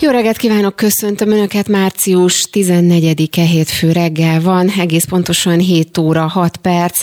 [0.00, 6.56] Jó reggelt kívánok, köszöntöm Önöket, március 14-e hétfő reggel van, egész pontosan 7 óra 6
[6.56, 7.02] perc,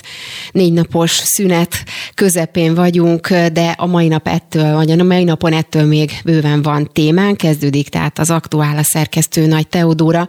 [0.51, 5.85] négy napos szünet közepén vagyunk, de a mai nap ettől, vagy a mai napon ettől
[5.85, 10.27] még bőven van témán, kezdődik tehát az aktuál a szerkesztő Nagy Teodóra.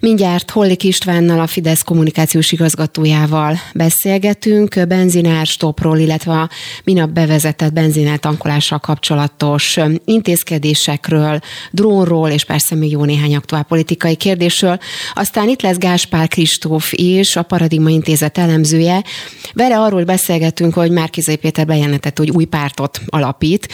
[0.00, 6.50] Mindjárt Hollik Istvánnal, a Fidesz kommunikációs igazgatójával beszélgetünk, benzinár stopról, illetve a
[6.84, 14.14] minap bevezetett benzinál tankolással kapcsolatos intézkedésekről, drón drónról, és persze még jó néhány aktuál politikai
[14.14, 14.78] kérdésről.
[15.14, 19.04] Aztán itt lesz Gáspár Kristóf is, a Paradigma Intézet elemzője.
[19.52, 23.68] Vele arról beszélgetünk, hogy Márkizai Péter bejelentett, hogy új pártot alapít,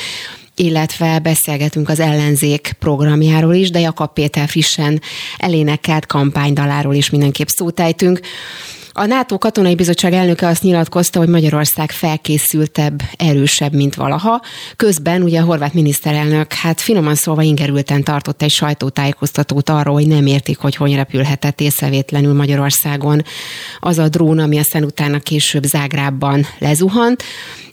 [0.54, 5.00] illetve beszélgetünk az ellenzék programjáról is, de Jakab Péter frissen
[5.36, 8.20] elénekelt kampánydaláról is mindenképp szótájtünk.
[8.98, 14.42] A NATO katonai bizottság elnöke azt nyilatkozta, hogy Magyarország felkészültebb, erősebb, mint valaha.
[14.76, 20.26] Közben ugye a horvát miniszterelnök, hát finoman szólva ingerülten tartott egy sajtótájékoztatót arról, hogy nem
[20.26, 23.22] értik, hogy hogy repülhetett észrevétlenül Magyarországon
[23.80, 27.22] az a drón, ami aztán utána később Zágrában lezuhant.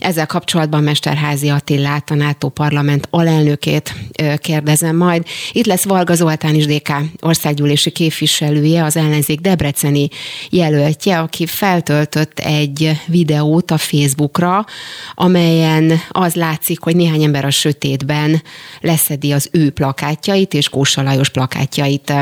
[0.06, 3.94] Ezzel kapcsolatban Mesterházi Attillát, a NATO parlament alelnökét
[4.38, 5.26] kérdezem majd.
[5.52, 10.08] Itt lesz Valga Zoltán is DK országgyűlési képviselője, az ellenzék debreceni
[10.50, 14.66] jelöltje, aki feltöltött egy videót a Facebookra,
[15.14, 18.42] amelyen az látszik, hogy néhány ember a sötétben
[18.80, 22.14] leszedi az ő plakátjait, és Kósa Lajos plakátjait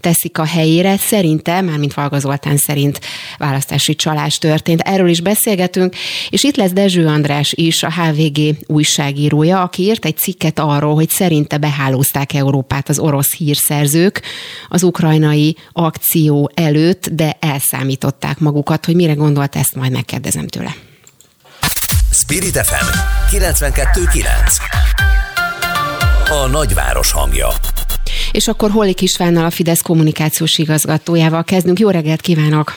[0.00, 0.96] teszik a helyére.
[0.96, 3.00] Szerintem, mármint Valga Zoltán szerint
[3.38, 4.80] választási csalás történt.
[4.80, 5.94] Erről is beszélgetünk,
[6.28, 11.08] és itt lesz Dezső András is, a HVG újságírója, aki írt egy cikket arról, hogy
[11.08, 14.22] szerinte behálózták Európát az orosz hírszerzők
[14.68, 20.74] az ukrajnai akció előtt, de elszámították magukat, hogy mire gondolt, ezt majd megkérdezem tőle.
[22.10, 22.86] Spirit FM
[23.36, 24.24] 92.9
[26.30, 27.48] A nagyváros hangja
[28.32, 31.78] és akkor Hollik Istvánnal, a Fidesz kommunikációs igazgatójával kezdünk.
[31.78, 32.74] Jó reggelt kívánok!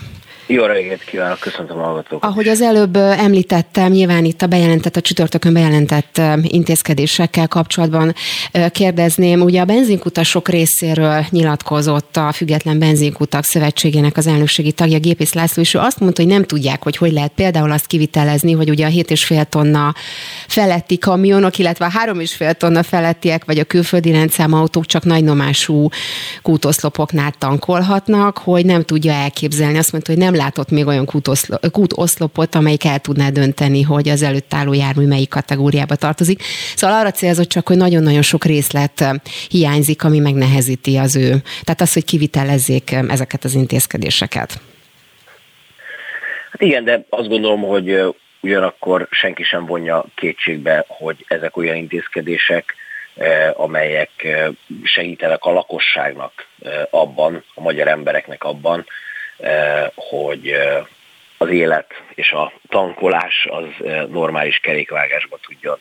[0.53, 2.30] Jó reggelt kívánok, köszöntöm a hallgatókat.
[2.30, 8.14] Ahogy az előbb említettem, nyilván itt a bejelentett, a csütörtökön bejelentett intézkedésekkel kapcsolatban
[8.72, 9.41] kérdezném.
[9.41, 15.74] Ugye a benzinkutasok részéről nyilatkozott a Független Benzinkutak Szövetségének az elnökségi tagja Gépész László, és
[15.74, 18.90] ő azt mondta, hogy nem tudják, hogy hogy lehet például azt kivitelezni, hogy ugye a
[18.90, 19.94] 7,5 tonna
[20.47, 25.90] feletti kamionok, illetve a 3,5 tonna felettiek, vagy a külföldi rendszámautók csak nagy nomású
[26.41, 29.78] kútoszlopoknál tankolhatnak, hogy nem tudja elképzelni.
[29.78, 31.06] Azt mondta, hogy nem látott még olyan
[31.72, 36.44] kútoszlopot, amelyik el tudná dönteni, hogy az előtt álló jármű melyik kategóriába tartozik.
[36.76, 39.06] Szóval arra célzott csak, hogy nagyon-nagyon sok részlet
[39.50, 41.30] hiányzik, ami megnehezíti az ő.
[41.64, 44.62] Tehát az, hogy kivitelezzék ezeket az intézkedéseket.
[46.52, 52.76] Hát igen, de azt gondolom, hogy ugyanakkor senki sem vonja kétségbe, hogy ezek olyan intézkedések,
[53.53, 54.09] amelyek
[54.84, 56.32] segítenek a lakosságnak
[56.90, 58.86] abban, a magyar embereknek abban,
[59.96, 60.86] hogy eh,
[61.38, 65.80] az élet és a tankolás az eh, normális kerékvágásba tudjon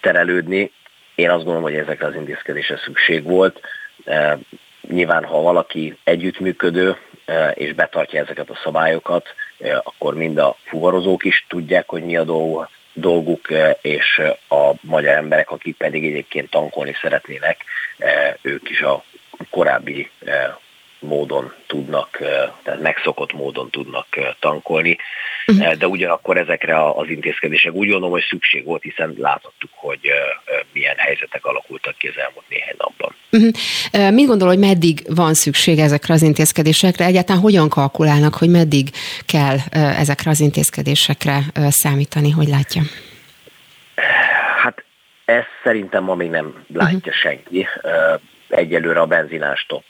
[0.00, 0.70] terelődni.
[1.14, 3.60] Én azt gondolom, hogy ezekre az intézkedésre szükség volt.
[4.88, 6.96] Nyilván, ha valaki együttműködő
[7.54, 9.34] és betartja ezeket a szabályokat,
[9.82, 12.24] akkor mind a fuvarozók is tudják, hogy mi a
[12.92, 13.48] dolguk,
[13.80, 17.64] és a magyar emberek, akik pedig egyébként tankolni szeretnének,
[18.42, 19.04] ők is a
[19.50, 20.10] korábbi
[21.06, 22.18] módon tudnak,
[22.62, 24.06] tehát megszokott módon tudnak
[24.40, 24.96] tankolni,
[25.46, 25.72] uh-huh.
[25.72, 30.00] de ugyanakkor ezekre az intézkedések úgy gondolom, hogy szükség volt, hiszen láthattuk, hogy
[30.72, 33.14] milyen helyzetek alakultak ki az elmúlt néhány napban.
[33.32, 34.14] Uh-huh.
[34.14, 37.04] Mit gondol, hogy meddig van szükség ezekre az intézkedésekre?
[37.04, 38.90] Egyáltalán hogyan kalkulálnak, hogy meddig
[39.26, 41.38] kell ezekre az intézkedésekre
[41.68, 42.82] számítani, hogy látja?
[44.62, 44.84] Hát
[45.24, 47.14] ezt szerintem ma még nem látja uh-huh.
[47.14, 47.66] senki
[48.48, 49.84] egyelőre a benzinástop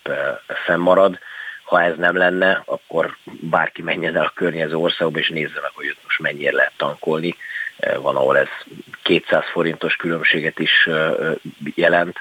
[0.64, 1.18] fennmarad.
[1.62, 5.88] Ha ez nem lenne, akkor bárki menjen el a környező országba, és nézze meg, hogy
[5.88, 7.36] ott most mennyire lehet tankolni.
[7.96, 8.48] Van, ahol ez
[9.02, 10.88] 200 forintos különbséget is
[11.74, 12.20] jelent,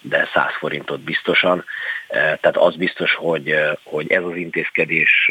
[0.00, 1.64] de 100 forintot biztosan.
[2.08, 5.30] Tehát az biztos, hogy, hogy ez az intézkedés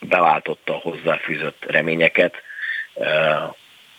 [0.00, 2.42] beváltotta a hozzáfűzött reményeket,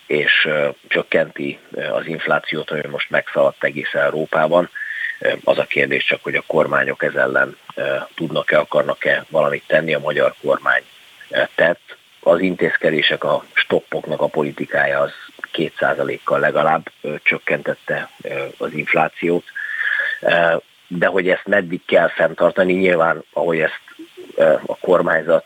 [0.07, 0.50] és
[0.88, 1.59] csökkenti
[1.92, 4.69] az inflációt, ami most megszaladt egész Európában.
[5.44, 7.57] Az a kérdés csak, hogy a kormányok ez ellen
[8.15, 9.94] tudnak-e, akarnak-e valamit tenni.
[9.94, 10.83] A magyar kormány
[11.56, 11.97] tett.
[12.19, 15.12] Az intézkedések, a stoppoknak a politikája az
[15.53, 16.91] 2%-kal legalább
[17.23, 18.09] csökkentette
[18.57, 19.44] az inflációt.
[20.88, 23.81] de hogy ezt meddig kell fenntartani, nyilván, ahogy ezt
[24.65, 25.45] a kormányzat,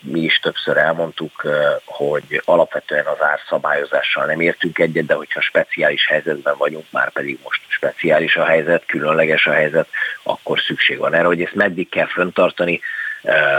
[0.00, 1.46] mi is többször elmondtuk,
[1.84, 7.60] hogy alapvetően az árszabályozással nem értünk egyet, de hogyha speciális helyzetben vagyunk, már pedig most
[7.68, 9.88] speciális a helyzet, különleges a helyzet,
[10.22, 12.80] akkor szükség van erre, hogy ezt meddig kell fenntartani,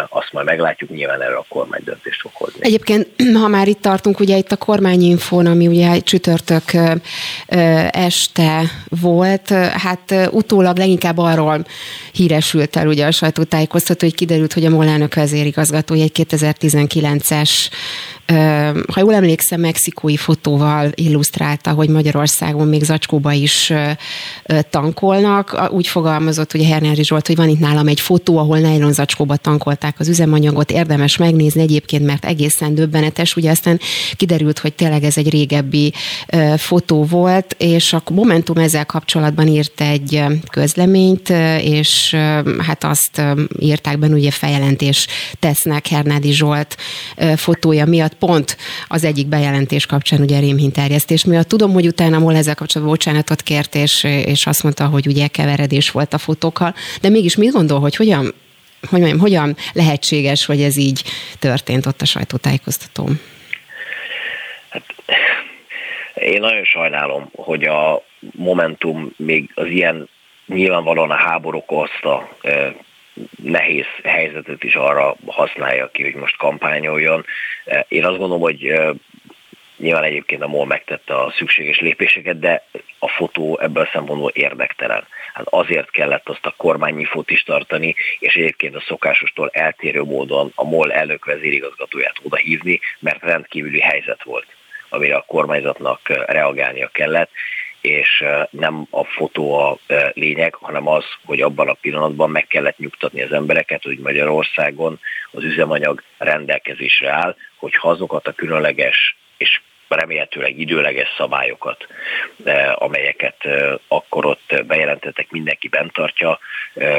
[0.09, 2.59] azt majd meglátjuk, nyilván erre a kormány döntést fog hozni.
[2.59, 3.07] Egyébként,
[3.41, 6.63] ha már itt tartunk, ugye itt a kormányinfón, ami ugye csütörtök
[7.91, 8.61] este
[9.01, 11.65] volt, hát utólag leginkább arról
[12.11, 17.69] híresült el ugye a sajtótájékoztató, hogy kiderült, hogy a MOL elnök vezérigazgatója egy 2019-es
[18.93, 23.73] ha jól emlékszem, mexikói fotóval illusztrálta, hogy Magyarországon még zacskóba is
[24.69, 25.69] tankolnak.
[25.71, 29.95] Úgy fogalmazott ugye Hernári Zsolt, hogy van itt nálam egy fotó, ahol nylon zacskóba tankolták
[29.99, 30.71] az üzemanyagot.
[30.71, 33.35] Érdemes megnézni egyébként, mert egészen döbbenetes.
[33.35, 33.79] Ugye aztán
[34.15, 35.93] kiderült, hogy tényleg ez egy régebbi
[36.57, 41.29] fotó volt, és a Momentum ezzel kapcsolatban írt egy közleményt,
[41.61, 42.15] és
[42.59, 43.21] hát azt
[43.59, 45.07] írták benne, ugye feljelentés
[45.39, 46.77] tesznek Hernádi Zsolt
[47.35, 48.57] fotója miatt pont
[48.87, 51.47] az egyik bejelentés kapcsán, ugye rémhinterjesztés miatt.
[51.47, 55.91] Tudom, hogy utána MOL ezzel kapcsolatban bocsánatot kért, és, és azt mondta, hogy ugye keveredés
[55.91, 58.33] volt a fotókkal, de mégis mit gondol, hogy hogyan
[58.89, 61.03] hogy mondjam, hogyan lehetséges, hogy ez így
[61.39, 63.19] történt ott a sajtótájékoztatón?
[64.69, 64.83] Hát,
[66.13, 68.03] én nagyon sajnálom, hogy a
[68.35, 70.09] Momentum még az ilyen
[70.45, 72.29] nyilvánvalóan a háború okozta
[73.43, 77.25] nehéz helyzetet is arra használja ki, hogy most kampányoljon.
[77.87, 78.73] Én azt gondolom, hogy
[79.77, 82.63] nyilván egyébként a MOL megtette a szükséges lépéseket, de
[82.99, 85.07] a fotó ebből a szempontból érdektelen.
[85.33, 90.63] Hát azért kellett azt a kormánynyifót is tartani, és egyébként a szokásostól eltérő módon a
[90.63, 94.47] MOL elnök vezérigazgatóját oda hívni, mert rendkívüli helyzet volt
[94.89, 97.29] amire a kormányzatnak reagálnia kellett,
[97.81, 99.77] és nem a fotó a
[100.13, 104.99] lényeg, hanem az, hogy abban a pillanatban meg kellett nyugtatni az embereket, hogy Magyarországon
[105.31, 109.61] az üzemanyag rendelkezésre áll, hogy azokat a különleges és
[109.95, 111.87] remélhetőleg időleges szabályokat,
[112.75, 113.37] amelyeket
[113.87, 116.39] akkor ott bejelentettek, mindenki bent tartja,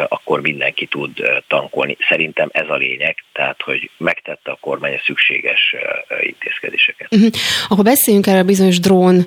[0.08, 1.10] akkor mindenki tud
[1.46, 1.96] tankolni.
[2.08, 5.74] Szerintem ez a lényeg, tehát hogy megtette a kormány a szükséges
[6.20, 7.08] intézkedéseket.
[7.14, 7.30] Uh-huh.
[7.68, 9.24] Akkor beszéljünk erről a bizonyos drón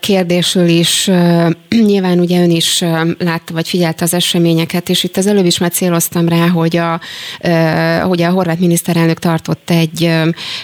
[0.00, 1.10] kérdésről is.
[1.90, 2.80] Nyilván ugye ön is
[3.18, 7.00] látta, vagy figyelte az eseményeket, és itt az előbb is már céloztam rá, hogy a,
[8.02, 10.10] hogy a horvát miniszterelnök tartott egy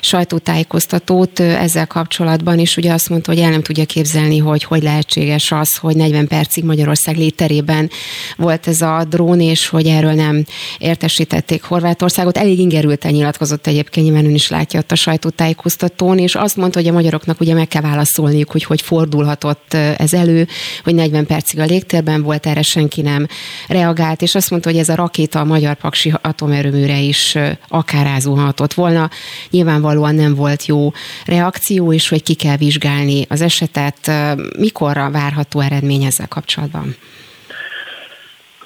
[0.01, 4.83] sajtótájékoztatót ezzel kapcsolatban, kapcsolatban, és ugye azt mondta, hogy el nem tudja képzelni, hogy hogy
[4.83, 7.91] lehetséges az, hogy 40 percig Magyarország léterében
[8.37, 10.45] volt ez a drón, és hogy erről nem
[10.79, 12.37] értesítették Horvátországot.
[12.37, 16.89] Elég ingerülten nyilatkozott egyébként, nyilván ön is látja ott a sajtótájékoztatón, és azt mondta, hogy
[16.89, 20.49] a magyaroknak ugye meg kell válaszolniuk, hogy hogy fordulhatott ez elő,
[20.85, 23.27] hogy 40 percig a légtérben volt, erre senki nem
[23.69, 28.75] reagált, és azt mondta, hogy ez a rakéta a magyar paksi atomerőműre is akár ázulhatott
[28.75, 29.11] volna.
[29.51, 30.93] Nyilvánvalóan nem volt jó
[31.25, 34.11] reakció, és is, hogy ki kell vizsgálni az esetet.
[34.59, 36.97] Mikorra várható eredmény ezzel kapcsolatban?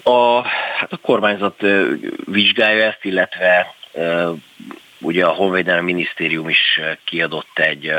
[0.02, 0.42] A,
[0.78, 1.62] hát a kormányzat
[2.24, 3.74] vizsgálja ezt, illetve
[4.98, 7.92] ugye a Honvédelmi Minisztérium is kiadott egy,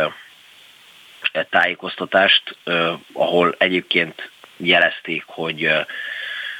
[1.49, 2.57] tájékoztatást,
[3.13, 5.65] ahol egyébként jelezték, hogy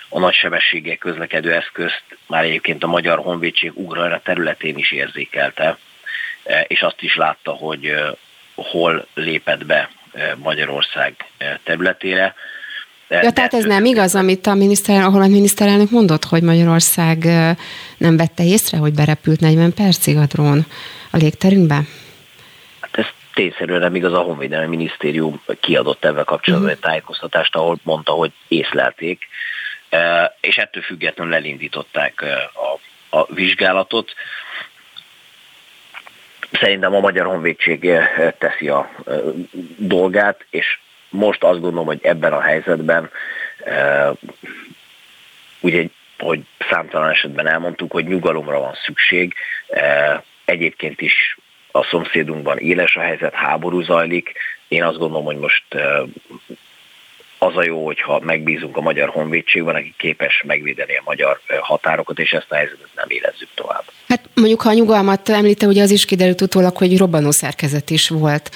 [0.09, 5.77] a nagysebességgel közlekedő eszközt már egyébként a Magyar Honvédség Ukrajna területén is érzékelte,
[6.67, 7.93] és azt is látta, hogy
[8.62, 12.36] hol lépett be eh, Magyarország eh, területére.
[13.10, 17.56] Ja, tehát ez nem igaz, amit a miniszter, ahol a miniszterelnök mondott, hogy Magyarország eh,
[17.98, 20.65] nem vette észre, hogy berepült 40 percig a drón
[21.12, 21.82] a légterünkbe?
[22.80, 26.84] Hát ez tényszerűen nem igaz, a Honvédelmi Minisztérium kiadott ebben kapcsolatban uh-huh.
[26.84, 29.27] egy tájékoztatást, ahol mondta, hogy észlelték,
[30.41, 32.80] és ettől függetlenül elindították a,
[33.18, 34.13] a vizsgálatot
[36.51, 39.20] szerintem a Magyar Honvédség eh, teszi a eh,
[39.77, 40.79] dolgát, és
[41.10, 43.10] most azt gondolom, hogy ebben a helyzetben
[43.63, 44.10] eh,
[45.60, 45.86] ugye,
[46.20, 49.34] hogy számtalan esetben elmondtuk, hogy nyugalomra van szükség.
[50.46, 51.38] Egyébként is
[51.72, 54.34] a szomszédunkban éles a helyzet, háború zajlik.
[54.67, 55.63] Én azt gondolom, hogy most
[57.38, 62.31] az a jó, hogyha megbízunk a Magyar Honvédségben, aki képes megvédeni a magyar határokat, és
[62.31, 63.84] ezt a helyzetet nem érezzük tovább.
[64.12, 68.10] Hát mondjuk, ha a nyugalmat említe, ugye az is kiderült utólag, hogy robbanó szerkezet is
[68.10, 68.51] volt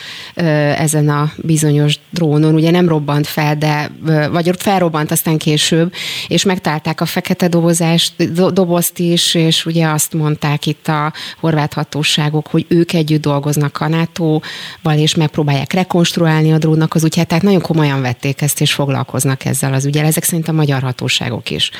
[0.77, 2.53] ezen a bizonyos drónon.
[2.53, 3.89] Ugye nem robbant fel, de
[4.31, 5.93] vagy felrobbant aztán később,
[6.27, 12.47] és megtalálták a fekete dobozást, dobozt is, és ugye azt mondták itt a horvát hatóságok,
[12.47, 17.61] hogy ők együtt dolgoznak a NATO-val, és megpróbálják rekonstruálni a drónnak az útját, tehát nagyon
[17.61, 21.71] komolyan vették ezt, és foglalkoznak ezzel az ügyel, ezek szerint a magyar hatóságok is.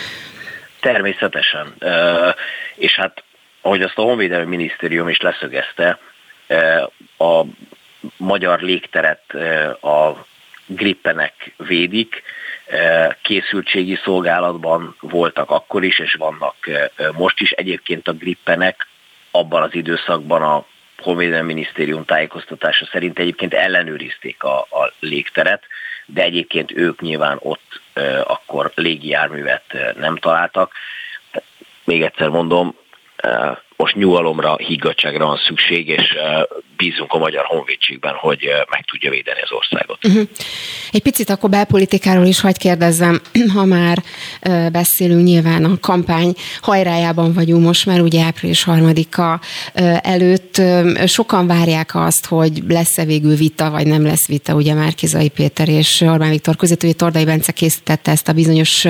[0.79, 1.73] Természetesen.
[2.75, 3.23] És hát,
[3.65, 5.99] ahogy azt a Honvédelmi Minisztérium is leszögezte,
[7.17, 7.41] a
[8.17, 9.33] magyar légteret
[9.81, 10.25] a
[10.65, 12.23] grippenek védik,
[13.21, 16.55] készültségi szolgálatban voltak akkor is, és vannak
[17.17, 17.51] most is.
[17.51, 18.87] Egyébként a grippenek
[19.31, 20.65] abban az időszakban a
[20.97, 25.63] Honvédelmi Minisztérium tájékoztatása szerint egyébként ellenőrizték a, a légteret,
[26.05, 30.71] de egyébként ők nyilván ott e, akkor légijárművet nem találtak.
[31.83, 32.75] Még egyszer mondom,
[33.25, 36.15] e, most nyugalomra, higgadságra van szükség, és
[36.77, 40.05] bízunk a magyar honvédségben, hogy meg tudja védeni az országot.
[40.05, 40.27] Uh-huh.
[40.91, 43.21] Egy picit akkor belpolitikáról is hagyd kérdezzem,
[43.55, 44.03] ha már
[44.71, 49.39] beszélünk nyilván a kampány hajrájában vagyunk most, mert ugye április harmadika
[50.01, 50.61] előtt
[51.05, 56.01] sokan várják azt, hogy lesz-e végül vita, vagy nem lesz vita, ugye Márkizai Péter és
[56.01, 58.85] Orbán Viktor között, ugye Tordai Bence készítette ezt a bizonyos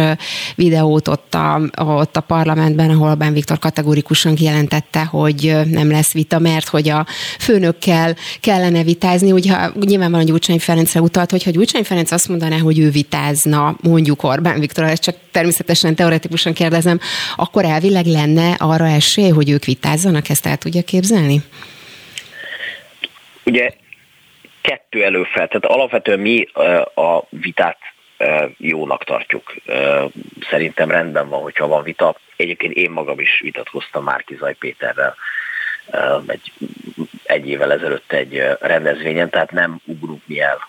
[0.56, 6.14] videót ott a, ott a parlamentben, ahol Orbán Viktor kategórikusan kijelentette, jelentette, hogy nem lesz
[6.14, 7.06] vita, mert hogy a
[7.40, 9.32] főnökkel kellene vitázni.
[9.32, 14.24] Ugye nyilvánvalóan Gyurcsány Ferencre utalt, hogy ha Gyurcsány Ferenc azt mondaná, hogy ő vitázna mondjuk
[14.24, 17.00] Orbán Viktor, ezt csak természetesen teoretikusan kérdezem,
[17.36, 21.42] akkor elvileg lenne arra esély, hogy ők vitázzanak, ezt el tudja képzelni?
[23.46, 23.70] Ugye
[24.62, 26.48] kettő előfel, tehát alapvetően mi
[26.96, 27.78] a vitát
[28.58, 29.54] jónak tartjuk.
[30.50, 32.16] Szerintem rendben van, hogyha van vita.
[32.36, 35.16] Egyébként én magam is vitatkoztam Márki Zaj Péterrel
[36.28, 36.52] egy,
[37.24, 40.60] egy évvel ezelőtt egy rendezvényen, tehát nem ugrunk mi el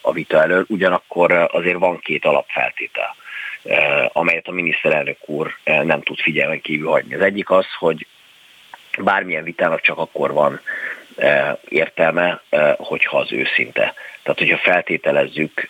[0.00, 0.64] a vita elől.
[0.68, 3.16] Ugyanakkor azért van két alapfeltétel,
[4.12, 7.14] amelyet a miniszterelnök úr nem tud figyelmen kívül hagyni.
[7.14, 8.06] Az egyik az, hogy
[8.98, 10.60] bármilyen vitának csak akkor van
[11.68, 12.42] értelme,
[12.76, 13.94] hogyha az őszinte.
[14.22, 15.68] Tehát, hogyha feltételezzük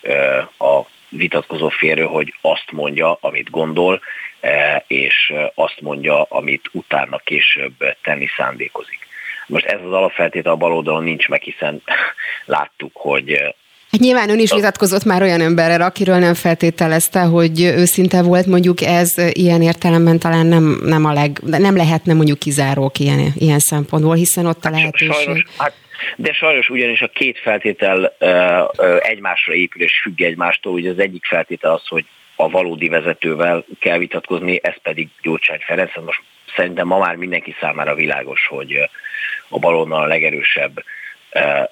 [0.57, 4.01] a vitatkozó férő, hogy azt mondja, amit gondol,
[4.39, 9.07] e, és azt mondja, amit utána később tenni szándékozik.
[9.47, 11.81] Most ez az alapfeltétel a baloldalon nincs meg, hiszen
[12.45, 13.55] láttuk, hogy
[13.95, 18.81] Hát nyilván ön is vitatkozott már olyan emberrel, akiről nem feltételezte, hogy őszinte volt, mondjuk
[18.81, 24.15] ez ilyen értelemben talán nem, nem a leg, nem lehetne mondjuk kizárók ilyen, ilyen szempontból,
[24.15, 25.11] hiszen ott a hát lehetőség.
[25.11, 25.73] Sajnos, hát
[26.15, 28.15] de sajnos ugyanis a két feltétel
[28.99, 30.73] egymásra épül és függ egymástól.
[30.73, 35.91] Ugye az egyik feltétel az, hogy a valódi vezetővel kell vitatkozni, ez pedig Gyurcsány Ferenc.
[36.05, 36.21] Most
[36.55, 38.89] szerintem ma már mindenki számára világos, hogy
[39.49, 40.83] a baloldal a legerősebb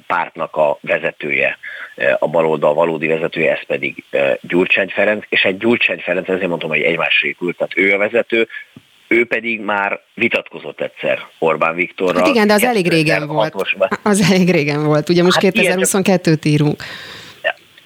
[0.07, 1.57] pártnak a vezetője,
[2.19, 4.03] a baloldal valódi vezetője, ez pedig
[4.41, 8.47] Gyurcsány Ferenc, és egy Gyurcsány Ferenc, ezért mondtam, hogy egymásra épült, tehát ő a vezető,
[9.07, 12.21] ő pedig már vitatkozott egyszer Orbán Viktorral.
[12.21, 13.75] Hát igen, de az elég régen volt.
[14.03, 16.83] Az elég régen volt, ugye most hát 2022-t írunk.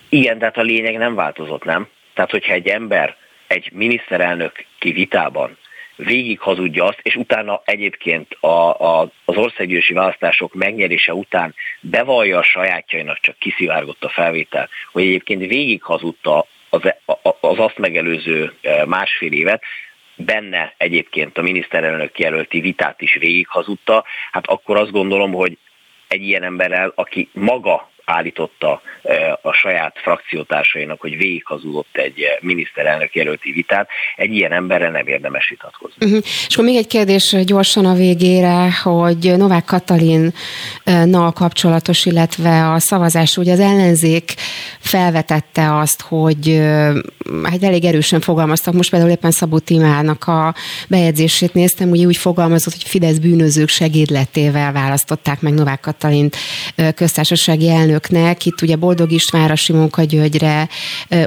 [0.09, 1.87] Igen, tehát a lényeg nem változott, nem?
[2.13, 3.15] Tehát, hogyha egy ember,
[3.47, 5.57] egy miniszterelnök ki vitában
[5.97, 8.47] végig hazudja azt, és utána egyébként a,
[8.79, 15.47] a, az országgyűlési választások megnyerése után bevallja a sajátjainak, csak kiszivárgott a felvétel, hogy egyébként
[15.47, 16.81] végig hazudta az,
[17.39, 19.63] az azt megelőző e, másfél évet,
[20.15, 25.57] benne egyébként a miniszterelnök jelölti vitát is végig hazudta, hát akkor azt gondolom, hogy
[26.07, 28.81] egy ilyen emberrel, aki maga állította
[29.41, 33.89] a saját frakciótársainak, hogy végighazudott egy miniszterelnök jelölti vitát.
[34.15, 36.05] Egy ilyen emberre nem érdemes vitatkozni.
[36.05, 36.23] Uh-huh.
[36.47, 43.37] És akkor még egy kérdés gyorsan a végére, hogy Novák Katalinnal kapcsolatos, illetve a szavazás,
[43.37, 44.33] ugye az ellenzék
[44.79, 46.61] felvetette azt, hogy
[47.43, 50.55] hát elég erősen fogalmaztak, most például éppen Szabó Timának a
[50.87, 56.35] bejegyzését néztem, ugye úgy fogalmazott, hogy Fidesz bűnözők segédletével választották meg Novák Katalint
[56.95, 60.67] köztársasági elnök elnöknek, itt ugye Boldog Istvánra, Simonka Györgyre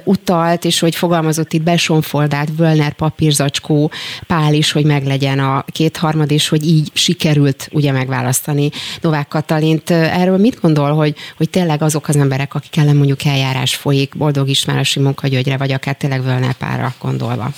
[0.05, 3.91] utalt, és hogy fogalmazott itt besonfoldált Völner papírzacskó
[4.27, 9.91] Pál is, hogy meglegyen a kétharmad, és hogy így sikerült ugye megválasztani Novák Katalint.
[9.91, 14.49] Erről mit gondol, hogy, hogy tényleg azok az emberek, akik ellen mondjuk eljárás folyik, Boldog
[14.49, 17.49] Istvánra, Simonka Györgyre, vagy akár tényleg Völner Pálra gondolva?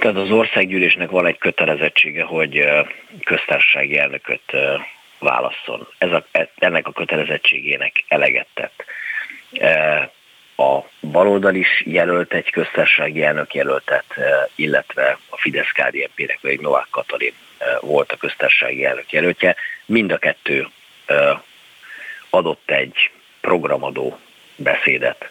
[0.00, 2.64] Tehát az országgyűlésnek van egy kötelezettsége, hogy
[3.24, 4.42] köztársasági elnököt
[5.22, 5.88] válasszon.
[5.98, 6.24] Ez a,
[6.58, 8.84] ennek a kötelezettségének eleget tett.
[9.52, 10.10] E,
[10.56, 16.86] a baloldal is jelölt egy köztársasági elnök jelöltet, e, illetve a fidesz KDNP-nek vagy Novák
[16.90, 19.56] Katalin e, volt a köztársasági elnök jelöltje.
[19.86, 20.68] Mind a kettő
[22.30, 23.10] adott egy
[23.40, 24.18] programadó
[24.56, 25.30] beszédet.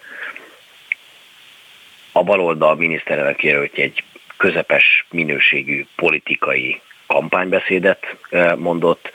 [2.12, 4.04] A baloldal miniszterelnök jelöltje egy
[4.36, 8.16] közepes minőségű politikai kampánybeszédet
[8.56, 9.10] mondott,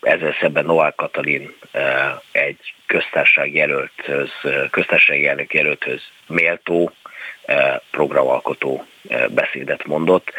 [0.00, 1.54] ezzel szemben Novák Katalin
[2.32, 4.30] egy köztársaság jelölthöz,
[4.70, 6.92] köztársasági elnök jelölthöz méltó
[7.90, 8.86] programalkotó
[9.28, 10.32] beszédet mondott.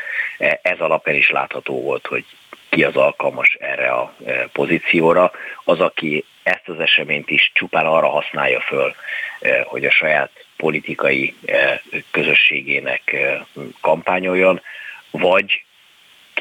[0.62, 2.26] Ez alapján is látható volt, hogy
[2.70, 4.16] ki az alkalmas erre a
[4.52, 5.32] pozícióra.
[5.64, 8.96] Az, aki ezt az eseményt is csupán arra használja föl,
[9.64, 11.36] hogy a saját politikai
[12.12, 13.16] közösségének
[13.82, 14.62] kampányoljon,
[15.12, 15.64] vagy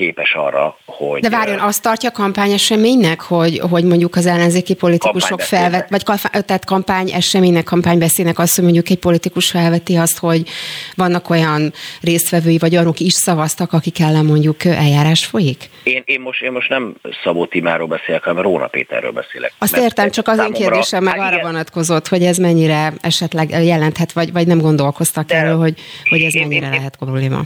[0.01, 1.21] képes arra, hogy...
[1.21, 6.65] De várjon, azt tartja kampány eseménynek, hogy, hogy mondjuk az ellenzéki politikusok felvet, vagy tehát
[6.65, 10.49] kampány eseménynek, kampánybeszédnek azt, hogy mondjuk egy politikus felveti azt, hogy
[10.95, 15.69] vannak olyan résztvevői, vagy olyanok is szavaztak, akik ellen mondjuk eljárás folyik?
[15.83, 19.53] Én, én, most, én most nem Szabó Timáról beszélek, hanem Róna Péterről beszélek.
[19.59, 24.13] Azt értem, csak az én kérdésem meg hát arra vonatkozott, hogy ez mennyire esetleg jelenthet,
[24.13, 25.75] vagy, vagy nem gondolkoztak erről, hogy,
[26.09, 27.45] hogy ez mennyire én, lehet probléma.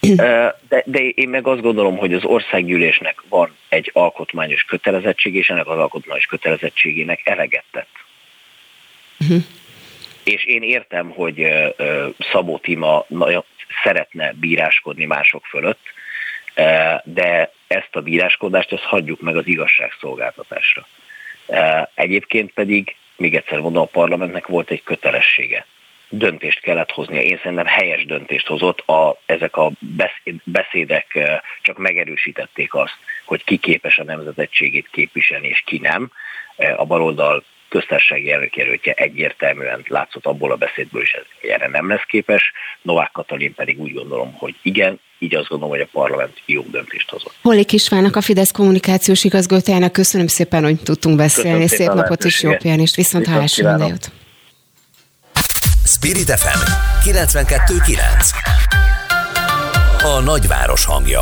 [0.00, 5.66] De, de én meg azt gondolom, hogy az országgyűlésnek van egy alkotmányos kötelezettség, és ennek
[5.66, 7.88] az alkotmányos kötelezettségének eleget tett.
[9.20, 9.42] Uh-huh.
[10.24, 11.46] És én értem, hogy
[12.32, 13.06] Szabó Tima
[13.82, 15.80] szeretne bíráskodni mások fölött,
[17.04, 20.86] de ezt a bíráskodást ezt hagyjuk meg az igazságszolgáltatásra.
[21.94, 25.66] Egyébként pedig, még egyszer mondom, a parlamentnek volt egy kötelessége
[26.10, 27.20] döntést kellett hoznia.
[27.20, 28.80] Én szerintem helyes döntést hozott.
[28.80, 29.70] A, ezek a
[30.44, 31.18] beszédek
[31.62, 36.10] csak megerősítették azt, hogy ki képes a nemzetegységét képviselni, és ki nem.
[36.76, 42.52] A baloldal köztársasági elnökjelöltje egyértelműen látszott abból a beszédből is, hogy erre nem lesz képes.
[42.82, 47.10] Novák Katalin pedig úgy gondolom, hogy igen, így azt gondolom, hogy a parlament jó döntést
[47.10, 47.34] hozott.
[47.42, 51.66] Holik Istvánnak, a Fidesz kommunikációs igazgatójának köszönöm szépen, hogy tudtunk beszélni.
[51.66, 53.76] Szép napot és jó pihenést, viszont hálásra
[56.02, 56.58] Spirit FM
[57.10, 57.98] 92.9
[60.02, 61.20] A nagyváros hangja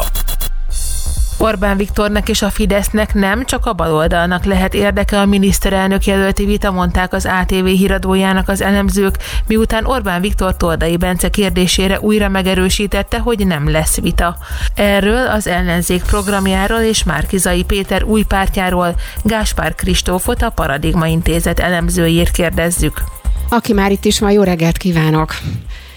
[1.38, 6.70] Orbán Viktornak és a Fidesznek nem csak a baloldalnak lehet érdeke a miniszterelnök jelölti vita,
[6.70, 13.46] mondták az ATV híradójának az elemzők, miután Orbán Viktor Tordai Bence kérdésére újra megerősítette, hogy
[13.46, 14.36] nem lesz vita.
[14.74, 22.30] Erről az ellenzék programjáról és Márkizai Péter új pártjáról Gáspár Kristófot a Paradigma Intézet elemzőjét
[22.30, 23.17] kérdezzük.
[23.50, 25.34] Aki már itt is van, jó reggelt kívánok!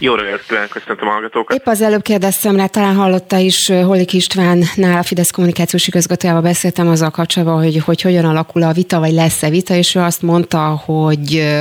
[0.03, 1.57] Jó reggelt kívánok, köszöntöm a hallgatókat.
[1.57, 6.87] Épp az előbb kérdeztem rá, talán hallotta is Holik Istvánnál, a Fidesz kommunikációs igazgatójával beszéltem
[6.87, 10.81] azzal kapcsolatban, hogy, hogy hogyan alakul a vita, vagy lesz-e vita, és ő azt mondta,
[10.85, 11.53] hogy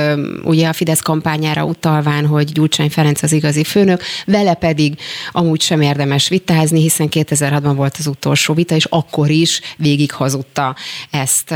[0.43, 4.99] ugye a Fidesz kampányára utalván, hogy Gyurcsány Ferenc az igazi főnök, vele pedig
[5.31, 10.75] amúgy sem érdemes vitázni, hiszen 2006-ban volt az utolsó vita, és akkor is végig hazudta
[11.11, 11.55] ezt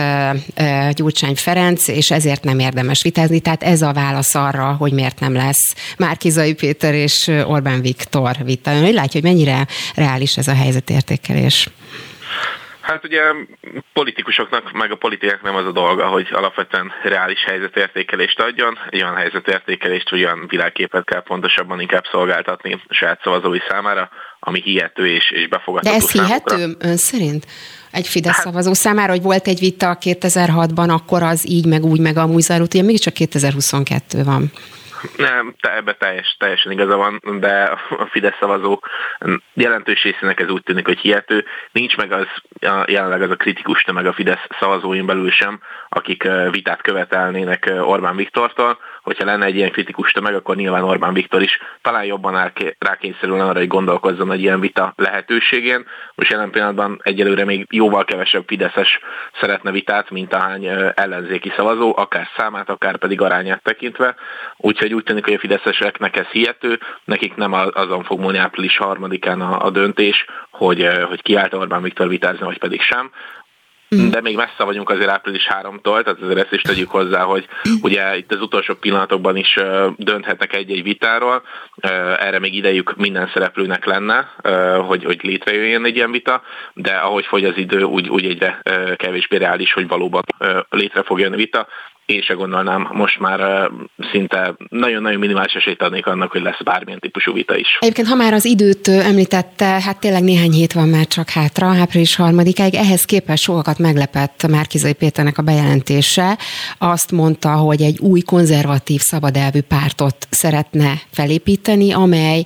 [0.91, 3.39] Gyurcsány Ferenc, és ezért nem érdemes vitázni.
[3.39, 8.35] Tehát ez a válasz arra, hogy miért nem lesz Márkizai Péter Péter és Orbán Viktor
[8.43, 8.71] vita.
[8.71, 11.67] Ön hogy látja, hogy mennyire reális ez a helyzetértékelés?
[12.81, 13.21] Hát ugye
[13.93, 20.09] politikusoknak, meg a politikák nem az a dolga, hogy alapvetően reális helyzetértékelést adjon, olyan helyzetértékelést,
[20.09, 24.09] hogy olyan világképet kell pontosabban inkább szolgáltatni a saját szavazói számára,
[24.39, 26.55] ami hihető és, és befogadható De ez számukra.
[26.55, 27.45] hihető ön szerint?
[27.91, 31.99] Egy Fidesz hát, szavazó számára, hogy volt egy vita 2006-ban, akkor az így, meg úgy,
[31.99, 34.51] meg amúgy zárult, ugye mégiscsak 2022 van.
[35.17, 38.79] Nem, te, ebbe teljes, teljesen igaza van, de a Fidesz szavazó
[39.53, 41.45] jelentős részének ez úgy tűnik, hogy hihető.
[41.71, 42.27] Nincs meg az,
[42.85, 48.77] jelenleg az a kritikus tömeg a Fidesz szavazóin belül sem, akik vitát követelnének Orbán Viktortól.
[49.05, 53.59] Hogyha lenne egy ilyen kritikus tömeg, akkor nyilván Orbán Viktor is talán jobban rákényszerülne arra,
[53.59, 55.85] hogy gondolkozzon egy ilyen vita lehetőségén.
[56.15, 58.99] Most jelen pillanatban egyelőre még jóval kevesebb Fideszes
[59.39, 60.65] szeretne vitát, mint ahány
[60.95, 64.15] ellenzéki szavazó, akár számát, akár pedig arányát tekintve.
[64.57, 69.41] Úgyhogy úgy tűnik, hogy a fideszeseknek ez hihető, nekik nem azon fog múlni április harmadikán
[69.41, 73.11] a, a döntés, hogy, hogy kiállt Orbán Viktor vitázni, vagy pedig sem.
[73.95, 74.09] Mm.
[74.09, 77.47] De még messze vagyunk azért április 3-tól, tehát azért ezt is tegyük hozzá, hogy
[77.81, 79.55] ugye itt az utolsó pillanatokban is
[79.97, 81.43] dönthetnek egy-egy vitáról,
[82.19, 84.33] erre még idejük minden szereplőnek lenne,
[84.77, 86.41] hogy, hogy létrejöjjön egy ilyen vita,
[86.73, 88.61] de ahogy fogy az idő, úgy, úgy egyre
[88.95, 90.23] kevésbé reális, hogy valóban
[90.69, 91.67] létre fog jönni vita
[92.05, 93.69] én se gondolnám, most már
[94.11, 97.67] szinte nagyon-nagyon minimális esélyt adnék annak, hogy lesz bármilyen típusú vita is.
[97.79, 102.15] Egyébként, ha már az időt említette, hát tényleg néhány hét van már csak hátra, április
[102.15, 106.37] harmadikáig, ehhez képest sokakat meglepett Márkizai Péternek a bejelentése.
[106.77, 112.45] Azt mondta, hogy egy új konzervatív szabadelvű pártot szeretne felépíteni, amely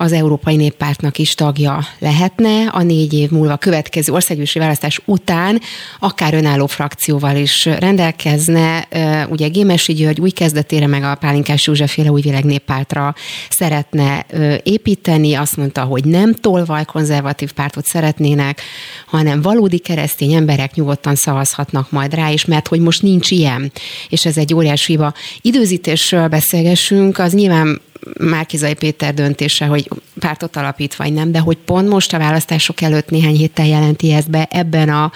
[0.00, 5.60] az Európai Néppártnak is tagja lehetne a négy év múlva következő országgyűlési választás után,
[5.98, 8.88] akár önálló frakcióval is rendelkezne.
[9.28, 13.14] Ugye Gémesi György új kezdetére, meg a Pálinkás Józseféle újvileg néppártra
[13.48, 14.26] szeretne
[14.62, 15.34] építeni.
[15.34, 18.60] Azt mondta, hogy nem tolvaj konzervatív pártot szeretnének,
[19.06, 23.72] hanem valódi keresztény emberek nyugodtan szavazhatnak majd rá, és mert hogy most nincs ilyen,
[24.08, 25.14] és ez egy óriási hiba.
[25.40, 27.80] Időzítésről beszélgessünk, az nyilván
[28.20, 33.10] Márkizai Péter döntése, hogy pártot alapít vagy nem, de hogy pont most a választások előtt
[33.10, 35.12] néhány héttel jelenti ezt be ebben a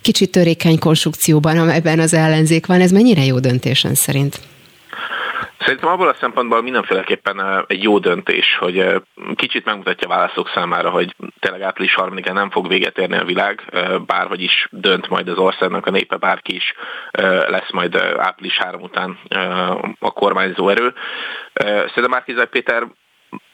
[0.00, 4.40] kicsit törékeny konstrukcióban, amelyben az ellenzék van, ez mennyire jó döntésen szerint?
[5.58, 9.02] Szerintem abból a szempontból mindenféleképpen egy jó döntés, hogy
[9.34, 13.62] kicsit megmutatja a választók számára, hogy tényleg április 3 nem fog véget érni a világ,
[14.06, 16.74] bárhogy is dönt majd az országnak a népe, bárki is
[17.48, 19.18] lesz majd április 3 után
[19.98, 20.94] a kormányzó erő.
[21.54, 22.86] Szerintem Márkizaj Péter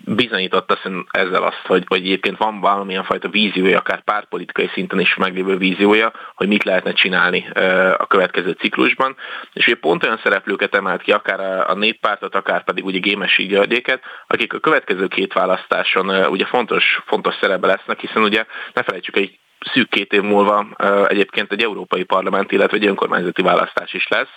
[0.06, 0.78] bizonyította
[1.10, 6.12] ezzel azt, hogy, hogy egyébként van valamilyen fajta víziója, akár pártpolitikai szinten is meglévő víziója,
[6.34, 7.48] hogy mit lehetne csinálni
[7.96, 9.16] a következő ciklusban.
[9.52, 14.02] És ugye pont olyan szereplőket emelt ki, akár a néppártot, akár pedig ugye Gémesi Györgyéket,
[14.26, 19.38] akik a következő két választáson ugye fontos, fontos szerepe lesznek, hiszen ugye ne felejtsük, egy
[19.72, 20.66] szűk két év múlva
[21.08, 24.28] egyébként egy európai parlament, illetve egy önkormányzati választás is lesz.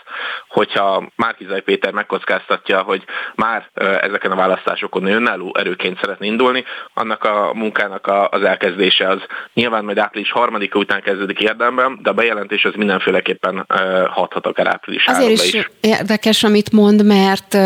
[0.47, 3.03] Hogyha Márkizaj Péter megkockáztatja, hogy
[3.35, 3.69] már
[4.01, 6.63] ezeken a választásokon önálló erőként szeretne indulni,
[6.93, 9.19] annak a munkának az elkezdése az
[9.53, 13.65] nyilván majd április harmadika után kezdődik érdemben, de a bejelentés az mindenféleképpen
[14.09, 17.57] hathat akár április Azért is, is érdekes, amit mond, mert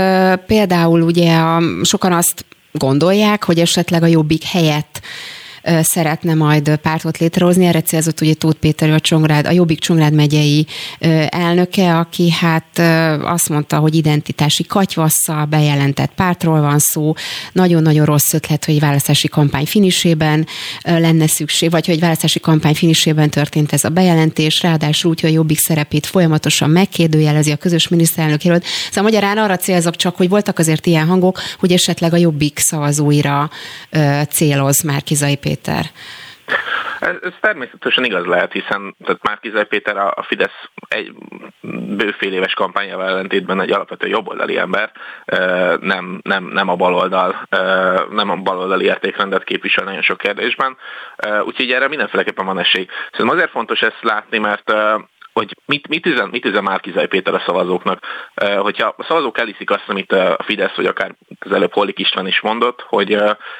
[0.46, 5.02] például ugye a, sokan azt gondolják, hogy esetleg a jobbik helyett
[5.82, 7.66] szeretne majd pártot létrehozni.
[7.66, 10.68] Erre célzott ugye Tóth Péter, a, Csongrád, a Jobbik Csongrád megyei
[11.30, 12.80] elnöke, aki hát
[13.24, 17.14] azt mondta, hogy identitási katyvassza, bejelentett pártról van szó,
[17.52, 20.48] nagyon-nagyon rossz ötlet, hogy választási kampány finisében
[20.84, 25.34] lenne szükség, vagy hogy választási kampány finisében történt ez a bejelentés, ráadásul úgy, hogy a
[25.34, 28.66] Jobbik szerepét folyamatosan megkérdőjelezi a közös miniszterelnök jelölt.
[28.88, 33.50] Szóval magyarán arra célzok csak, hogy voltak azért ilyen hangok, hogy esetleg a Jobbik szavazóira
[34.30, 35.86] céloz Márkizai Péter Péter?
[37.00, 41.14] Ez, ez természetesen igaz lehet, hiszen tehát Márkizaj Péter a, a Fidesz egy
[41.96, 44.92] bőfél éves kampányával ellentétben egy alapvetően jobboldali ember,
[45.80, 47.48] nem, nem, nem a baloldal,
[48.12, 50.78] nem a baloldali értékrendet képvisel nagyon sok kérdésben,
[51.44, 52.88] úgyhogy erre mindenféleképpen van esély.
[53.12, 54.74] Szerintem azért fontos ezt látni, mert
[55.34, 58.00] hogy mit, mit, üzen, mit üzen Márkizaj Péter a szavazóknak.
[58.58, 62.42] Hogyha a szavazók eliszik azt, amit a Fidesz, vagy akár az előbb Holik István is
[62.42, 63.14] mondott, hogy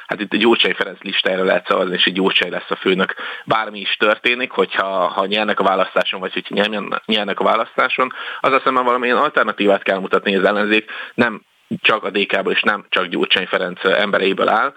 [0.06, 3.14] hát itt egy Gyurcsány Ferenc listájára lehet szavazni, és egy Gyurcsány lesz a főnök.
[3.44, 8.62] Bármi is történik, hogyha ha nyernek a választáson, vagy hogyha nyernek a választáson, az azt
[8.62, 11.42] hiszem, valamilyen alternatívát kell mutatni az ellenzék, nem
[11.80, 14.72] csak a DK-ból és nem csak Gyurcsány Ferenc embereiből áll,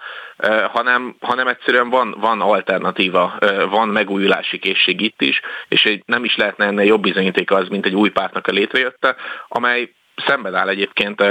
[0.72, 3.38] hanem, hanem egyszerűen van, van alternatíva,
[3.70, 7.86] van megújulási készség itt is, és egy, nem is lehetne ennél jobb bizonyíték az, mint
[7.86, 9.16] egy új pártnak a létrejötte,
[9.48, 9.92] amely
[10.26, 11.22] szemben áll egyébként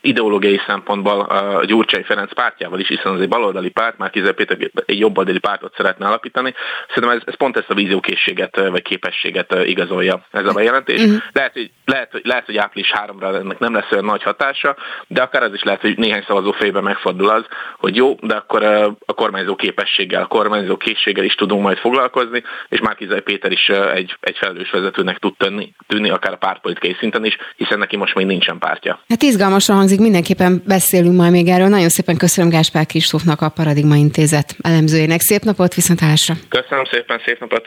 [0.00, 4.70] ideológiai szempontból a Gyurcsány Ferenc pártjával is, hiszen az egy baloldali párt, már Kizek Péter
[4.86, 6.54] egy jobboldali pártot szeretne alapítani.
[6.88, 11.00] Szerintem ez, ez pont ezt a víziókészséget vagy képességet igazolja ez a bejelentés.
[11.00, 11.22] Uh-huh.
[11.32, 14.76] Lehet, hogy, lehet, hogy, lehet, hogy április 3-ra ennek nem lesz olyan nagy hatása,
[15.06, 17.44] de akár az is lehet, hogy néhány szavazó fejében megfordul az,
[17.78, 18.62] hogy jó, de akkor
[19.06, 24.16] a kormányzó képességgel, a kormányzó készséggel is tudunk majd foglalkozni, és már Péter is egy,
[24.20, 28.26] egy felelős vezetőnek tud tűnni, tűnni, akár a pártpolitikai szinten is, hiszen neki most még
[28.26, 29.00] nincsen pártja.
[29.08, 31.68] Hát izgalmasan hangzik, mindenképpen beszélünk majd még erről.
[31.68, 35.20] Nagyon szépen köszönöm Gáspár Kristófnak, a Paradigma Intézet elemzőjének.
[35.20, 36.34] Szép napot, viszontlátásra!
[36.48, 37.66] Köszönöm szépen, szép napot!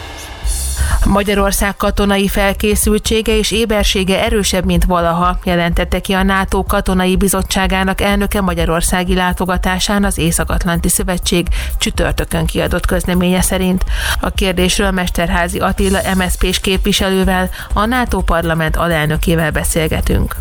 [1.05, 8.41] Magyarország katonai felkészültsége és ébersége erősebb, mint valaha, jelentette ki a NATO katonai bizottságának elnöke
[8.41, 13.83] Magyarországi látogatásán az Észak-Atlanti Szövetség csütörtökön kiadott közleménye szerint.
[14.19, 20.35] A kérdésről Mesterházi Attila MSZP-s képviselővel, a NATO parlament alelnökével beszélgetünk.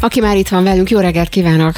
[0.00, 1.74] Aki már itt van velünk, jó reggelt kívánok!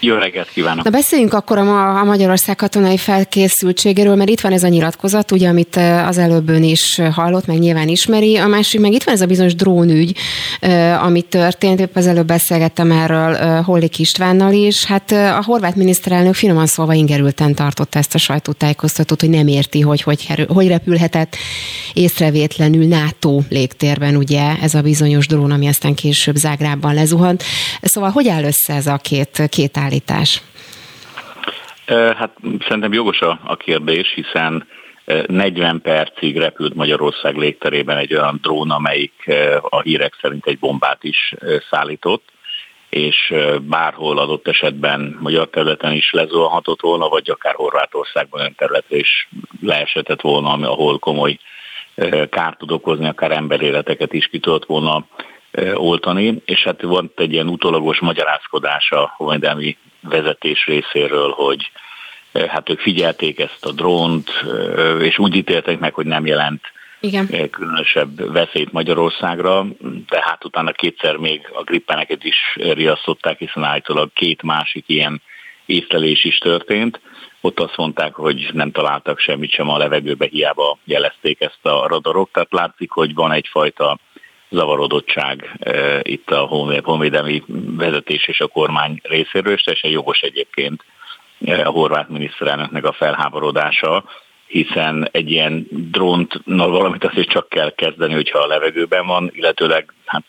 [0.00, 0.84] Jó reggelt kívánok!
[0.84, 5.48] Na beszéljünk akkor a, a Magyarország katonai felkészültségéről, mert itt van ez a nyilatkozat, ugye,
[5.48, 8.36] amit az előbb ön is hallott, meg nyilván ismeri.
[8.36, 10.16] A másik, meg itt van ez a bizonyos drónügy,
[11.02, 11.80] amit történt.
[11.80, 14.84] Épp az előbb beszélgettem erről Hollik Istvánnal is.
[14.84, 20.02] Hát a horvát miniszterelnök finoman szólva ingerülten tartotta ezt a sajtótájékoztatót, hogy nem érti, hogy
[20.02, 21.36] hogy, hogy repülhetett
[21.92, 27.42] észrevétlenül NATO légtérben, ugye, ez a bizonyos drón, ami aztán később Zágrában lezuhant.
[27.82, 30.42] Szóval hogy áll össze ez a két, két állítás?
[31.86, 34.66] Hát szerintem jogos a, a kérdés, hiszen
[35.26, 41.34] 40 percig repült Magyarország légterében egy olyan drón, amelyik a hírek szerint egy bombát is
[41.70, 42.24] szállított,
[42.88, 49.28] és bárhol adott esetben magyar területen is lezuhanhatott volna, vagy akár Horvátországban olyan területre is
[49.60, 51.38] leesetett volna, ahol komoly
[52.30, 55.06] kárt tud okozni, akár emberéleteket is ki tudott volna
[55.74, 61.70] oltani, és hát volt egy ilyen utolagos magyarázkodás a honvédelmi vezetés részéről, hogy
[62.48, 64.30] hát ők figyelték ezt a drónt,
[65.00, 66.60] és úgy ítéltek meg, hogy nem jelent
[67.00, 67.50] igen.
[67.50, 69.66] különösebb veszélyt Magyarországra,
[70.08, 75.22] tehát utána kétszer még a grippeneket is riasztották, hiszen állítólag két másik ilyen
[75.66, 77.00] észlelés is történt.
[77.40, 82.30] Ott azt mondták, hogy nem találtak semmit sem a levegőbe, hiába jelezték ezt a radarok,
[82.32, 83.98] tehát látszik, hogy van egyfajta
[84.56, 86.40] zavarodottság e, itt a
[86.82, 87.42] honvédelmi
[87.76, 90.84] vezetés és a kormány részéről, és teljesen jogos egyébként
[91.46, 94.04] a horvát miniszterelnöknek a felháborodása,
[94.46, 100.24] hiszen egy ilyen dróntnal valamit azért csak kell kezdeni, hogyha a levegőben van, illetőleg hát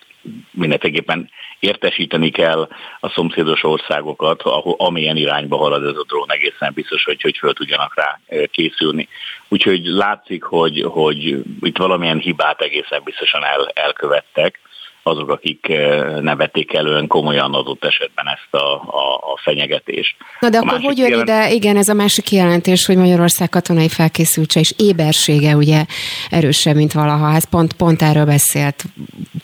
[0.52, 7.04] mindenféleképpen értesíteni kell a szomszédos országokat, ahol, amilyen irányba halad ez a drón, egészen biztos,
[7.04, 8.20] hogy, hogy föl tudjanak rá
[8.52, 9.08] készülni.
[9.48, 14.60] Úgyhogy látszik, hogy, hogy itt valamilyen hibát egészen biztosan el, elkövettek,
[15.08, 16.72] azok, akik eh, ne vették
[17.08, 20.15] komolyan adott esetben ezt a, a, a fenyegetést.
[20.39, 21.30] Na de a akkor hogy jön jelent...
[21.30, 25.86] ide, igen, ez a másik kijelentés, hogy Magyarország katonai felkészültse és ébersége ugye
[26.30, 27.36] erősebb, mint valaha.
[27.36, 28.84] Ez pont, pont erről beszélt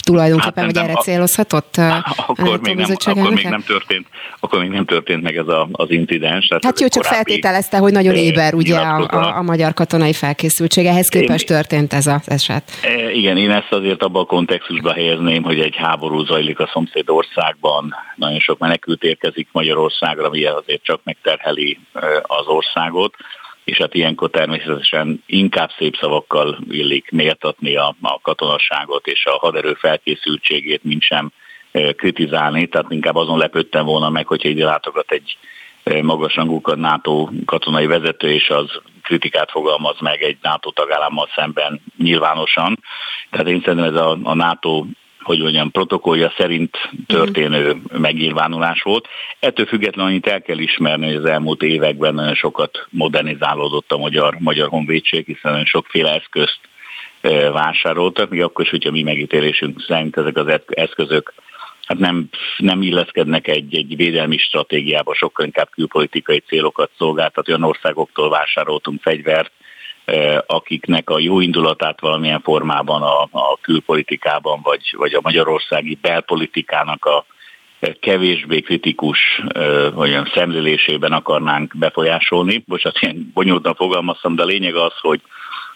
[0.04, 1.78] tulajdonképpen, hát, hogy erre a, célozhatott?
[2.28, 4.08] Akkor, még nem, akkor még nem történt,
[4.40, 6.48] akkor még nem történt meg ez a, az incidens.
[6.48, 10.86] Tehát hát jó, csak feltételezte, hogy nagyon éber ugye a, a, a magyar katonai felkészültség.
[10.86, 12.64] Ehhez képest én, történt ez az eset.
[13.14, 17.96] Igen, én ezt azért abban a kontextusban helyezném, hogy egy háború zajlik a szomszéd országban,
[18.16, 21.80] nagyon sok menekült érkezik Magyarországra, ami azért csak megterheli
[22.22, 23.16] az országot,
[23.64, 29.74] és hát ilyenkor természetesen inkább szép szavakkal illik méltatni a, a katonasságot és a haderő
[29.74, 31.32] felkészültségét, mint sem
[31.96, 35.38] kritizálni, tehát inkább azon lepődtem volna meg, hogyha ide látogat egy
[36.02, 42.80] magasrangú NATO katonai vezető, és az kritikát fogalmaz meg egy NATO tagállammal szemben nyilvánosan.
[43.30, 44.86] Tehát én szerintem ez a, a NATO
[45.24, 48.02] hogy mondjam, protokollja szerint történő mm.
[48.02, 49.08] megnyilvánulás volt.
[49.40, 54.36] Ettől függetlenül annyit el kell ismerni, hogy az elmúlt években nagyon sokat modernizálódott a magyar,
[54.40, 56.60] magyar honvédség, hiszen nagyon sokféle eszközt
[57.52, 61.34] vásároltak, még akkor is, hogyha mi megítélésünk szerint ezek az eszközök
[61.86, 68.30] hát nem, nem illeszkednek egy, egy védelmi stratégiába, sokkal inkább külpolitikai célokat szolgáltat, olyan országoktól
[68.30, 69.52] vásároltunk fegyvert,
[70.46, 77.26] akiknek a jó indulatát valamilyen formában a, a külpolitikában, vagy, vagy a magyarországi belpolitikának a
[78.00, 79.44] kevésbé kritikus
[79.96, 82.64] olyan szemlélésében akarnánk befolyásolni.
[82.68, 85.22] Bocsánat, ilyen bonyolultan fogalmaztam, de a lényeg az, hogy,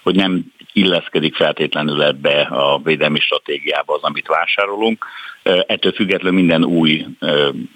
[0.04, 0.46] hogy nem
[0.78, 5.06] illeszkedik feltétlenül ebbe a védelmi stratégiába az, amit vásárolunk.
[5.44, 7.06] Ettől függetlenül minden új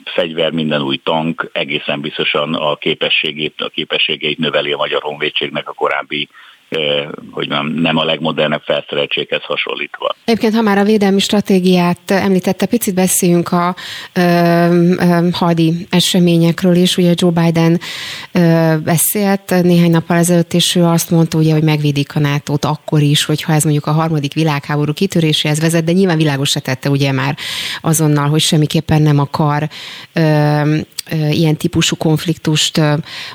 [0.06, 5.74] fegyver, minden új tank egészen biztosan a képességét, a képességeit növeli a Magyar Honvédségnek a
[5.74, 6.30] korábbi
[7.32, 10.16] hogy nem, nem a legmodernebb felszereltséghez hasonlítva.
[10.26, 13.76] Egyébként, ha már a védelmi stratégiát említette, picit beszéljünk a
[14.14, 16.98] ö, ö, hadi eseményekről is.
[16.98, 17.80] Ugye Joe Biden
[18.32, 23.02] ö, beszélt néhány nappal ezelőtt, és ő azt mondta, ugye, hogy megvédik a nato akkor
[23.02, 27.38] is, hogyha ez mondjuk a harmadik világháború kitöréséhez vezet, de nyilván világos tette ugye már
[27.82, 29.70] azonnal, hogy semmiképpen nem akar
[30.14, 30.78] ö,
[31.10, 32.82] ilyen típusú konfliktust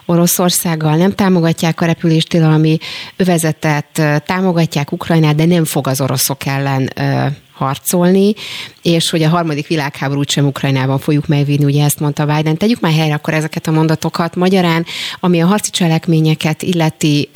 [0.05, 2.79] Oroszországgal, nem támogatják a repüléstilalmi
[3.17, 6.93] övezetet, támogatják Ukrajnát, de nem fog az oroszok ellen
[7.53, 8.35] harcolni,
[8.83, 12.57] és hogy a harmadik világháborút sem Ukrajnában fogjuk megvinni, ugye ezt mondta Biden.
[12.57, 14.87] Tegyük már helyre akkor ezeket a mondatokat magyarán,
[15.21, 17.31] ami a harci cselekményeket illeti,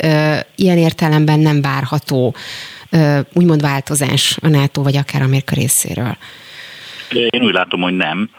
[0.55, 2.35] ilyen értelemben nem várható
[3.33, 6.17] úgymond változás a NATO vagy akár Amerika részéről.
[7.09, 8.29] Én úgy látom, hogy nem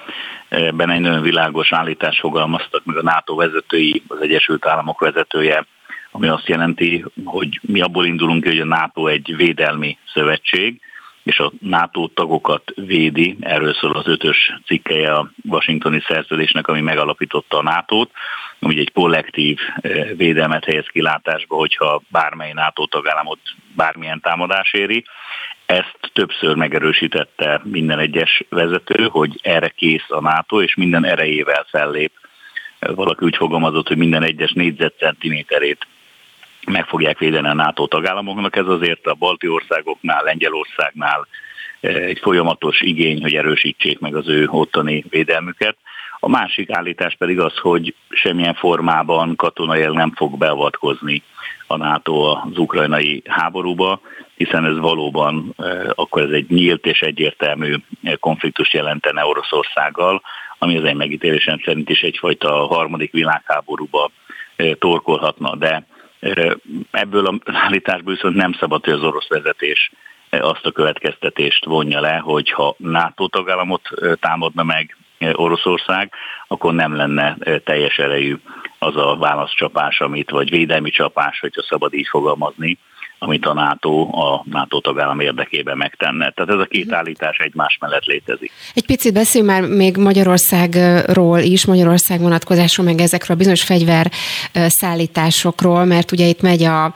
[0.52, 5.66] ebben egy nagyon világos állítás fogalmaztak meg a NATO vezetői, az Egyesült Államok vezetője,
[6.10, 10.80] ami azt jelenti, hogy mi abból indulunk hogy a NATO egy védelmi szövetség,
[11.22, 17.58] és a NATO tagokat védi, erről szól az ötös cikkeje a washingtoni szerződésnek, ami megalapította
[17.58, 18.10] a NATO-t,
[18.58, 23.38] ami egy kollektív eh, védelmet helyez kilátásba, hogyha bármely NATO tagállamot
[23.76, 25.04] bármilyen támadás éri.
[25.72, 32.12] Ezt többször megerősítette minden egyes vezető, hogy erre kész a NATO, és minden erejével fellép.
[32.78, 35.86] Valaki úgy fogalmazott, hogy minden egyes négyzetcentiméterét
[36.66, 38.56] meg fogják védeni a NATO tagállamoknak.
[38.56, 41.26] Ez azért a balti országoknál, Lengyelországnál,
[41.80, 45.76] egy folyamatos igény, hogy erősítsék meg az ő ottani védelmüket.
[46.18, 51.22] A másik állítás pedig az, hogy semmilyen formában katonai nem fog beavatkozni
[51.72, 54.00] a NATO az ukrajnai háborúba,
[54.34, 55.54] hiszen ez valóban
[55.94, 57.74] akkor ez egy nyílt és egyértelmű
[58.20, 60.22] konfliktus jelentene Oroszországgal,
[60.58, 64.10] ami az én megítélésem szerint is egyfajta harmadik világháborúba
[64.78, 65.56] torkolhatna.
[65.56, 65.86] De
[66.90, 69.90] ebből a állításból viszont nem szabad, hogy az orosz vezetés
[70.30, 73.88] azt a következtetést vonja le, hogy ha NATO tagállamot
[74.20, 74.96] támadna meg
[75.32, 76.12] Oroszország,
[76.48, 78.36] akkor nem lenne teljes erejű
[78.82, 82.78] az a válaszcsapás, amit, vagy védelmi csapás, hogyha szabad így fogalmazni,
[83.24, 86.30] amit a NATO a NATO tagállam érdekében megtenne.
[86.30, 86.94] Tehát ez a két mhm.
[86.94, 88.50] állítás egymás mellett létezik.
[88.74, 94.10] Egy picit beszéljünk már még Magyarországról is, Magyarország vonatkozásról, meg ezekről a bizonyos fegyver
[94.52, 96.94] szállításokról, mert ugye itt megy a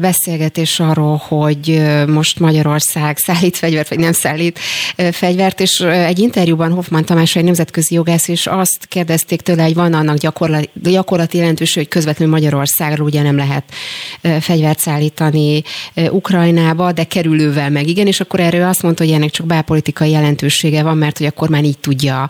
[0.00, 4.58] beszélgetés arról, hogy most Magyarország szállít fegyvert, vagy nem szállít
[5.12, 9.94] fegyvert, és egy interjúban Hoffman Tamás, egy nemzetközi jogász, és azt kérdezték tőle, hogy van
[9.94, 13.64] annak gyakorlati, gyakorlati jelentőség, hogy közvetlenül Magyarországról ugye nem lehet
[14.40, 15.53] fegyvert szállítani
[16.10, 20.82] Ukrajnába, de kerülővel meg igen, és akkor erről azt mondta, hogy ennek csak belpolitikai jelentősége
[20.82, 22.28] van, mert hogy a kormány így tudja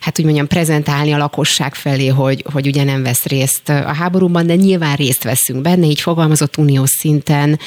[0.00, 4.46] hát úgy mondjam, prezentálni a lakosság felé, hogy, hogy ugye nem vesz részt a háborúban,
[4.46, 7.58] de nyilván részt veszünk benne, így fogalmazott uniós szinten,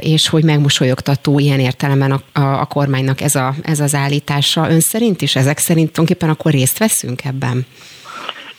[0.00, 4.70] és hogy megmosolyogtató ilyen értelemben a, a, a kormánynak ez, a, ez az állítása.
[4.70, 7.66] Ön szerint is ezek szerint tulajdonképpen akkor részt veszünk ebben?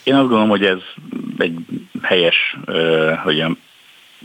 [0.03, 0.77] Én azt gondolom, hogy ez
[1.37, 1.57] egy
[2.01, 2.57] helyes,
[3.23, 3.43] hogy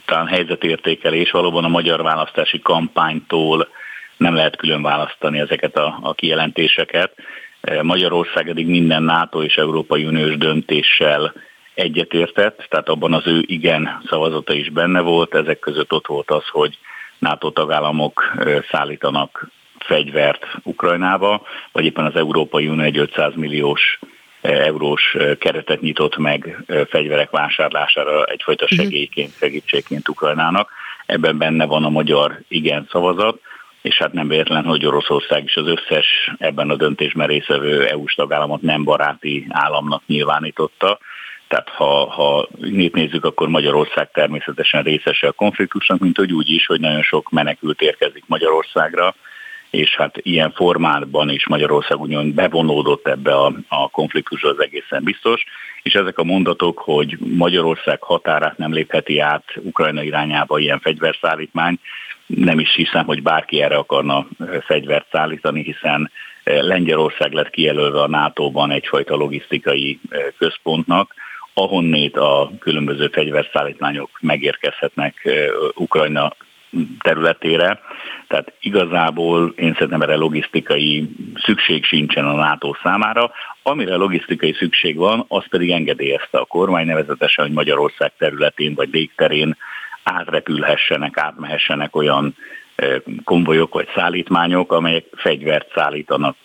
[0.04, 3.68] talán helyzetértékelés, valóban a magyar választási kampánytól
[4.16, 7.14] nem lehet külön választani ezeket a, a kijelentéseket.
[7.60, 11.32] E, Magyarország eddig minden NATO és Európai Uniós döntéssel
[11.74, 16.48] egyetértett, tehát abban az ő igen szavazata is benne volt, ezek között ott volt az,
[16.48, 16.78] hogy
[17.18, 23.98] NATO tagállamok e, szállítanak fegyvert Ukrajnába, vagy éppen az Európai Unió egy 500 milliós
[24.40, 28.82] eurós keretet nyitott meg fegyverek vásárlására egyfajta mhm.
[28.82, 30.70] segélyként, segítségként Ukrajnának.
[31.06, 33.40] Ebben benne van a magyar igen szavazat,
[33.82, 38.62] és hát nem véletlen, hogy Oroszország is az összes ebben a döntésben részvevő EU-s tagállamot
[38.62, 40.98] nem baráti államnak nyilvánította.
[41.48, 42.48] Tehát ha, ha
[42.92, 47.80] nézzük, akkor Magyarország természetesen részese a konfliktusnak, mint hogy úgy is, hogy nagyon sok menekült
[47.80, 49.14] érkezik Magyarországra,
[49.70, 55.44] és hát ilyen formátban is Magyarország ugyan bevonódott ebbe a, a konfliktusba az egészen biztos,
[55.82, 61.78] és ezek a mondatok, hogy Magyarország határát nem lépheti át Ukrajna irányába ilyen fegyverszállítmány,
[62.26, 64.26] nem is hiszem, hogy bárki erre akarna
[64.60, 66.10] fegyvert szállítani, hiszen
[66.44, 70.00] Lengyelország lett kijelölve a NATO-ban egyfajta logisztikai
[70.38, 71.14] központnak,
[71.54, 75.28] ahonnét a különböző fegyverszállítmányok megérkezhetnek
[75.74, 76.32] Ukrajna
[76.98, 77.80] területére,
[78.26, 83.30] tehát igazából én szerintem erre logisztikai szükség sincsen a NATO számára.
[83.62, 89.56] Amire logisztikai szükség van, az pedig engedélyezte a kormány, nevezetesen, hogy Magyarország területén vagy légterén
[90.02, 92.34] átrepülhessenek, átmehessenek olyan
[93.24, 96.36] konvojok vagy szállítmányok, amelyek fegyvert szállítanak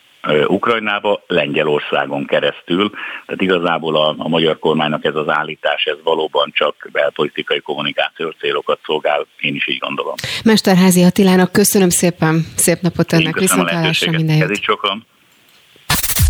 [0.47, 2.89] Ukrajnába, Lengyelországon keresztül.
[3.25, 8.79] Tehát igazából a, a magyar kormánynak ez az állítás, ez valóban csak belpolitikai kommunikációs célokat
[8.85, 10.13] szolgál, én is így gondolom.
[10.43, 14.59] Mesterházi Attilának köszönöm szépen, szép napot önnek, viszontlátásra minden jót.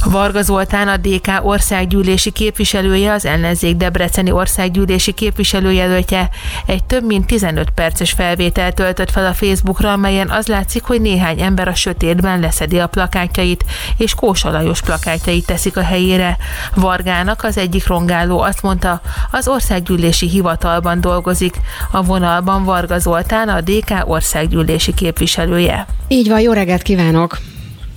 [0.05, 6.29] Varga Zoltán a DK országgyűlési képviselője, az ellenzék Debreceni országgyűlési képviselőjelöltje
[6.65, 11.41] egy több mint 15 perces felvételt töltött fel a Facebookra, amelyen az látszik, hogy néhány
[11.41, 13.65] ember a sötétben leszedi a plakátjait,
[13.97, 16.37] és kósalajos plakátjait teszik a helyére.
[16.75, 21.57] Vargának az egyik rongáló azt mondta, az országgyűlési hivatalban dolgozik.
[21.91, 25.85] A vonalban Varga Zoltán, a DK országgyűlési képviselője.
[26.07, 27.37] Így van, jó reggelt kívánok!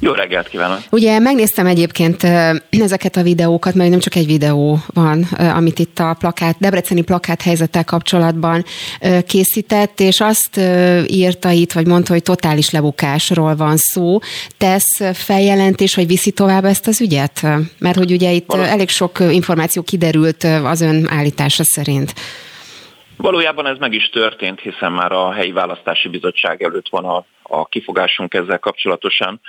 [0.05, 0.79] Jó reggelt kívánok!
[0.91, 2.23] Ugye megnéztem egyébként
[2.71, 5.23] ezeket a videókat, mert nem csak egy videó van,
[5.55, 8.65] amit itt a plakát, Debreceni plakát helyzettel kapcsolatban
[9.27, 10.61] készített, és azt
[11.07, 14.19] írta itt, vagy mondta, hogy totális lebukásról van szó.
[14.59, 17.47] Tesz feljelentés, hogy viszi tovább ezt az ügyet?
[17.79, 18.69] Mert hogy ugye itt Valós.
[18.69, 22.15] elég sok információ kiderült az ön állítása szerint.
[23.17, 27.67] Valójában ez meg is történt, hiszen már a helyi választási bizottság előtt van a, a
[27.67, 29.41] kifogásunk ezzel kapcsolatosan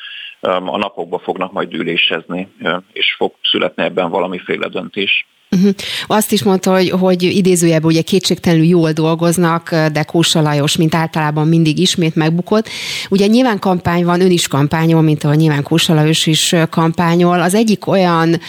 [0.41, 2.47] a napokban fognak majd ülésezni,
[2.93, 5.26] és fog születni ebben valamiféle döntés.
[5.52, 5.73] Uh-huh.
[6.08, 11.47] Azt is mondta, hogy, hogy idézőjelben ugye kétségtelenül jól dolgoznak, de Kósa Lajos, mint általában
[11.47, 12.70] mindig ismét megbukott.
[13.09, 17.41] Ugye nyilván kampány van, ön is kampányol, mint ahogy nyilván Kósa Lajos is kampányol.
[17.41, 18.39] Az egyik olyan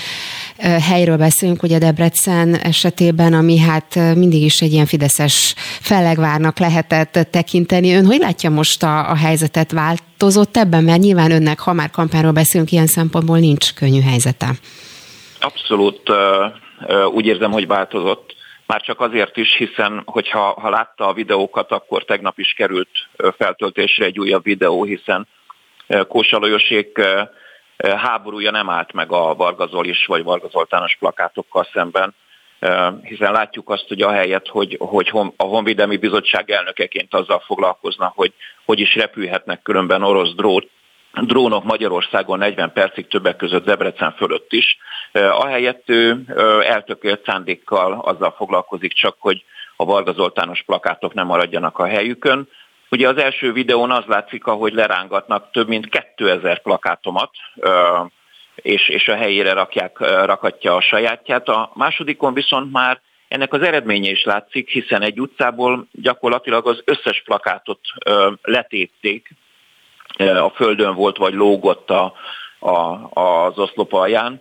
[0.65, 7.95] helyről beszélünk, ugye Debrecen esetében, ami hát mindig is egy ilyen fideszes fellegvárnak lehetett tekinteni.
[7.95, 9.73] Ön hogy látja most a, a helyzetet?
[9.73, 10.85] Változott ebben?
[10.85, 14.47] Mert nyilván önnek, ha már kampányról beszélünk, ilyen szempontból nincs könnyű helyzete.
[15.41, 16.11] Abszolút
[17.13, 18.35] úgy érzem, hogy változott.
[18.67, 22.89] Már csak azért is, hiszen hogyha ha látta a videókat, akkor tegnap is került
[23.37, 25.27] feltöltésre egy újabb videó, hiszen
[26.09, 27.01] Kósa Lajosék
[27.77, 32.15] háborúja nem állt meg a Varga Zolis vagy Varga Zoltános plakátokkal szemben,
[33.03, 38.33] hiszen látjuk azt, hogy ahelyett, hogy, hogy a Honvédelmi Bizottság elnökeként azzal foglalkozna, hogy
[38.65, 40.69] hogy is repülhetnek különben orosz drót,
[41.13, 44.79] drónok Magyarországon 40 percig többek között Debrecen fölött is.
[45.13, 46.25] Ahelyett ő
[46.67, 49.45] eltökélt szándékkal azzal foglalkozik csak, hogy
[49.77, 52.49] a Varga Zoltános plakátok nem maradjanak a helyükön.
[52.91, 57.31] Ugye az első videón az látszik, ahogy lerángatnak több mint 2000 plakátomat,
[58.55, 61.49] és, és a helyére rakják, rakatja a sajátját.
[61.49, 67.23] A másodikon viszont már ennek az eredménye is látszik, hiszen egy utcából gyakorlatilag az összes
[67.25, 67.81] plakátot
[68.43, 69.29] letépték,
[70.19, 72.13] a földön volt, vagy lógott a,
[72.59, 74.41] a, az oszlop alján.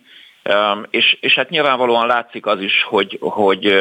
[0.90, 3.76] És, és hát nyilvánvalóan látszik az is, hogy, hogy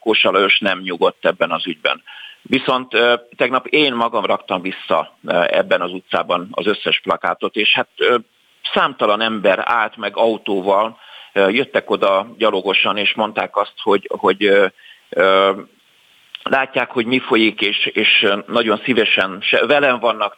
[0.00, 2.02] Kósa Lajos nem nyugodt ebben az ügyben.
[2.48, 2.96] Viszont
[3.36, 7.88] tegnap én magam raktam vissza ebben az utcában az összes plakátot, és hát
[8.72, 10.98] számtalan ember állt meg autóval,
[11.32, 14.70] jöttek oda gyalogosan, és mondták azt, hogy, hogy
[16.42, 20.36] látják, hogy mi folyik, és, és nagyon szívesen velem vannak,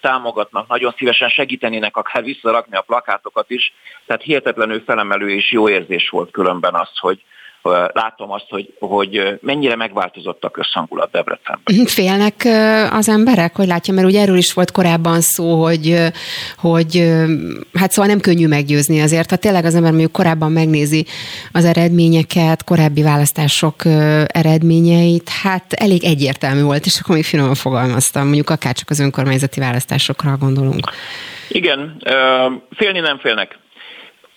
[0.00, 3.72] támogatnak, nagyon szívesen segítenének akár visszarakni a plakátokat is.
[4.06, 7.22] Tehát hihetetlenül felemelő és jó érzés volt különben az, hogy,
[7.92, 11.86] látom azt, hogy, hogy mennyire megváltozott a közhangulat Debrecenben.
[11.86, 12.34] Félnek
[12.90, 15.96] az emberek, hogy látja, mert ugye erről is volt korábban szó, hogy,
[16.56, 17.12] hogy
[17.74, 19.30] hát szóval nem könnyű meggyőzni azért.
[19.30, 21.06] Ha tényleg az ember mondjuk korábban megnézi
[21.52, 23.84] az eredményeket, korábbi választások
[24.26, 29.60] eredményeit, hát elég egyértelmű volt, és akkor még finoman fogalmaztam, mondjuk akár csak az önkormányzati
[29.60, 30.90] választásokra gondolunk.
[31.48, 32.02] Igen,
[32.70, 33.58] félni nem félnek.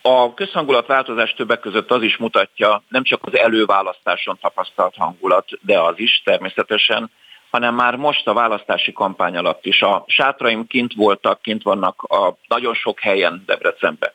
[0.08, 5.80] A közhangulat változás többek között az is mutatja, nem csak az előválasztáson tapasztalt hangulat, de
[5.80, 7.12] az is természetesen,
[7.50, 9.82] hanem már most a választási kampány alatt is.
[9.82, 14.12] A sátraim kint voltak, kint vannak a nagyon sok helyen Debrecenbe.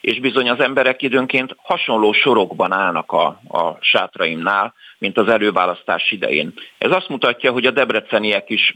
[0.00, 6.52] És bizony az emberek időnként hasonló sorokban állnak a, a sátraimnál, mint az előválasztás idején.
[6.78, 8.74] Ez azt mutatja, hogy a debreceniek is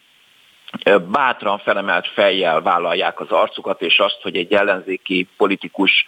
[1.10, 6.06] bátran felemelt fejjel vállalják az arcukat, és azt, hogy egy ellenzéki politikus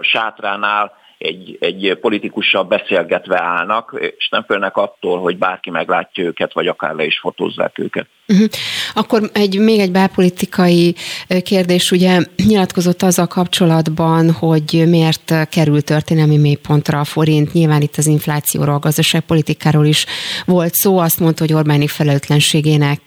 [0.00, 6.66] sátránál egy, egy politikussal beszélgetve állnak, és nem félnek attól, hogy bárki meglátja őket, vagy
[6.66, 8.08] akár le is fotózzák őket.
[8.32, 8.48] Uh-huh.
[8.94, 10.94] Akkor egy, még egy belpolitikai
[11.42, 17.52] kérdés, ugye nyilatkozott az a kapcsolatban, hogy miért kerül történelmi mélypontra a forint.
[17.52, 20.06] Nyilván itt az inflációról, a gazdaságpolitikáról is
[20.44, 20.98] volt szó.
[20.98, 23.00] Azt mondta, hogy Orbáni felelőtlenségének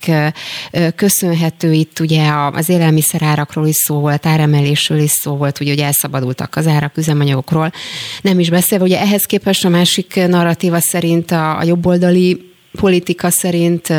[0.95, 1.72] köszönhető.
[1.72, 6.67] Itt ugye az élelmiszerárakról is szó volt, áremelésről is szó volt, ugye, hogy elszabadultak az
[6.67, 7.72] árak üzemanyagokról.
[8.22, 12.49] Nem is beszélve, ugye ehhez képest a másik narratíva szerint a, a jobboldali
[12.80, 13.93] politika szerint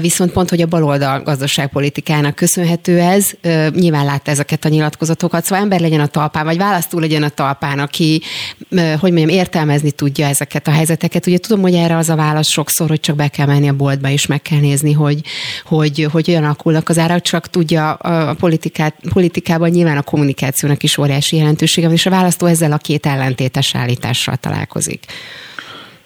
[0.00, 3.30] viszont pont, hogy a baloldal gazdaságpolitikának köszönhető ez.
[3.74, 7.78] Nyilván látta ezeket a nyilatkozatokat, szóval ember legyen a talpán, vagy választó legyen a talpán,
[7.78, 8.22] aki,
[8.70, 11.26] hogy mondjam, értelmezni tudja ezeket a helyzeteket.
[11.26, 14.08] Ugye tudom, hogy erre az a válasz sokszor, hogy csak be kell menni a boltba,
[14.08, 15.20] és meg kell nézni, hogy,
[15.64, 20.98] hogy, hogy olyan alakulnak az árak, csak tudja a politikát, politikában nyilván a kommunikációnak is
[20.98, 25.04] óriási jelentősége van, és a választó ezzel a két ellentétes állítással találkozik.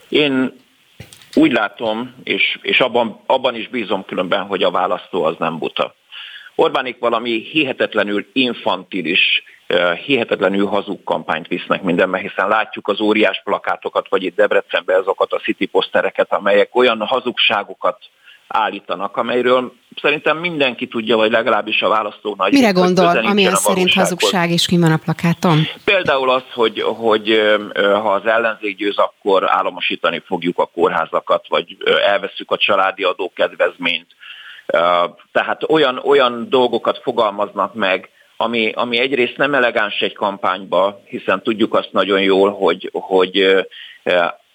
[0.09, 0.61] Én
[1.35, 5.95] úgy látom, és, és abban, abban is bízom különben, hogy a választó az nem buta.
[6.55, 9.43] Orbánik valami hihetetlenül infantilis,
[10.05, 15.39] hihetetlenül hazug kampányt visznek mindenben, hiszen látjuk az óriás plakátokat, vagy itt Debrecenben azokat a
[15.39, 17.99] city posztereket, amelyek olyan hazugságokat
[18.53, 22.53] állítanak, amelyről szerintem mindenki tudja, vagy legalábbis a választó nagy.
[22.53, 25.59] Mire gondol, amilyen szerint hazugság, és mi van a plakáton?
[25.85, 27.41] Például az, hogy, hogy
[27.75, 31.77] ha az ellenzék győz, akkor államosítani fogjuk a kórházakat, vagy
[32.07, 34.07] elveszük a családi adókedvezményt.
[35.33, 41.75] Tehát olyan, olyan dolgokat fogalmaznak meg, ami, ami egyrészt nem elegáns egy kampányba, hiszen tudjuk
[41.75, 43.67] azt nagyon jól, hogy, hogy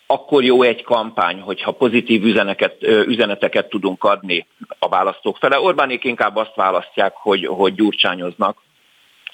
[0.08, 4.48] akkor jó egy kampány, hogyha pozitív üzeneket, üzeneteket tudunk adni
[4.80, 5.60] a választók fele.
[5.60, 8.62] Orbánék inkább azt választják, hogy, hogy gyurcsányoznak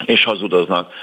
[0.05, 0.93] és hazudoznak.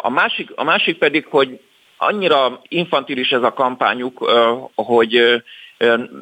[0.00, 1.60] A másik, a másik pedig, hogy
[1.96, 4.30] annyira infantilis ez a kampányuk,
[4.74, 5.42] hogy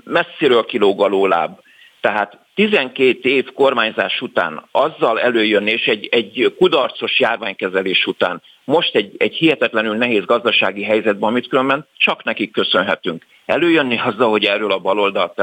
[0.05, 1.59] messziről kilóg a lóláb.
[2.01, 9.14] Tehát 12 év kormányzás után azzal előjönni, és egy, egy kudarcos járványkezelés után most egy,
[9.18, 13.26] egy hihetetlenül nehéz gazdasági helyzetben, amit különben csak nekik köszönhetünk.
[13.46, 15.34] Előjönni azzal, hogy erről a baloldal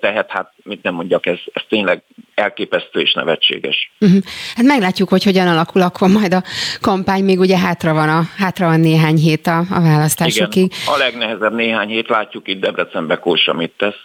[0.00, 2.02] tehet, hát mit nem mondjak, ez, ez tényleg
[2.34, 3.92] elképesztő és nevetséges.
[4.00, 4.22] Uh-huh.
[4.54, 6.42] Hát meglátjuk, hogy hogyan alakul akkor majd a
[6.80, 10.64] kampány, még ugye hátra van, a, hátra van néhány hét a, a választásokig.
[10.64, 14.00] Igen, a legnehezebb néhány hét, látjuk itt Debrecenbe Kósa mit tesz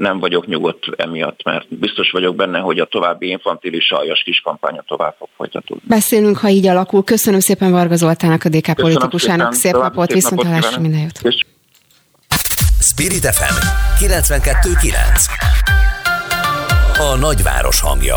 [0.00, 4.84] nem vagyok nyugodt emiatt, mert biztos vagyok benne, hogy a további infantilis aljas kis kampánya
[4.86, 5.82] tovább fog folytatódni.
[5.88, 7.04] Beszélünk, ha így alakul.
[7.04, 9.52] Köszönöm szépen Varga Zoltának, a DK politikusának.
[9.52, 11.20] Szép napot, napot viszont hallásra minden jót.
[12.80, 13.54] Spirit FM
[14.04, 14.94] 92.9
[16.98, 18.16] A nagyváros hangja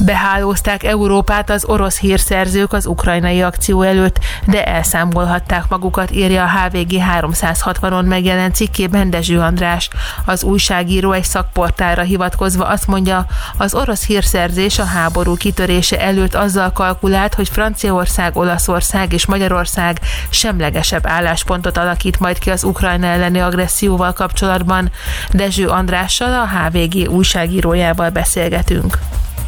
[0.00, 7.02] Behálózták Európát az orosz hírszerzők az ukrajnai akció előtt, de elszámolhatták magukat, írja a HVG
[7.18, 9.88] 360-on megjelent cikkében Dezső András.
[10.24, 13.26] Az újságíró egy szakportára hivatkozva azt mondja,
[13.56, 21.06] az orosz hírszerzés a háború kitörése előtt azzal kalkulált, hogy Franciaország, Olaszország és Magyarország semlegesebb
[21.06, 24.90] álláspontot alakít majd ki az Ukrajna elleni agresszióval kapcsolatban.
[25.30, 28.98] Dezső Andrással, a HVG újságírójával beszélgetünk.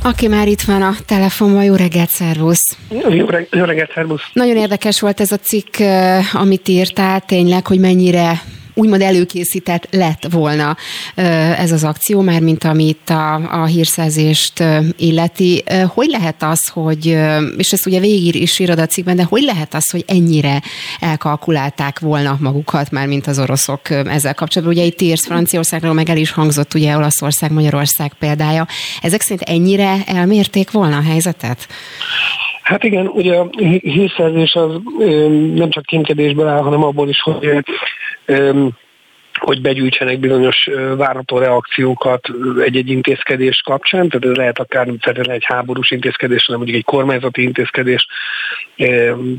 [0.07, 2.77] Aki már itt van a telefonban, jó reggelt, szervusz!
[3.09, 4.23] Jó, reg- jó reggelt, szervusz!
[4.33, 5.77] Nagyon érdekes volt ez a cikk,
[6.33, 8.43] amit írtál, tényleg, hogy mennyire
[8.75, 10.77] úgymond előkészített lett volna
[11.57, 14.65] ez az akció, már mint amit a, a hírszerzést
[14.97, 15.65] illeti.
[15.87, 17.07] Hogy lehet az, hogy,
[17.57, 20.63] és ezt ugye végig is írod a cikkben, de hogy lehet az, hogy ennyire
[21.01, 24.77] elkalkulálták volna magukat, már mint az oroszok ezzel kapcsolatban?
[24.77, 28.67] Ugye itt írsz Franciaországról, meg el is hangzott ugye Olaszország, Magyarország példája.
[29.03, 31.67] Ezek szerint ennyire elmérték volna a helyzetet?
[32.65, 33.49] Hát igen, ugye a
[33.81, 34.71] hírszerzés az
[35.55, 37.65] nem csak kémkedésből áll, hanem abból is, hogy
[39.41, 42.29] hogy begyűjtsenek bizonyos várható reakciókat
[42.65, 47.43] egy-egy intézkedés kapcsán, tehát ez lehet akár feltétlenül egy háborús intézkedés, hanem mondjuk egy kormányzati
[47.43, 48.07] intézkedés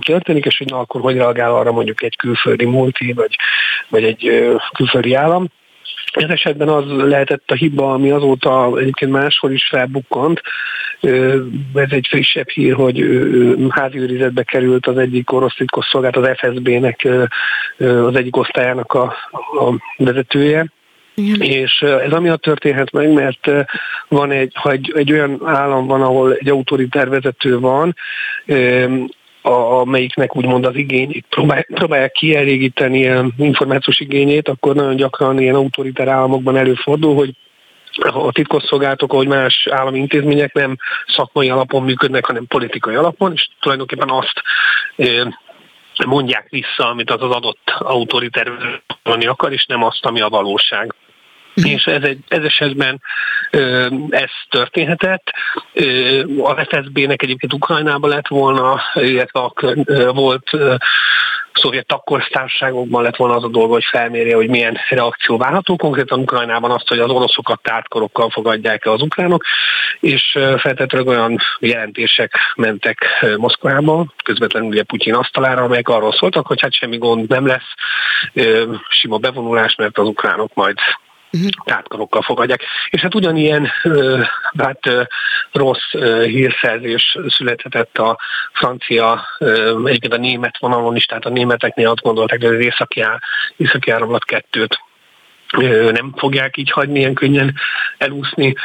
[0.05, 3.35] történik, és hogy na, akkor hogy reagál arra mondjuk egy külföldi multi, vagy,
[3.89, 5.47] vagy egy külföldi állam.
[6.11, 10.41] Ez esetben az lehetett a hiba, ami azóta egyébként máshol is felbukkant.
[11.73, 13.05] Ez egy frissebb hír, hogy
[13.69, 17.07] háziőrizetbe került az egyik orosz titkosszolgált, az FSB-nek
[17.77, 20.65] az egyik osztályának a, a vezetője.
[21.15, 21.41] Igen.
[21.41, 23.51] És ez amiatt történhet meg, mert
[24.07, 27.95] van egy, ha egy, egy olyan állam van, ahol egy autoritár vezető van,
[29.41, 35.55] a, amelyiknek úgymond az igényét próbál, próbálják kielégíteni ilyen információs igényét, akkor nagyon gyakran ilyen
[35.55, 37.33] autoritár államokban előfordul, hogy
[37.97, 40.77] a titkosszolgálatok, ahogy más állami intézmények nem
[41.07, 44.41] szakmai alapon működnek, hanem politikai alapon, és tulajdonképpen azt
[46.05, 48.51] mondják vissza, amit az az adott autoritár
[49.03, 50.95] akar, és nem azt, ami a valóság.
[51.53, 53.01] És ez, egy, ez esetben
[54.09, 55.31] ez történhetett.
[56.37, 59.51] A FSB-nek egyébként Ukrajnában lett volna, illetve
[60.11, 60.49] volt
[61.55, 65.75] szovjet tagköztársaságokban lett volna az a dolga, hogy felmérje, hogy milyen reakció várható.
[65.75, 69.43] Konkrétan Ukrajnában azt, hogy az oroszokat tártkorokkal fogadják el az ukránok,
[69.99, 76.73] és feltétlenül olyan jelentések mentek Moszkvába, közvetlenül ugye Putyin asztalára, amelyek arról szóltak, hogy hát
[76.73, 77.73] semmi gond nem lesz,
[78.89, 80.77] sima bevonulás, mert az ukránok majd
[81.35, 81.49] uh-huh.
[81.65, 82.63] tártkarokkal fogadják.
[82.89, 83.71] És hát ugyanilyen
[84.57, 84.79] hát,
[85.51, 85.91] rossz
[86.23, 88.19] hírszerzés születhetett a
[88.53, 89.25] francia,
[89.85, 93.03] egyébként a német vonalon is, tehát a németeknél azt gondolták, hogy az északi,
[93.57, 94.79] északi áramlat kettőt
[95.91, 97.55] nem fogják így hagyni, ilyen könnyen
[97.97, 98.55] elúszni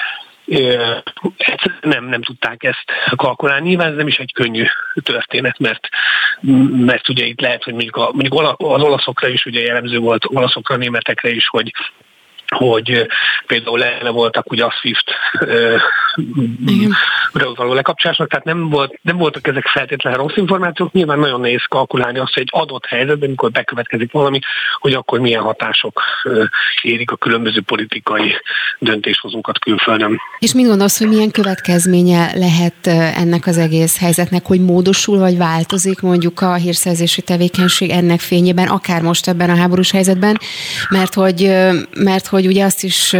[1.80, 2.84] nem, nem tudták ezt
[3.16, 3.68] kalkulálni.
[3.68, 4.64] Nyilván ez nem is egy könnyű
[5.02, 5.88] történet, mert,
[6.70, 10.76] mert ugye itt lehet, hogy mondjuk, a, mondjuk az olaszokra is ugye jellemző volt, olaszokra,
[10.76, 11.72] németekre is, hogy
[12.56, 13.06] hogy
[13.46, 15.10] például ellene voltak ugye a SWIFT
[17.32, 22.18] való lekapcsolásnak, tehát nem, volt, nem voltak ezek feltétlenül rossz információk, nyilván nagyon nehéz kalkulálni
[22.18, 24.38] azt, hogy egy adott helyzetben, amikor bekövetkezik valami,
[24.78, 26.02] hogy akkor milyen hatások
[26.82, 28.34] érik a különböző politikai
[28.78, 30.20] döntéshozókat külföldön.
[30.38, 32.86] És mit gondolsz, hogy milyen következménye lehet
[33.16, 39.02] ennek az egész helyzetnek, hogy módosul vagy változik mondjuk a hírszerzési tevékenység ennek fényében, akár
[39.02, 40.38] most ebben a háborús helyzetben,
[40.88, 41.56] mert hogy,
[41.96, 43.16] mert hogy ugye azt is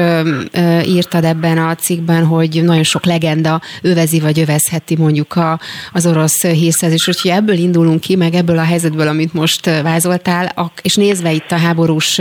[0.84, 5.60] írtad ebben a cikkben, hogy nagyon sok legenda övezi vagy övezheti mondjuk a,
[5.92, 7.08] az orosz hírszerzés.
[7.08, 11.56] Úgyhogy ebből indulunk ki, meg ebből a helyzetből, amit most vázoltál, és nézve itt a
[11.56, 12.20] háborús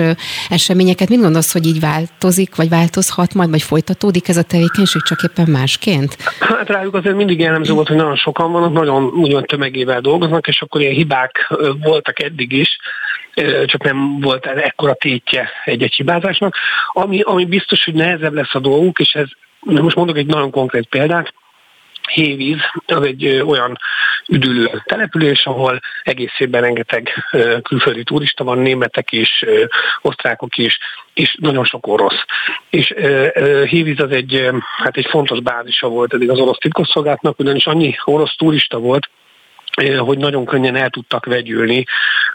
[0.49, 5.23] eseményeket, mit gondolsz, hogy így változik, vagy változhat majd, vagy folytatódik ez a tevékenység csak
[5.23, 6.17] éppen másként?
[6.39, 10.61] Hát rájuk azért mindig jellemző volt, hogy nagyon sokan vannak, nagyon úgymond tömegével dolgoznak, és
[10.61, 12.77] akkor ilyen hibák voltak eddig is,
[13.65, 16.55] csak nem volt ekkora tétje egy-egy hibázásnak.
[16.91, 19.27] Ami, ami biztos, hogy nehezebb lesz a dolguk, és ez
[19.59, 21.33] most mondok egy nagyon konkrét példát,
[22.09, 23.77] Hévíz, az egy olyan
[24.27, 27.13] üdülő település, ahol egész évben rengeteg
[27.63, 29.45] külföldi turista van, németek is,
[30.01, 30.77] osztrákok is,
[31.13, 32.23] és nagyon sok orosz.
[32.69, 32.93] És
[33.67, 38.35] Hévíz az egy, hát egy fontos bázisa volt eddig az orosz titkosszolgálatnak, ugyanis annyi orosz
[38.35, 39.09] turista volt,
[39.87, 41.85] hogy nagyon könnyen el tudtak vegyülni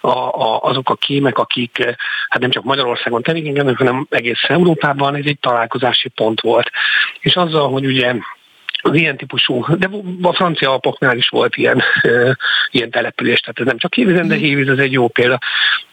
[0.01, 1.97] a, a, azok a kémek, akik
[2.29, 6.71] hát nem csak Magyarországon tevékenykednek, hanem egész Európában, ez egy találkozási pont volt.
[7.21, 8.15] És azzal, hogy ugye
[8.83, 9.89] az ilyen típusú, de
[10.23, 12.37] a francia alpoknál is volt ilyen, e,
[12.71, 15.39] ilyen település, tehát ez nem csak Hévízen, de Hévíz ez egy jó példa.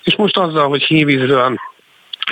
[0.04, 1.60] És most azzal, hogy Hévízről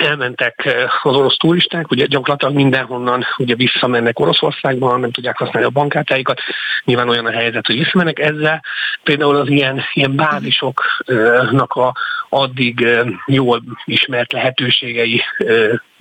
[0.00, 0.68] elmentek
[1.02, 6.40] az orosz turisták, ugye gyakorlatilag mindenhonnan ugye visszamennek Oroszországba, nem tudják használni a bankkártyáikat,
[6.84, 8.62] nyilván olyan a helyzet, hogy visszamennek ezzel.
[9.02, 11.94] Például az ilyen, ilyen bázisoknak a
[12.28, 12.86] addig
[13.26, 15.22] jól ismert lehetőségei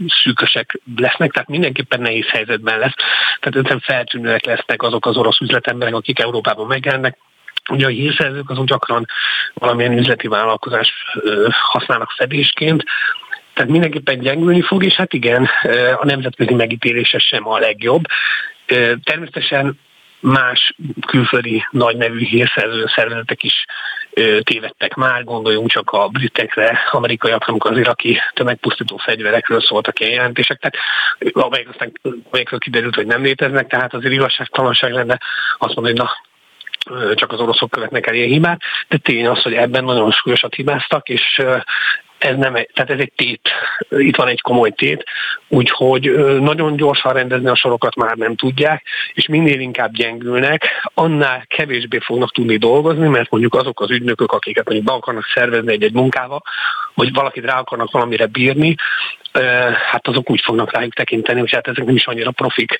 [0.07, 2.95] szűkösek lesznek, tehát mindenképpen nehéz helyzetben lesz.
[3.39, 7.17] Tehát ezen feltűnőek lesznek azok az orosz üzletemberek, akik Európában megjelennek,
[7.69, 9.05] Ugye a hírszerzők azon gyakran
[9.53, 10.93] valamilyen üzleti vállalkozás
[11.49, 12.83] használnak fedésként,
[13.59, 15.49] tehát mindenképpen gyengülni fog, és hát igen,
[15.99, 18.03] a nemzetközi megítélése sem a legjobb.
[19.03, 19.79] Természetesen
[20.19, 20.75] más
[21.07, 23.65] külföldi nagy nevű hírszerző szervezetek is
[24.43, 30.59] tévedtek már, gondoljunk csak a britekre, amerikaiak, amikor az iraki tömegpusztító fegyverekről szóltak ilyen jelentések,
[30.59, 30.75] tehát
[31.45, 31.91] amelyek aztán
[32.29, 35.17] amelyekről kiderült, hogy nem léteznek, tehát azért igazságtalanság lenne
[35.57, 36.11] azt mondani, hogy na,
[37.15, 41.09] csak az oroszok követnek el ilyen hibát, de tény az, hogy ebben nagyon súlyosat hibáztak,
[41.09, 41.41] és
[42.19, 43.49] ez nem egy, tehát ez egy tét,
[43.89, 45.03] itt van egy komoly tét,
[45.47, 51.99] úgyhogy nagyon gyorsan rendezni a sorokat már nem tudják, és minél inkább gyengülnek, annál kevésbé
[51.99, 56.41] fognak tudni dolgozni, mert mondjuk azok az ügynökök, akiket mondjuk be akarnak szervezni egy-egy munkába,
[56.99, 58.75] hogy valakit rá akarnak valamire bírni,
[59.91, 62.77] hát azok úgy fognak rájuk tekinteni, hogy hát ezek nem is annyira profik,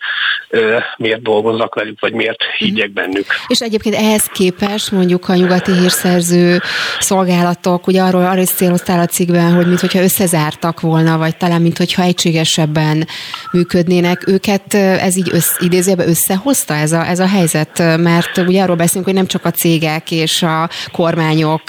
[0.97, 3.25] miért dolgozzak velük, vagy miért higgyek bennük.
[3.47, 6.59] És egyébként ehhez képest mondjuk a nyugati hírszerző
[6.99, 12.03] szolgálatok, ugye arról, arról is céloztál a cikkben, hogy mintha összezártak volna, vagy talán mintha
[12.03, 13.07] egységesebben
[13.51, 18.75] működnének, őket ez így össz, idézőben összehozta ez a, ez a helyzet, mert ugye arról
[18.75, 21.63] beszélünk, hogy nem csak a cégek és a kormányok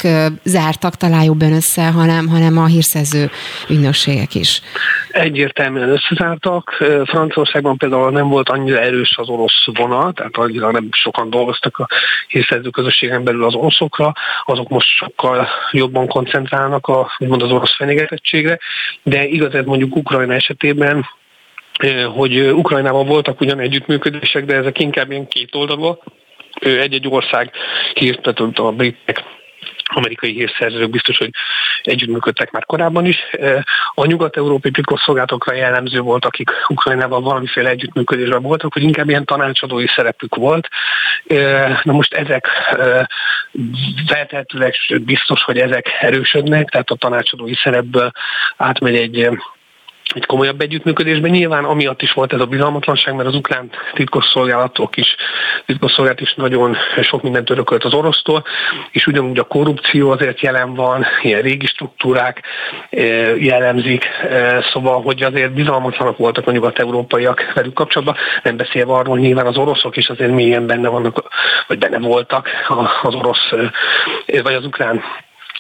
[0.45, 3.31] zártak talán jobban össze, hanem, hanem a hírszerző
[3.69, 4.61] ügynökségek is.
[5.11, 6.85] Egyértelműen összezártak.
[7.05, 11.87] Franciaországban például nem volt annyira erős az orosz vonal, tehát annyira nem sokan dolgoztak a
[12.29, 14.13] hírszerző közösségen belül az oroszokra,
[14.45, 18.59] azok most sokkal jobban koncentrálnak a, úgymond az orosz fenyegetettségre,
[19.03, 21.07] de igaz mondjuk Ukrajna esetében,
[22.15, 25.99] hogy Ukrajnában voltak ugyan együttműködések, de ezek inkább ilyen két oldalú.
[26.61, 27.51] Egy-egy ország
[27.95, 29.25] hírt, a britek
[29.95, 31.31] amerikai hírszerzők biztos, hogy
[31.83, 33.19] együttműködtek már korábban is.
[33.95, 40.35] A nyugat-európai titkosszolgálatokra jellemző volt, akik Ukrajnával valamiféle együttműködésben voltak, hogy inkább ilyen tanácsadói szerepük
[40.35, 40.69] volt.
[41.83, 42.49] Na most ezek
[44.07, 48.11] feltehetőleg biztos, hogy ezek erősödnek, tehát a tanácsadói szerepből
[48.57, 49.29] átmegy egy
[50.15, 51.31] egy komolyabb együttműködésben.
[51.31, 55.17] Nyilván amiatt is volt ez a bizalmatlanság, mert az ukrán titkosszolgálatok is,
[55.67, 58.45] titkosszolgálat is nagyon sok mindent örökölt az orosztól,
[58.91, 62.43] és ugyanúgy a korrupció azért jelen van, ilyen régi struktúrák
[62.91, 69.15] eh, jellemzik, eh, szóval, hogy azért bizalmatlanak voltak a nyugat-európaiak velük kapcsolatban, nem beszélve arról,
[69.15, 71.29] hogy nyilván az oroszok is azért mélyen benne vannak,
[71.67, 72.49] vagy benne voltak
[73.03, 73.51] az orosz,
[74.27, 75.03] eh, vagy az ukrán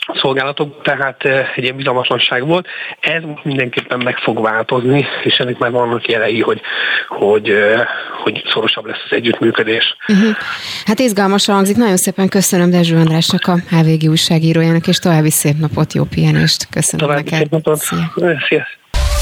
[0.07, 2.66] szolgálatok, tehát eh, egy ilyen bizalmatlanság volt.
[3.01, 6.61] Ez mindenképpen meg fog változni, és ennek már vannak jelei, hogy,
[7.09, 7.86] hogy, eh,
[8.22, 9.96] hogy szorosabb lesz az együttműködés.
[10.09, 10.36] Uh-huh.
[10.84, 11.76] Hát izgalmasan hangzik.
[11.76, 16.68] Nagyon szépen köszönöm Dezső Andrásnak, a HVG újságírójának, és további szép napot, jó pihenést.
[16.70, 17.38] Köszönöm további neked.
[17.38, 17.78] Szép napot.
[17.78, 18.12] Szia.
[18.48, 18.66] Szia.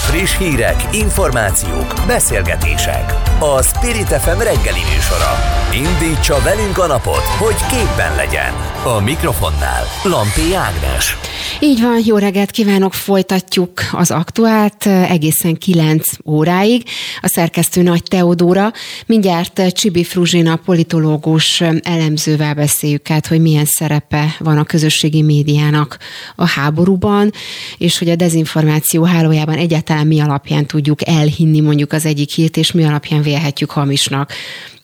[0.09, 3.15] Friss hírek, információk, beszélgetések.
[3.41, 5.33] A Spirit FM reggeli műsora.
[5.73, 8.53] Indítsa velünk a napot, hogy képben legyen.
[8.85, 11.17] A mikrofonnál Lampi Ágnes.
[11.61, 16.85] Így van, jó reggelt kívánok, folytatjuk az aktuált egészen 9 óráig.
[17.21, 18.73] A szerkesztő Nagy Teodóra,
[19.07, 25.99] mindjárt Csibi Fruzsina politológus elemzővel beszéljük át, hogy milyen szerepe van a közösségi médiának
[26.37, 27.33] a háborúban,
[27.79, 32.73] és hogy a dezinformáció hálójában egyáltalán mi alapján tudjuk elhinni mondjuk az egyik hírt, és
[32.73, 34.33] mi alapján vélhetjük hamisnak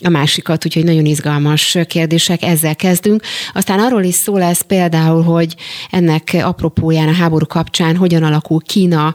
[0.05, 3.23] a másikat, úgyhogy nagyon izgalmas kérdések, ezzel kezdünk.
[3.53, 5.55] Aztán arról is szó lesz például, hogy
[5.91, 9.15] ennek apropóján a háború kapcsán hogyan alakul Kína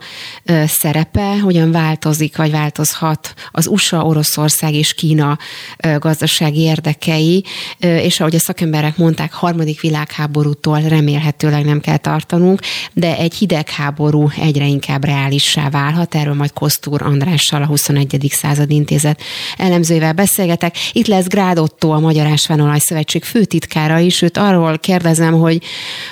[0.66, 5.38] szerepe, hogyan változik vagy változhat az USA, Oroszország és Kína
[5.98, 7.44] gazdasági érdekei,
[7.80, 12.60] és ahogy a szakemberek mondták, harmadik világháborútól remélhetőleg nem kell tartanunk,
[12.94, 16.16] de egy hidegháború egyre inkább reálissá válhat.
[16.16, 18.28] Erről majd Kosztúr Andrással, a 21.
[18.30, 19.22] század intézet
[19.58, 20.78] elemzővel beszélgetek.
[20.92, 24.22] Itt lesz Grád Otto, a Magyar Ásványolaj Szövetség főtitkára is.
[24.22, 25.62] Őt arról kérdezem, hogy,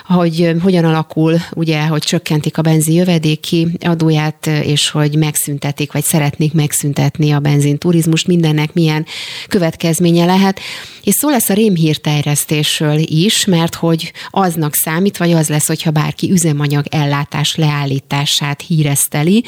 [0.05, 6.53] hogy hogyan alakul, ugye, hogy csökkentik a benzi jövedéki adóját, és hogy megszüntetik, vagy szeretnék
[6.53, 9.05] megszüntetni a benzinturizmust, mindennek milyen
[9.47, 10.59] következménye lehet.
[11.03, 16.31] És szó lesz a rémhírterjesztésről is, mert hogy aznak számít, vagy az lesz, hogyha bárki
[16.31, 19.43] üzemanyag ellátás leállítását híreszteli.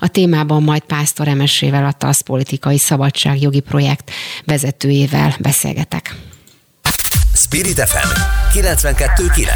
[0.00, 4.10] A témában majd Pásztor Emesével, a TASZ politikai szabadságjogi projekt
[4.64, 6.14] vezetőjével beszélgetek.
[7.34, 8.08] Spirit FM
[8.58, 9.48] 92.9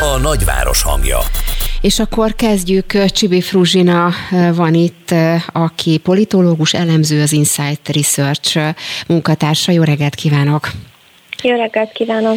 [0.00, 1.18] A nagyváros hangja
[1.80, 3.04] és akkor kezdjük.
[3.06, 4.12] Csibi Fruzsina
[4.54, 5.14] van itt,
[5.46, 8.74] aki politológus, elemző, az Insight Research
[9.06, 9.72] munkatársa.
[9.72, 10.70] Jó reggelt kívánok!
[11.44, 12.36] Jó reggelt kívánok!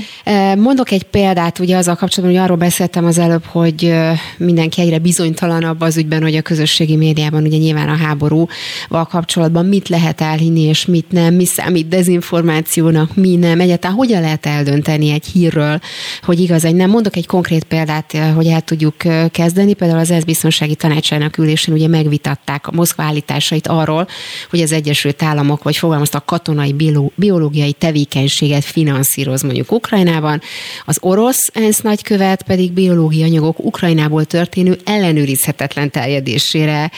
[0.57, 3.93] Mondok egy példát, ugye azzal kapcsolatban, hogy arról beszéltem az előbb, hogy
[4.37, 9.89] mindenki egyre bizonytalanabb az ügyben, hogy a közösségi médiában ugye nyilván a háborúval kapcsolatban mit
[9.89, 15.25] lehet elhinni és mit nem, mi számít dezinformációnak, mi nem, egyáltalán hogyan lehet eldönteni egy
[15.25, 15.79] hírről,
[16.21, 16.89] hogy igaz, egy nem.
[16.89, 18.95] Mondok egy konkrét példát, hogy el tudjuk
[19.31, 19.73] kezdeni.
[19.73, 24.07] Például az ENSZ biztonsági tanácsának ülésén ugye megvitatták a Moszkva állításait arról,
[24.49, 26.75] hogy az Egyesült Államok, vagy fogalmaztak katonai
[27.15, 30.41] biológiai tevékenységet finanszíroznak finanszíroz mondjuk Ukrajnában,
[30.85, 36.91] az orosz ENSZ nagykövet pedig biológiai anyagok Ukrajnából történő ellenőrizhetetlen terjedésére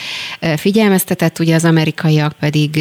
[0.56, 2.80] figyelmeztetett, ugye az amerikaiak pedig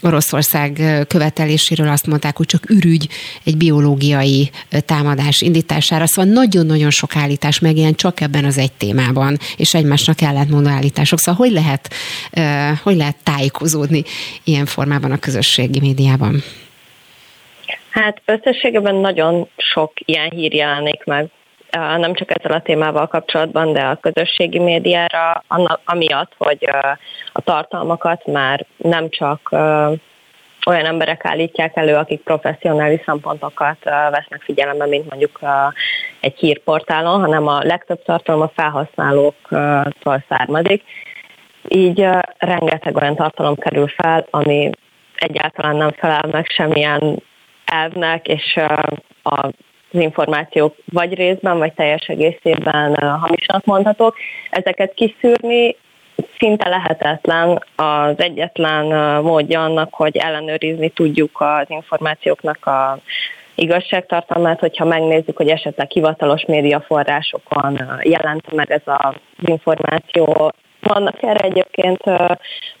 [0.00, 3.08] Oroszország követeléséről azt mondták, hogy csak ürügy
[3.44, 4.50] egy biológiai
[4.84, 6.06] támadás indítására.
[6.06, 11.18] Szóval nagyon-nagyon sok állítás megjelent csak ebben az egy témában, és egymásnak ellentmondó állítások.
[11.18, 11.94] Szóval hogy lehet,
[12.82, 14.04] hogy lehet tájékozódni
[14.44, 16.42] ilyen formában a közösségi médiában?
[17.92, 21.26] Hát összességében nagyon sok ilyen hír jelenik meg,
[21.96, 25.44] nem csak ezzel a témával kapcsolatban, de a közösségi médiára,
[25.84, 26.70] amiatt, hogy
[27.32, 29.48] a tartalmakat már nem csak
[30.66, 35.40] olyan emberek állítják elő, akik professzionális szempontokat vesznek figyelembe, mint mondjuk
[36.20, 40.82] egy hírportálon, hanem a legtöbb tartalom a felhasználóktól származik.
[41.68, 42.06] Így
[42.38, 44.70] rengeteg olyan tartalom kerül fel, ami
[45.14, 47.22] egyáltalán nem felel meg semmilyen
[47.72, 48.60] elvnek, és
[49.22, 49.50] az
[49.90, 54.16] információk vagy részben, vagy teljes egészében hamisnak mondhatók.
[54.50, 55.76] Ezeket kiszűrni
[56.38, 58.86] szinte lehetetlen az egyetlen
[59.22, 62.98] módja annak, hogy ellenőrizni tudjuk az információknak a
[63.54, 70.52] igazságtartalmát, hogyha megnézzük, hogy esetleg hivatalos médiaforrásokon jelent meg ez az információ.
[70.80, 72.02] Vannak erre egyébként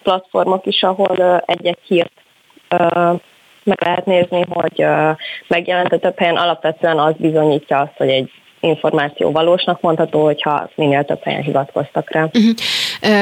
[0.02, 2.12] platformok is, ahol egy-egy hírt
[3.64, 4.86] meg lehet nézni, hogy
[5.48, 11.04] megjelent a több helyen, alapvetően az bizonyítja azt, hogy egy információ valósnak mondható, hogyha minél
[11.04, 12.22] több helyen hivatkoztak rá.
[12.22, 12.54] Uh-huh.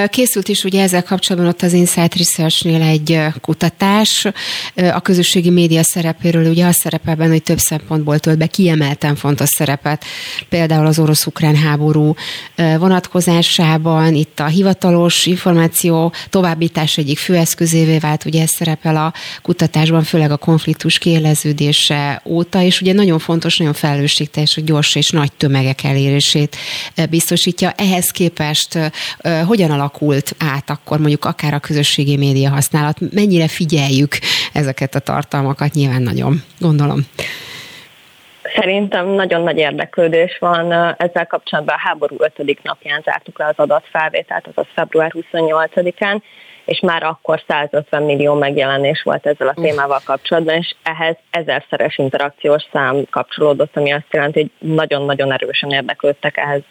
[0.09, 4.26] Készült is ugye ezzel kapcsolatban ott az Insight Research-nél egy kutatás
[4.74, 10.05] a közösségi média szerepéről, ugye az szerepel hogy több szempontból tölt be kiemelten fontos szerepet,
[10.49, 12.14] például az orosz-ukrán háború
[12.57, 19.12] vonatkozásában, itt a hivatalos információ továbbítás egyik főeszközévé vált, ugye ez szerepel a
[19.43, 25.11] kutatásban, főleg a konfliktus kieleződése óta, és ugye nagyon fontos, nagyon felelősségteljes, hogy gyors és
[25.11, 26.57] nagy tömegek elérését
[27.11, 27.70] biztosítja.
[27.70, 28.78] Ehhez képest
[29.47, 34.12] hogyan hogyan alakult át akkor mondjuk akár a közösségi média használat, mennyire figyeljük
[34.53, 37.01] ezeket a tartalmakat, nyilván nagyon, gondolom.
[38.55, 41.75] Szerintem nagyon nagy érdeklődés van ezzel kapcsolatban.
[41.75, 42.62] A háború 5.
[42.62, 46.21] napján zártuk le az adatfelvételt, azaz február 28-án,
[46.64, 52.62] és már akkor 150 millió megjelenés volt ezzel a témával kapcsolatban, és ehhez ezerszeres interakciós
[52.73, 56.62] szám kapcsolódott, ami azt jelenti, hogy nagyon-nagyon erősen érdeklődtek ehhez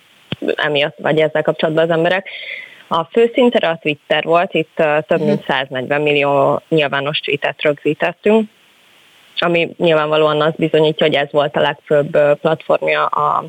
[0.56, 2.30] emiatt, vagy ezzel kapcsolatban az emberek.
[2.92, 8.50] A főszintere a Twitter volt, itt több mint 140 millió nyilvános tweetet rögzítettünk,
[9.38, 13.44] ami nyilvánvalóan az bizonyítja, hogy ez volt a legfőbb platformja a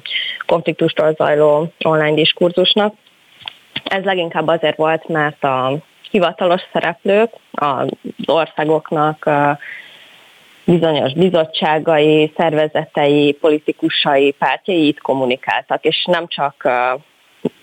[0.47, 2.95] konfliktustól zajló online diskurzusnak.
[3.84, 5.76] Ez leginkább azért volt, mert a
[6.11, 7.88] hivatalos szereplők az
[8.26, 9.30] országoknak
[10.64, 16.68] bizonyos bizottságai, szervezetei, politikusai, pártjai itt kommunikáltak, és nem csak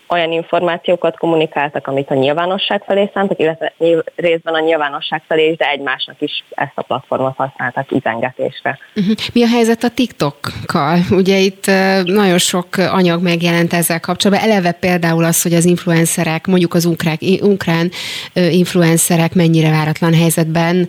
[0.10, 3.74] olyan információkat kommunikáltak, amit a nyilvánosság felé szántak, illetve
[4.16, 8.80] részben a nyilvánosság felé is, de egymásnak is ezt a platformot használtak üzengetésre.
[8.94, 9.12] Mhm.
[9.34, 11.00] Mi a helyzet a TikTokkal?
[11.12, 11.66] Ugye itt
[12.06, 14.50] nagyon sok anyag megjelent ezzel kapcsolatban.
[14.50, 17.92] Eleve például az, hogy az influencerek, mondjuk az ukrák, ukrán
[18.34, 20.88] influencerek mennyire váratlan helyzetben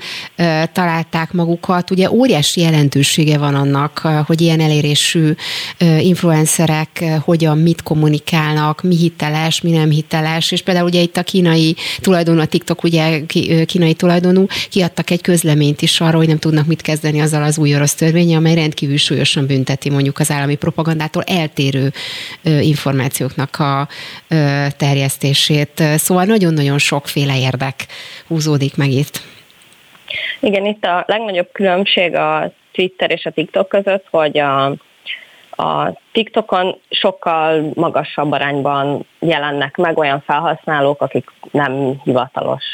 [0.73, 1.91] találták magukat.
[1.91, 5.33] Ugye óriási jelentősége van annak, hogy ilyen elérésű
[5.99, 11.77] influencerek hogyan, mit kommunikálnak, mi hiteles, mi nem hiteles, és például ugye itt a kínai
[12.01, 13.21] tulajdonú, a TikTok ugye
[13.67, 17.75] kínai tulajdonú, kiadtak egy közleményt is arról, hogy nem tudnak mit kezdeni azzal az új
[17.75, 21.93] orosz törvény, amely rendkívül súlyosan bünteti mondjuk az állami propagandától eltérő
[22.43, 23.89] információknak a
[24.77, 25.83] terjesztését.
[25.97, 27.87] Szóval nagyon-nagyon sokféle érdek
[28.27, 29.21] húzódik meg itt.
[30.41, 34.75] Igen, itt a legnagyobb különbség a Twitter és a TikTok között, hogy a
[35.59, 42.65] a TikTokon sokkal magasabb arányban jelennek meg olyan felhasználók, akik nem hivatalos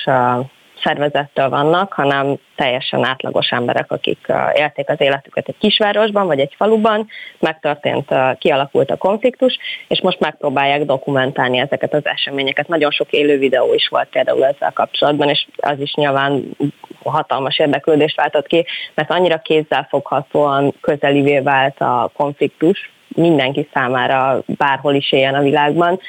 [0.85, 7.07] szervezettől vannak, hanem teljesen átlagos emberek, akik élték az életüket egy kisvárosban vagy egy faluban,
[7.39, 9.59] megtörtént, kialakult a konfliktus,
[9.89, 12.69] és most megpróbálják dokumentálni ezeket az eseményeket.
[12.69, 16.57] Nagyon sok élő videó is volt például ezzel kapcsolatban, és az is nyilván
[17.05, 25.13] hatalmas érdeklődést váltott ki, mert annyira kézzelfoghatóan közelivé vált a konfliktus mindenki számára, bárhol is
[25.13, 26.01] éljen a világban,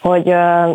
[0.00, 0.24] hogy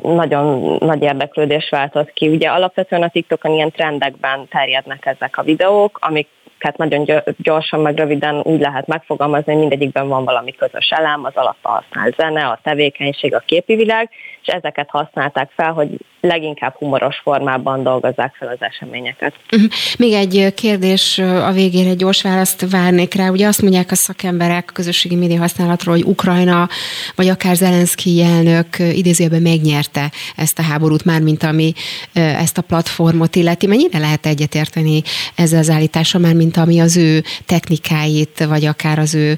[0.01, 2.27] nagyon nagy érdeklődés váltott ki.
[2.27, 6.27] Ugye alapvetően a TikTokon ilyen trendekben terjednek ezek a videók, amik
[6.65, 11.35] amiket nagyon gyorsan, meg röviden úgy lehet megfogalmazni, hogy mindegyikben van valami közös elem, az
[11.35, 14.09] alapba használt zene, a tevékenység, a képi világ,
[14.41, 15.89] és ezeket használták fel, hogy
[16.25, 19.33] leginkább humoros formában dolgozzák fel az eseményeket.
[19.51, 19.63] Mhm.
[19.97, 23.29] Még egy kérdés a végére, egy gyors választ várnék rá.
[23.29, 26.69] Ugye azt mondják a szakemberek a közösségi média használatról, hogy Ukrajna,
[27.15, 31.73] vagy akár Zelenszky elnök idézőjelben megnyerte ezt a háborút, már mint ami
[32.13, 33.67] ezt a platformot illeti.
[33.67, 35.01] Mennyire lehet egyetérteni
[35.35, 39.37] ezzel az állítással, már mint ami az ő technikáit, vagy akár az ő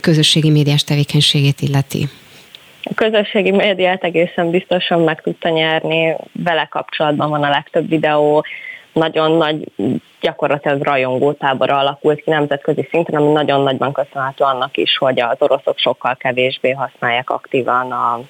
[0.00, 2.08] közösségi médiás tevékenységét illeti?
[2.82, 8.44] A közösségi médiát egészen biztosan meg tudta nyerni, vele kapcsolatban van a legtöbb videó,
[8.92, 9.64] nagyon nagy,
[10.20, 15.36] gyakorlatilag rajongó tábora alakult ki nemzetközi szinten, ami nagyon nagyban köszönhető annak is, hogy az
[15.38, 18.20] oroszok sokkal kevésbé használják aktívan a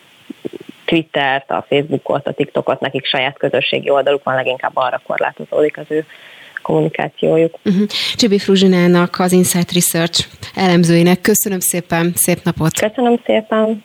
[0.84, 6.06] Twittert, a Facebookot, a TikTokot, nekik saját közösségi oldaluk van, leginkább arra korlátozódik az ő
[6.62, 7.58] kommunikációjuk.
[7.64, 7.86] Uh-huh.
[8.14, 12.80] Csibi Fruzsinának, az Insight Research elemzőinek köszönöm szépen, szép napot!
[12.80, 13.84] Köszönöm szépen!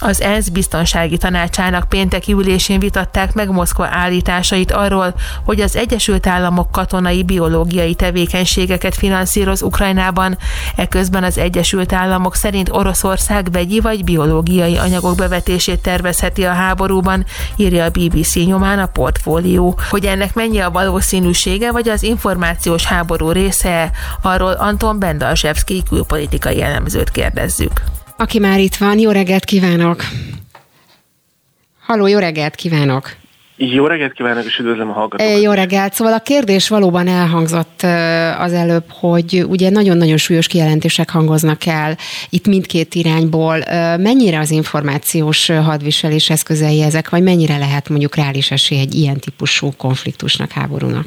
[0.00, 6.70] az ENSZ biztonsági tanácsának pénteki ülésén vitatták meg Moszkva állításait arról, hogy az Egyesült Államok
[6.70, 10.38] katonai biológiai tevékenységeket finanszíroz Ukrajnában,
[10.76, 17.24] eközben az Egyesült Államok szerint Oroszország vegyi vagy biológiai anyagok bevetését tervezheti a háborúban,
[17.56, 19.78] írja a BBC nyomán a portfólió.
[19.90, 23.90] Hogy ennek mennyi a valószínűsége, vagy az információs háború része,
[24.22, 27.82] arról Anton Bendalzsevszki külpolitikai elemzőt kérdezzük
[28.20, 28.98] aki már itt van.
[28.98, 30.02] Jó reggelt kívánok!
[31.80, 33.16] Halló, jó reggelt kívánok!
[33.56, 35.42] Jó reggelt kívánok, és üdvözlöm a hallgatókat.
[35.42, 35.94] Jó reggelt.
[35.94, 37.82] Szóval a kérdés valóban elhangzott
[38.38, 41.96] az előbb, hogy ugye nagyon-nagyon súlyos kijelentések hangoznak el
[42.30, 43.58] itt mindkét irányból.
[43.96, 49.72] Mennyire az információs hadviselés eszközei ezek, vagy mennyire lehet mondjuk reális esély egy ilyen típusú
[49.76, 51.06] konfliktusnak, háborúnak?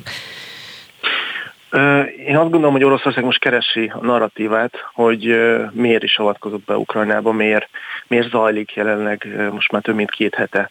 [2.25, 5.39] Én azt gondolom, hogy Oroszország most keresi a narratívát, hogy
[5.71, 7.69] miért is avatkozott be Ukrajnába, miért,
[8.07, 10.69] miért zajlik jelenleg most már több mint két hete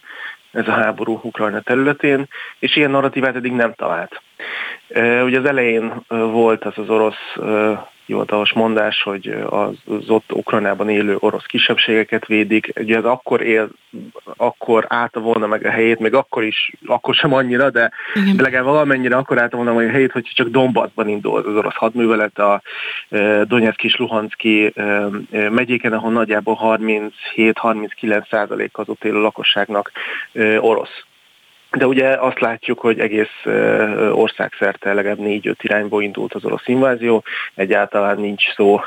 [0.52, 2.28] ez a háború Ukrajna területén,
[2.58, 4.22] és ilyen narratívát eddig nem talált.
[5.24, 7.36] Ugye az elején volt az az orosz
[8.12, 9.74] hivatalos mondás, hogy az,
[10.08, 12.72] ott Ukrajnában élő orosz kisebbségeket védik.
[12.80, 13.68] Ugye ez akkor él,
[14.36, 17.90] akkor állta volna meg a helyét, még akkor is, akkor sem annyira, de,
[18.36, 21.74] de legalább valamennyire akkor állta volna meg a helyét, hogy csak Donbassban indul az orosz
[21.74, 22.62] hadművelet a
[23.10, 24.82] e, Donetsk és Luhanszki e,
[25.30, 26.58] e, megyéken, ahol nagyjából
[27.36, 29.92] 37-39 százalék az ott élő lakosságnak
[30.60, 31.04] orosz.
[31.76, 33.44] De ugye azt látjuk, hogy egész
[34.12, 38.80] országszerte legalább négy-öt irányból indult az orosz invázió, egyáltalán nincs szó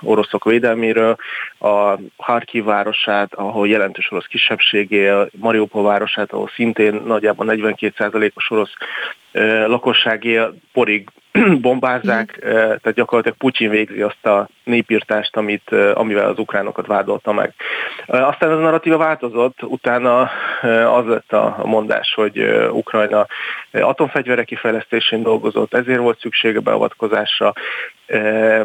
[0.00, 1.16] oroszok védelméről.
[1.58, 8.72] A Harkiv városát, ahol jelentős orosz kisebbségé, Mariupol városát, ahol szintén nagyjából 42%-os orosz
[9.66, 10.38] lakossági
[10.72, 11.08] porig
[11.60, 12.50] bombázzák, mm.
[12.52, 17.54] tehát gyakorlatilag Putyin végzi azt a népírtást, amit, amivel az ukránokat vádolta meg.
[18.06, 20.30] Aztán az a narratíva változott, utána
[20.86, 22.38] az lett a mondás, hogy
[22.70, 23.26] Ukrajna
[23.72, 27.52] atomfegyverek kifejlesztésén dolgozott, ezért volt szüksége beavatkozásra.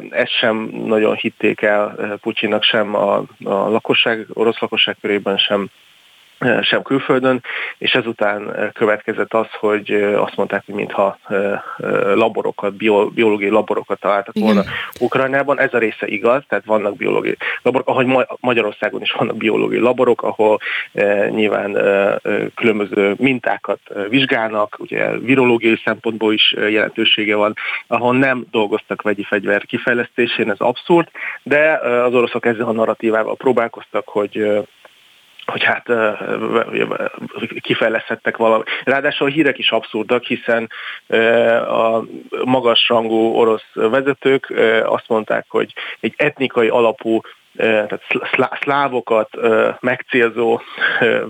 [0.09, 5.69] Ezt sem nagyon hitték el Putyinnak sem a, a lakosság, orosz lakosság körében sem
[6.61, 7.43] sem külföldön,
[7.77, 11.17] és ezután következett az, hogy azt mondták, hogy mintha
[12.13, 12.73] laborokat,
[13.13, 14.73] biológiai laborokat találtak volna Igen.
[14.99, 15.59] Ukrajnában.
[15.59, 20.59] Ez a része igaz, tehát vannak biológiai laborok, ahogy Magyarországon is vannak biológiai laborok, ahol
[21.29, 21.77] nyilván
[22.55, 23.79] különböző mintákat
[24.09, 27.53] vizsgálnak, ugye virológiai szempontból is jelentősége van,
[27.87, 31.07] ahol nem dolgoztak vegyi fegyver kifejlesztésén, ez abszurd,
[31.43, 34.63] de az oroszok ezzel a narratívával próbálkoztak, hogy
[35.45, 35.85] hogy hát
[37.61, 38.63] kifejlesztettek valami.
[38.83, 40.69] Ráadásul a hírek is abszurdak, hiszen
[41.67, 42.03] a
[42.43, 47.21] magasrangú orosz vezetők azt mondták, hogy egy etnikai alapú
[47.55, 48.01] tehát
[48.61, 49.29] szlávokat
[49.79, 50.59] megcélzó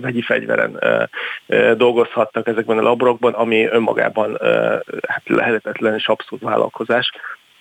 [0.00, 0.78] vegyi fegyveren
[1.76, 4.38] dolgozhattak ezekben a laborokban, ami önmagában
[5.06, 7.10] hát lehetetlen és abszurd vállalkozás.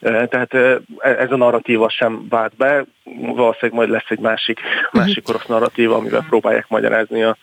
[0.04, 0.54] Tehát
[1.00, 2.86] ez a narratíva sem vált be,
[3.22, 4.60] valószínűleg majd lesz egy másik,
[4.92, 7.38] másik orosz narratíva, amivel próbálják magyarázni a,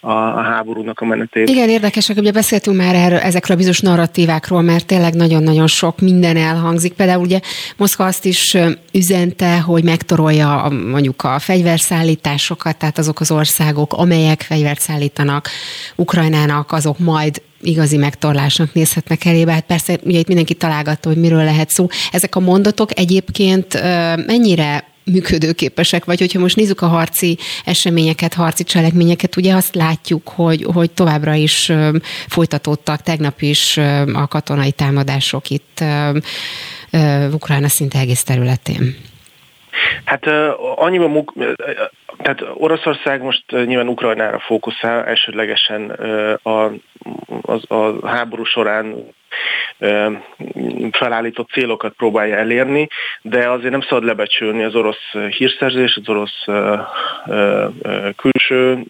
[0.00, 1.48] a, a háborúnak a menetét.
[1.48, 6.36] Igen, érdekesek, ugye beszéltünk már erről, ezekről a bizonyos narratívákról, mert tényleg nagyon-nagyon sok minden
[6.36, 6.92] elhangzik.
[6.92, 7.40] Például ugye
[7.76, 8.56] Moszkva azt is
[8.92, 15.48] üzente, hogy megtorolja mondjuk a fegyverszállításokat, tehát azok az országok, amelyek fegyvert szállítanak
[15.96, 19.52] Ukrajnának, azok majd igazi megtorlásnak nézhetnek elébe.
[19.52, 21.86] Hát persze ugye itt mindenki találgatta, hogy miről lehet szó.
[22.12, 23.82] Ezek a mondatok egyébként
[24.26, 30.66] mennyire működőképesek, vagy hogyha most nézzük a harci eseményeket, harci cselekményeket, ugye azt látjuk, hogy,
[30.72, 31.72] hogy továbbra is
[32.28, 33.76] folytatódtak tegnap is
[34.12, 35.84] a katonai támadások itt
[37.32, 39.09] Ukrajna szinte egész területén.
[40.04, 40.26] Hát
[40.74, 41.24] annyiban
[42.16, 45.90] tehát Oroszország most nyilván Ukrajnára fókuszál, elsődlegesen
[46.42, 46.64] a,
[47.42, 48.94] a, a háború során
[50.90, 52.88] felállított célokat próbálja elérni,
[53.22, 56.44] de azért nem szabad lebecsülni az orosz hírszerzés, az orosz
[58.16, 58.84] külső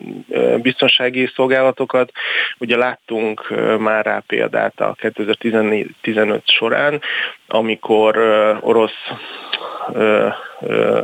[0.63, 2.11] biztonsági szolgálatokat.
[2.59, 7.01] Ugye láttunk már rá példát a 2015 során,
[7.47, 8.17] amikor
[8.61, 9.09] orosz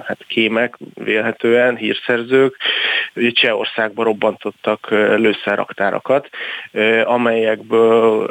[0.05, 2.57] hát kémek vélhetően, hírszerzők,
[3.33, 6.29] Csehországba robbantottak lőszerraktárakat,
[7.05, 8.25] amelyekből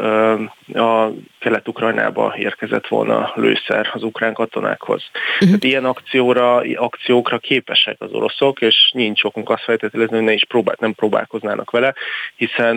[0.73, 5.03] a Kelet-Ukrajnába érkezett volna lőszer az ukrán katonákhoz.
[5.13, 5.47] Uh-huh.
[5.47, 10.45] Tehát ilyen akcióra, akciókra képesek az oroszok, és nincs okunk azt feltételezni, hogy ne is
[10.45, 11.93] próbál, nem próbálkoznának vele,
[12.35, 12.75] hiszen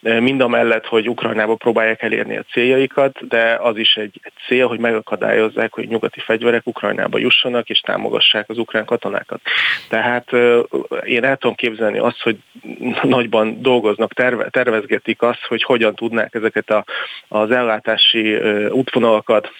[0.00, 4.66] mind a mellett, hogy Ukrajnába próbálják elérni a céljaikat, de az is egy, egy cél,
[4.66, 9.40] hogy megakadályozzák, hogy nyugati fegyverek Ukrajnába jussanak, és támogassák az ukrán katonákat.
[9.88, 10.32] Tehát
[11.04, 12.38] én el tudom képzelni azt, hogy
[13.02, 16.84] nagyban dolgoznak, terve, tervezgetik azt, hogy hogyan tudnák ezeket a,
[17.28, 18.36] az ellátási
[18.68, 19.50] útvonalakat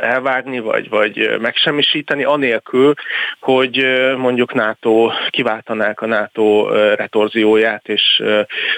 [0.00, 2.94] elvágni, vagy, vagy megsemmisíteni, anélkül,
[3.40, 8.22] hogy mondjuk NATO kiváltanák a NATO retorzióját, és,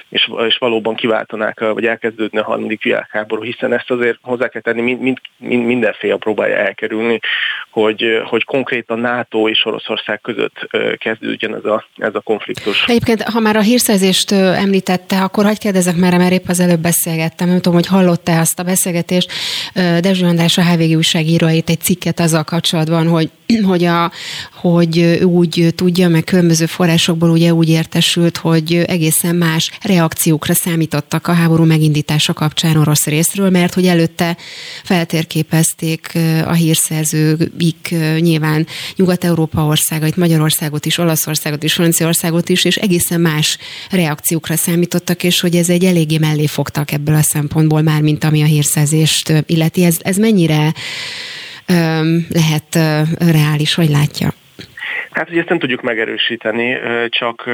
[0.08, 4.80] és, és valóban kiváltanák, vagy elkezdődne a harmadik világháború, hiszen ezt azért hozzá kell tenni,
[4.80, 7.20] mind, mind, mind, mindenféle próbálja elkerülni,
[7.70, 10.68] hogy, hogy konkrétan NATO és Oroszország között
[10.98, 12.84] kezdődjön ez a, ez a konfliktus.
[12.86, 17.48] Egyébként, ha már a hírszerzést említette, akkor hagyd kérdezek már, mert épp az előbb beszélgettem,
[17.48, 19.32] nem tudom, hogy hallotta azt a beszélgetést,
[19.74, 23.30] Dezső András a HV hétvégi újságíró írt egy cikket azzal kapcsolatban, hogy
[23.70, 24.12] hogy, a,
[24.54, 31.32] hogy úgy tudja, meg különböző forrásokból ugye úgy értesült, hogy egészen más reakciókra számítottak a
[31.32, 34.36] háború megindítása kapcsán orosz részről, mert hogy előtte
[34.84, 38.66] feltérképezték a hírszerzőik nyilván
[38.96, 43.58] Nyugat-Európa országait, Magyarországot is, Olaszországot is, Franciaországot is, és egészen más
[43.90, 48.42] reakciókra számítottak, és hogy ez egy eléggé mellé fogtak ebből a szempontból már, mint ami
[48.42, 49.84] a hírszerzést illeti.
[49.84, 50.74] Ez, ez mennyire
[52.28, 52.74] lehet
[53.18, 54.28] reális, hogy látja?
[55.10, 57.44] Hát ugye ezt nem tudjuk megerősíteni, csak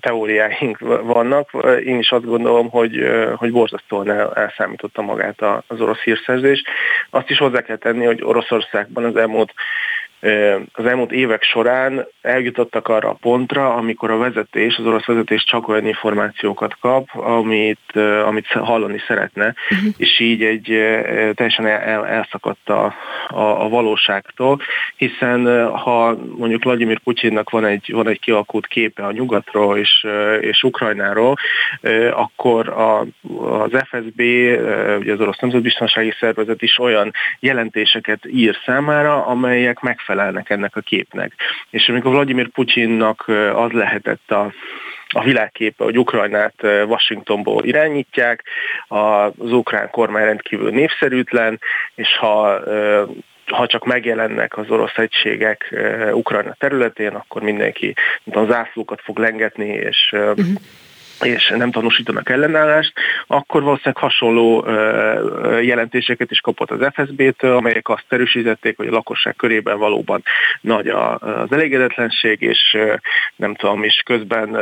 [0.00, 1.50] teóriáink vannak.
[1.84, 2.92] Én is azt gondolom, hogy,
[3.34, 6.62] hogy borzasztóan el, elszámította magát az orosz hírszerzés.
[7.10, 9.52] Azt is hozzá kell tenni, hogy Oroszországban az elmúlt
[10.72, 15.68] az elmúlt évek során eljutottak arra a pontra, amikor a vezetés, az orosz vezetés csak
[15.68, 19.94] olyan információkat kap, amit, amit hallani szeretne, uh-huh.
[19.96, 20.64] és így egy
[21.34, 22.94] teljesen el, elszakadt a,
[23.28, 24.60] a, a valóságtól,
[24.96, 30.06] hiszen ha mondjuk Vladimir Putyinnak van egy, van egy kialakult képe a nyugatról és,
[30.40, 31.36] és Ukrajnáról,
[32.10, 33.06] akkor a,
[33.62, 34.20] az FSB,
[34.98, 40.80] ugye az Orosz Nemzetbiztonsági Szervezet is olyan jelentéseket ír számára, amelyek megfelelően megfelelnek ennek a
[40.80, 41.32] képnek.
[41.70, 43.24] És amikor Vladimir Putyinnak
[43.54, 44.52] az lehetett a
[45.16, 48.44] a világképe, hogy Ukrajnát Washingtonból irányítják,
[48.88, 51.60] az ukrán kormány rendkívül népszerűtlen,
[51.94, 52.60] és ha
[53.46, 55.74] ha csak megjelennek az orosz egységek
[56.12, 57.94] Ukrajna területén, akkor mindenki
[58.24, 60.54] mint a zászlókat fog lengetni, és uh-huh
[61.24, 62.92] és nem tanúsítanak ellenállást,
[63.26, 64.66] akkor valószínűleg hasonló
[65.60, 70.22] jelentéseket is kapott az FSB-től, amelyek azt erősítették, hogy a lakosság körében valóban
[70.60, 72.78] nagy az elégedetlenség, és
[73.36, 74.56] nem tudom, és közben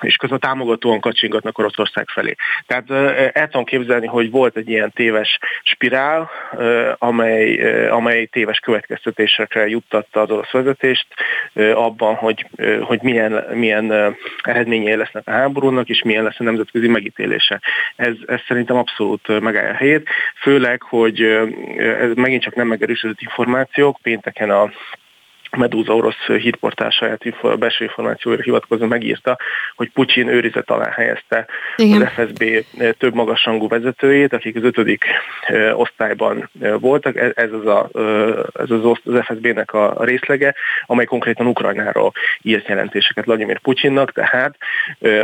[0.00, 2.34] és közben támogatóan kacsingatnak Oroszország felé.
[2.66, 2.90] Tehát
[3.36, 6.30] el tudom képzelni, hogy volt egy ilyen téves spirál,
[6.98, 11.06] amely, amely téves következtetésekre juttatta az orosz vezetést
[11.74, 12.46] abban, hogy,
[12.80, 17.60] hogy milyen, milyen eredményei lesznek a háborúnak, és milyen lesz a nemzetközi megítélése.
[17.96, 20.08] Ez, ez szerintem abszolút megállja a helyét,
[20.40, 21.22] főleg, hogy
[21.78, 24.70] ez megint csak nem megerősödött információk, pénteken a
[25.56, 29.38] Medúza orosz hírportál saját belső információra hivatkozva megírta,
[29.76, 31.46] hogy Putyin őrizet alá helyezte
[31.76, 32.02] Igen.
[32.02, 32.44] az FSB
[32.98, 35.04] több magasrangú vezetőjét, akik az ötödik
[35.72, 37.16] osztályban voltak.
[37.16, 37.88] Ez az, a,
[38.54, 40.54] ez az, az FSB-nek a részlege,
[40.86, 44.56] amely konkrétan Ukrajnáról írt jelentéseket Vladimir Putyinnak, tehát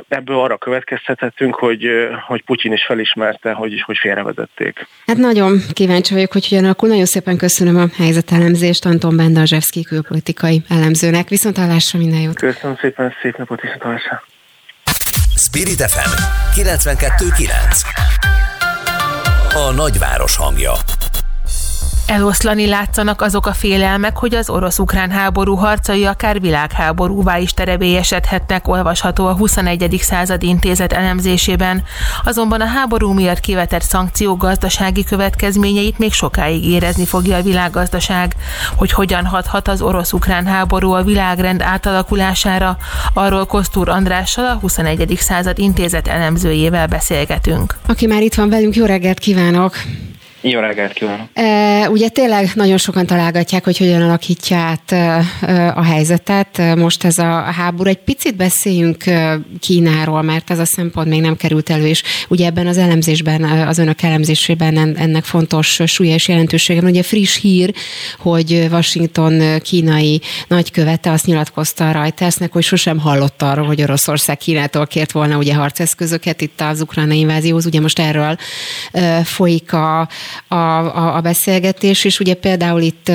[0.08, 1.88] ebből arra következtethetünk, hogy,
[2.26, 4.86] hogy Putyin is felismerte, hogy, hogy félrevezették.
[5.06, 6.88] Hát nagyon kíváncsi vagyok, hogy hogyan alakul.
[6.88, 11.28] Nagyon szépen köszönöm a helyzetelemzést Anton Bendazsevszki külpolitikai politikai elemzőnek.
[11.28, 12.36] Viszont hallásra minden jót.
[12.36, 14.22] Köszönöm szépen, szép napot, viszont hallásra.
[15.36, 16.10] Spirit FM
[16.60, 17.50] 92.9
[19.54, 20.72] A nagyváros hangja
[22.06, 29.26] Eloszlani látszanak azok a félelmek, hogy az orosz-ukrán háború harcai akár világháborúvá is terebélyesedhetnek, olvasható
[29.26, 29.98] a 21.
[30.02, 31.82] század intézet elemzésében.
[32.24, 38.34] Azonban a háború miatt kivetett szankciók gazdasági következményeit még sokáig érezni fogja a világgazdaság.
[38.76, 42.76] Hogy hogyan hathat az orosz-ukrán háború a világrend átalakulására,
[43.14, 45.16] arról Kosztúr Andrással a 21.
[45.18, 47.76] század intézet elemzőjével beszélgetünk.
[47.86, 49.76] Aki már itt van velünk, jó reggelt kívánok!
[50.46, 51.26] Jó reggelt kívánok!
[51.32, 54.92] E, ugye tényleg nagyon sokan találgatják, hogy hogyan alakítja át
[55.76, 56.76] a helyzetet.
[56.76, 57.88] Most ez a háború.
[57.88, 59.04] Egy picit beszéljünk
[59.60, 63.78] Kínáról, mert ez a szempont még nem került elő, és ugye ebben az elemzésben, az
[63.78, 66.80] önök elemzésében ennek fontos súlya és jelentősége.
[66.80, 67.74] Ugye friss hír,
[68.18, 74.86] hogy Washington kínai nagykövete azt nyilatkozta a Reutersnek, hogy sosem hallott arról, hogy Oroszország Kínától
[74.86, 77.66] kért volna ugye harceszközöket itt az ukrajnai invázióhoz.
[77.66, 78.36] Ugye most erről
[79.24, 80.08] folyik a
[80.48, 83.10] a, a, a beszélgetés, és ugye például itt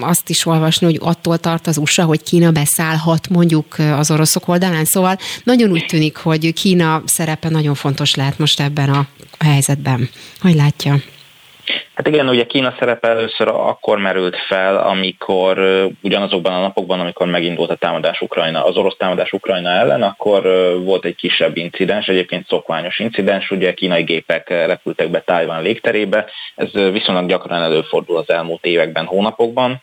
[0.00, 4.84] azt is olvasni, hogy attól tart az USA, hogy Kína beszállhat mondjuk az oroszok oldalán,
[4.84, 9.06] szóval nagyon úgy tűnik, hogy Kína szerepe nagyon fontos lehet most ebben a
[9.38, 10.08] helyzetben.
[10.40, 11.00] Hogy látja?
[11.94, 15.58] Hát igen, ugye Kína szerepe először akkor merült fel, amikor
[16.02, 20.42] ugyanazokban a napokban, amikor megindult a támadás Ukrajna, az orosz támadás Ukrajna ellen, akkor
[20.84, 26.72] volt egy kisebb incidens, egyébként szokványos incidens, ugye kínai gépek repültek be Tájván légterébe, ez
[26.72, 29.82] viszonylag gyakran előfordul az elmúlt években, hónapokban,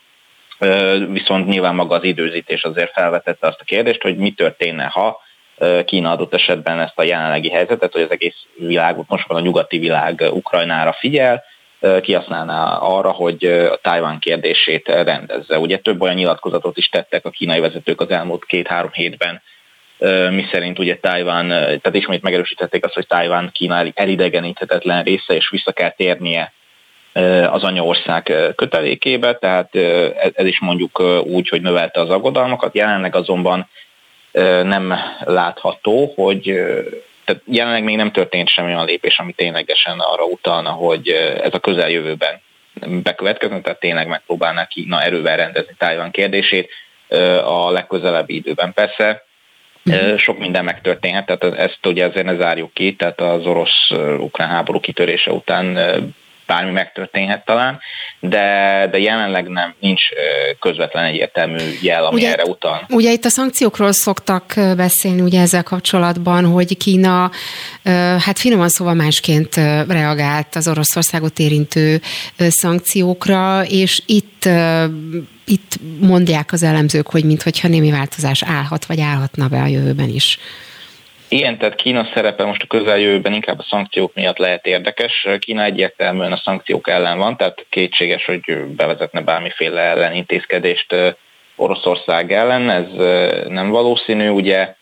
[1.12, 5.24] viszont nyilván maga az időzítés azért felvetette azt a kérdést, hogy mi történne, ha
[5.86, 9.78] Kína adott esetben ezt a jelenlegi helyzetet, hogy az egész világot, most van a nyugati
[9.78, 11.44] világ Ukrajnára figyel,
[12.02, 15.60] kihasználná arra, hogy a Tájván kérdését rendezze.
[15.60, 19.42] Ugye több olyan nyilatkozatot is tettek a kínai vezetők az elmúlt két-három hétben,
[20.30, 25.72] mi szerint ugye Tájván, tehát ismét megerősítették azt, hogy Tájván Kína elidegeníthetetlen része, és vissza
[25.72, 26.54] kell térnie
[27.52, 29.76] az anyaország kötelékébe, tehát
[30.34, 32.76] ez is mondjuk úgy, hogy növelte az aggodalmakat.
[32.76, 33.70] Jelenleg azonban
[34.64, 36.64] nem látható, hogy
[37.26, 41.10] tehát jelenleg még nem történt semmi olyan lépés, ami ténylegesen arra utalna, hogy
[41.44, 42.42] ez a közeljövőben
[43.04, 46.70] bekövetkezne, tehát tényleg megpróbálná Kína erővel rendezni Tájván kérdését
[47.44, 48.74] a legközelebbi időben.
[48.74, 49.26] Persze
[49.84, 50.16] mhm.
[50.16, 55.32] sok minden megtörténhet, tehát ezt ugye ezért ne zárjuk ki, tehát az orosz-ukrán háború kitörése
[55.32, 55.78] után
[56.46, 57.80] bármi megtörténhet talán,
[58.20, 60.02] de, de jelenleg nem, nincs
[60.60, 62.86] közvetlen egyértelmű jel, ami ugye, erre utal.
[62.90, 67.32] Ugye itt a szankciókról szoktak beszélni ugye ezzel kapcsolatban, hogy Kína
[68.20, 69.56] hát finoman szóval másként
[69.88, 72.02] reagált az Oroszországot érintő
[72.38, 74.50] szankciókra, és itt
[75.48, 80.40] itt mondják az elemzők, hogy mintha némi változás állhat, vagy állhatna be a jövőben is.
[81.28, 85.28] Igen, tehát Kína szerepe most a közeljövőben inkább a szankciók miatt lehet érdekes.
[85.40, 88.42] Kína egyértelműen a szankciók ellen van, tehát kétséges, hogy
[88.76, 90.96] bevezetne bármiféle ellenintézkedést
[91.56, 92.88] Oroszország ellen, ez
[93.48, 94.30] nem valószínű.
[94.30, 94.76] Ugye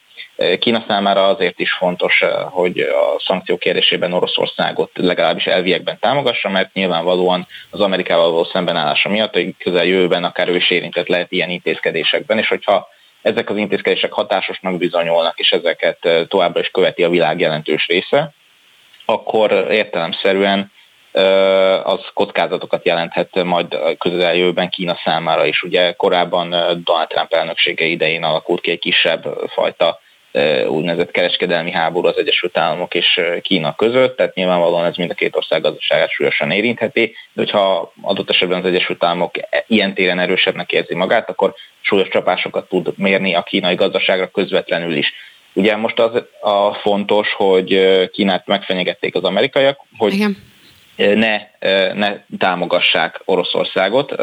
[0.60, 7.48] Kína számára azért is fontos, hogy a szankciók kérdésében Oroszországot legalábbis elviekben támogassa, mert nyilvánvalóan
[7.70, 12.48] az Amerikával való szembenállása miatt, hogy közeljövőben akár ő is érintett lehet ilyen intézkedésekben, és
[12.48, 12.88] hogyha
[13.24, 18.34] ezek az intézkedések hatásosnak bizonyolnak, és ezeket továbbra is követi a világ jelentős része,
[19.06, 20.72] akkor értelemszerűen
[21.84, 25.64] az kockázatokat jelenthet majd közeljövőben Kína számára is.
[25.64, 26.50] Ugye korábban
[26.84, 29.24] Donald Trump elnöksége idején alakult ki egy kisebb
[29.54, 30.00] fajta
[30.68, 35.36] úgynevezett kereskedelmi háború az Egyesült Államok és Kína között, tehát nyilvánvalóan ez mind a két
[35.36, 39.36] ország gazdaságát súlyosan érintheti, de hogyha adott esetben az Egyesült Államok
[39.68, 45.14] ilyen téren erősebbnek érzi magát, akkor súlyos csapásokat tud mérni a kínai gazdaságra közvetlenül is.
[45.54, 50.52] Ugye most az a fontos, hogy Kínát megfenyegették az amerikaiak, hogy Igen
[50.96, 51.42] ne,
[51.94, 54.16] ne támogassák Oroszországot,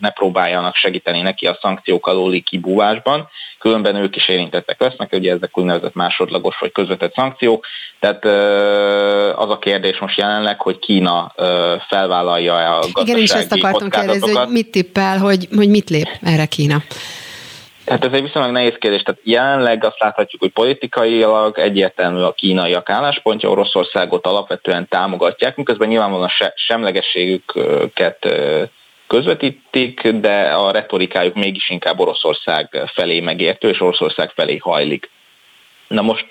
[0.00, 3.28] ne próbáljanak segíteni neki a szankciók alóli kibúvásban,
[3.58, 7.66] különben ők is érintettek lesznek, ugye ezek úgynevezett másodlagos vagy közvetett szankciók,
[8.00, 8.24] tehát
[9.38, 11.32] az a kérdés most jelenleg, hogy Kína
[11.88, 16.08] felvállalja a gazdasági Igen, és ezt akartam kérdezni, hogy mit tippel, hogy, hogy mit lép
[16.22, 16.82] erre Kína?
[17.86, 19.02] Hát ez egy viszonylag nehéz kérdés.
[19.02, 26.28] Tehát jelenleg azt láthatjuk, hogy politikailag egyértelmű a kínaiak álláspontja, Oroszországot alapvetően támogatják, miközben nyilvánvalóan
[26.28, 28.28] se, semlegességüket
[29.06, 35.10] közvetítik, de a retorikájuk mégis inkább Oroszország felé megértő, és Oroszország felé hajlik.
[35.88, 36.26] Na most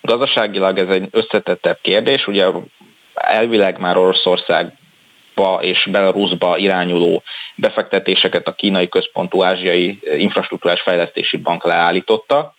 [0.00, 2.46] gazdaságilag ez egy összetettebb kérdés, ugye
[3.14, 4.72] elvileg már Oroszország
[5.34, 7.22] Ba és Belarusba irányuló
[7.54, 12.54] befektetéseket a kínai központú ázsiai infrastruktúrás fejlesztési bank leállította.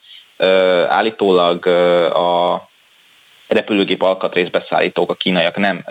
[0.88, 1.66] Állítólag
[2.16, 2.70] a
[3.48, 5.86] repülőgép alkatrészbeszállítók, a kínaiak nem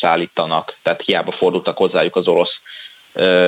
[0.00, 2.60] szállítanak, tehát hiába fordultak hozzájuk az orosz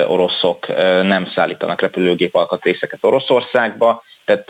[0.07, 0.67] oroszok
[1.03, 4.49] nem szállítanak repülőgép alkatrészeket Oroszországba, tehát,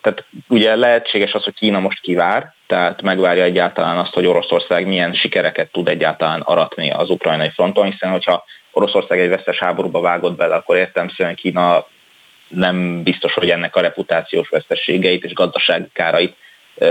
[0.00, 5.12] tehát ugye lehetséges az, hogy Kína most kivár, tehát megvárja egyáltalán azt, hogy Oroszország milyen
[5.12, 10.54] sikereket tud egyáltalán aratni az ukrajnai fronton, hiszen hogyha Oroszország egy vesztes háborúba vágott bele,
[10.54, 11.86] akkor értelmszerűen Kína
[12.48, 16.36] nem biztos, hogy ennek a reputációs veszteségeit és gazdasági kárait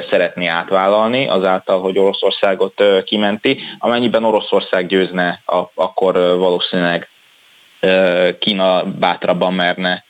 [0.10, 3.60] szeretné átvállalni azáltal, hogy Oroszországot kimenti.
[3.80, 5.41] Amennyiben Oroszország győzne,
[5.73, 7.10] akkor valószínűleg
[8.39, 10.03] Kína bátrabban merne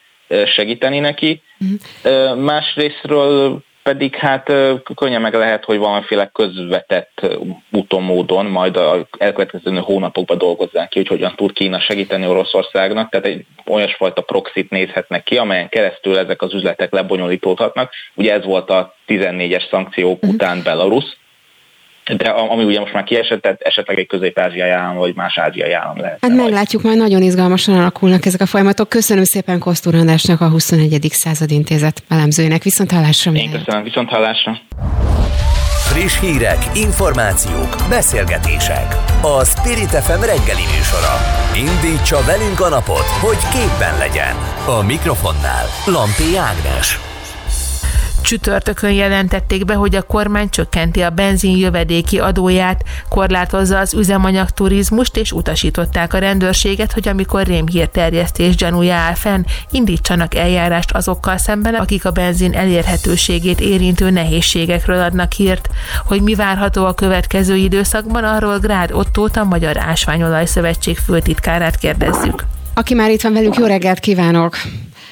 [0.45, 1.41] segíteni neki.
[1.65, 2.39] Mm.
[2.39, 4.53] Másrésztről pedig hát
[4.95, 7.27] könnyen meg lehet, hogy valamiféle közvetett
[7.71, 13.25] úton, módon majd a elkövetkező hónapokban dolgozzák ki, hogy hogyan tud Kína segíteni Oroszországnak, tehát
[13.25, 17.91] egy olyasfajta proxit nézhetnek ki, amelyen keresztül ezek az üzletek lebonyolítódhatnak.
[18.15, 20.33] Ugye ez volt a 14-es szankciók uh-huh.
[20.33, 21.17] után Belarus,
[22.15, 25.99] de ami ugye most már kiesett, tehát esetleg egy közép-ázsiai állam, vagy más ázsiai állam
[25.99, 26.17] lehet.
[26.21, 28.89] Hát meglátjuk, majd nagyon izgalmasan alakulnak ezek a folyamatok.
[28.89, 31.07] Köszönöm szépen Kosztúr Andrásnak, a 21.
[31.11, 32.63] század intézet elemzőjének.
[32.63, 33.31] Viszont hallásra.
[33.31, 34.59] Én köszönöm, viszont hallásra.
[35.93, 38.95] Friss hírek, információk, beszélgetések.
[39.21, 41.15] A Spirit FM reggeli műsora.
[41.55, 44.35] Indítsa velünk a napot, hogy képben legyen.
[44.65, 47.06] A mikrofonnál Lampi Ágnes.
[48.21, 55.17] Csütörtökön jelentették be, hogy a kormány csökkenti a benzin jövedéki adóját, korlátozza az üzemanyag turizmust,
[55.17, 62.05] és utasították a rendőrséget, hogy amikor rémhírterjesztés gyanúja áll fenn, indítsanak eljárást azokkal szemben, akik
[62.05, 65.69] a benzin elérhetőségét érintő nehézségekről adnak hírt.
[66.05, 72.45] Hogy mi várható a következő időszakban, arról Grád Ottót, a Magyar Ásványolaj Szövetség főtitkárát kérdezzük.
[72.73, 74.57] Aki már itt van velünk, jó reggelt kívánok!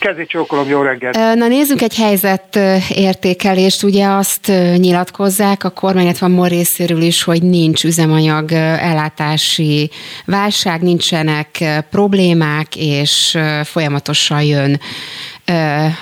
[0.06, 1.15] Kezi csókolom, jó reggelt!
[1.36, 2.56] Na nézzük egy helyzet
[2.90, 3.84] értékelést.
[3.84, 9.90] Ugye azt nyilatkozzák a kormány, van MOL részéről is, hogy nincs üzemanyag ellátási
[10.26, 11.48] válság, nincsenek
[11.90, 14.80] problémák, és folyamatosan jön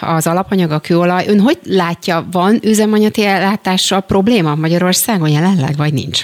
[0.01, 1.25] az alapanyag, a kőolaj.
[1.27, 6.23] Ön hogy látja, van üzemanyagi ellátással probléma Magyarországon jelenleg, vagy nincs?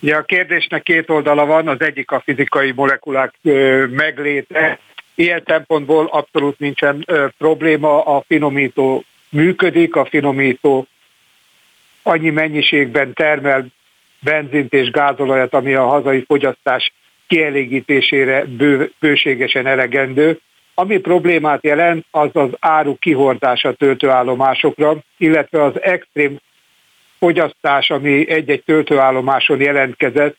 [0.00, 3.34] Ja, a kérdésnek két oldala van, az egyik a fizikai molekulák
[3.90, 4.78] megléte,
[5.14, 10.86] Ilyen szempontból abszolút nincsen ö, probléma, a finomító működik, a finomító
[12.02, 13.66] annyi mennyiségben termel
[14.20, 16.92] benzint és gázolajat, ami a hazai fogyasztás
[17.26, 20.40] kielégítésére bő, bőségesen elegendő.
[20.74, 26.38] Ami problémát jelent, az az áru kihordása töltőállomásokra, illetve az extrém
[27.18, 30.36] fogyasztás, ami egy-egy töltőállomáson jelentkezett,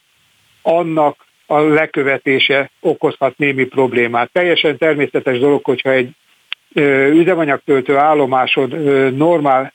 [0.62, 4.32] annak a lekövetése okozhat némi problémát.
[4.32, 6.10] Teljesen természetes dolog, hogyha egy
[7.14, 8.70] üzemanyagtöltő állomáson
[9.16, 9.74] normál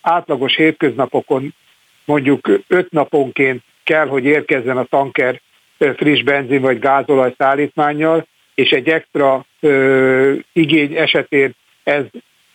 [0.00, 1.54] átlagos hétköznapokon
[2.04, 5.40] mondjuk öt naponként kell, hogy érkezzen a tanker
[5.78, 9.44] friss benzin vagy gázolaj szállítmányjal, és egy extra
[10.52, 12.04] igény esetén ez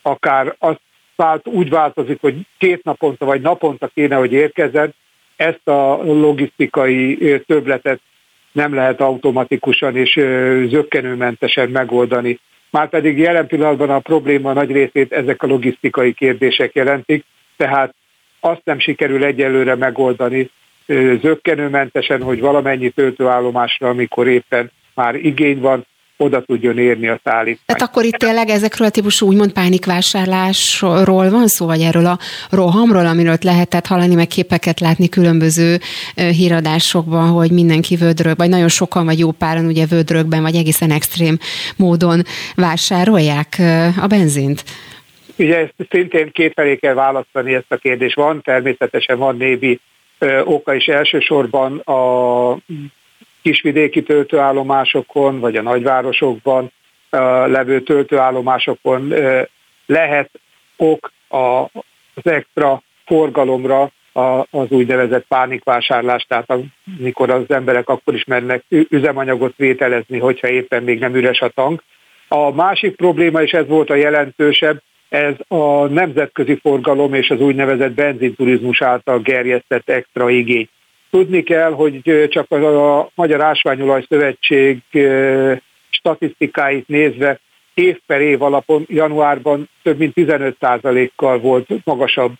[0.01, 0.81] akár azt
[1.15, 4.93] vált, úgy változik, hogy két naponta vagy naponta kéne, hogy érkezzen,
[5.39, 7.17] ezt a logisztikai
[7.47, 7.99] töbletet
[8.51, 10.13] nem lehet automatikusan és
[10.69, 12.39] zöggenőmentesen megoldani.
[12.69, 17.25] Márpedig jelen pillanatban a probléma nagy részét ezek a logisztikai kérdések jelentik,
[17.57, 17.93] tehát
[18.39, 20.49] azt nem sikerül egyelőre megoldani
[21.21, 25.85] zöggenőmentesen, hogy valamennyi töltőállomásra, amikor éppen már igény van,
[26.21, 27.59] oda tudjon érni a szállítmány.
[27.65, 32.19] Tehát akkor itt tényleg ezekről a típusú úgymond pánikvásárlásról van szó, vagy erről a
[32.49, 35.77] rohamról, amiről lehetett hallani, meg képeket látni különböző
[36.15, 41.37] híradásokban, hogy mindenki vödrög, vagy nagyon sokan, vagy jó páran ugye vödrögben, vagy egészen extrém
[41.75, 42.21] módon
[42.55, 43.61] vásárolják
[44.01, 44.63] a benzint?
[45.35, 48.15] Ugye ezt szintén kétfelé kell választani ezt a kérdést.
[48.15, 49.79] Van, természetesen van névi
[50.43, 52.57] oka is elsősorban a
[53.49, 56.71] kisvidéki töltőállomásokon, vagy a nagyvárosokban
[57.45, 59.13] levő töltőállomásokon
[59.85, 60.29] lehet
[60.77, 63.91] ok az extra forgalomra
[64.49, 66.49] az úgynevezett pánikvásárlás, tehát
[66.99, 71.83] amikor az emberek akkor is mennek üzemanyagot vételezni, hogyha éppen még nem üres a tank.
[72.27, 77.91] A másik probléma, és ez volt a jelentősebb, ez a nemzetközi forgalom és az úgynevezett
[77.91, 80.69] benzinturizmus által gerjesztett extra igény.
[81.11, 84.79] Tudni kell, hogy csak a Magyar Ásványolaj Szövetség
[85.89, 87.39] statisztikáit nézve
[87.73, 92.33] év per év alapon januárban több mint 15%-kal volt magasabb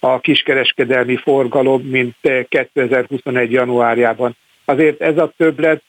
[0.00, 2.16] a kiskereskedelmi forgalom, mint
[2.48, 3.52] 2021.
[3.52, 4.36] januárjában.
[4.64, 5.82] Azért ez a többlet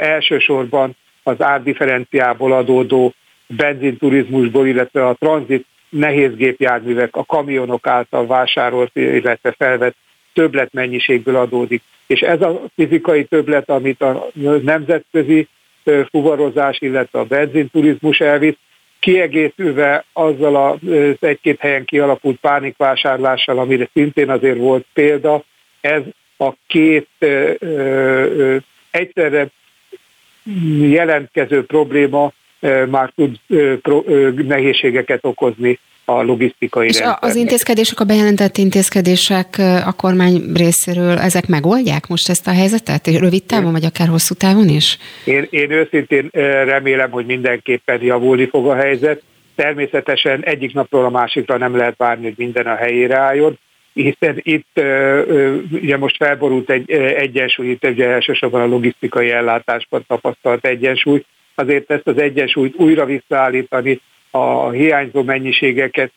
[0.00, 3.14] elsősorban az árdifferenciából adódó
[3.46, 9.96] benzinturizmusból, illetve a tranzit nehézgépjárművek, a kamionok által vásárolt, illetve felvett
[10.38, 11.82] többletmennyiségből adódik.
[12.06, 14.26] És ez a fizikai többlet, amit a
[14.62, 15.48] nemzetközi
[16.10, 18.56] fuvarozás, illetve a benzinturizmus elvisz,
[19.00, 25.44] kiegészülve azzal az egy-két helyen kialakult pánikvásárlással, amire szintén azért volt példa,
[25.80, 26.02] ez
[26.36, 28.56] a két ö,
[28.90, 29.48] egyszerre
[30.80, 32.32] jelentkező probléma
[32.90, 33.36] már tud
[34.46, 35.78] nehézségeket okozni
[36.08, 37.18] a logisztikai És rendszer.
[37.20, 43.06] az intézkedések, a bejelentett intézkedések a kormány részéről, ezek megoldják most ezt a helyzetet?
[43.06, 44.98] Rövid távon, vagy akár hosszú távon is?
[45.24, 46.28] Én, én őszintén
[46.64, 49.22] remélem, hogy mindenképpen javulni fog a helyzet.
[49.54, 53.58] Természetesen egyik napról a másikra nem lehet várni, hogy minden a helyére álljon,
[53.92, 54.80] hiszen itt
[55.72, 61.24] ugye most felborult egy egyensúly, itt ugye elsősorban a logisztikai ellátásban tapasztalt egyensúly,
[61.54, 66.12] azért ezt az egyensúlyt újra visszaállítani, a hiányzó mennyiségeket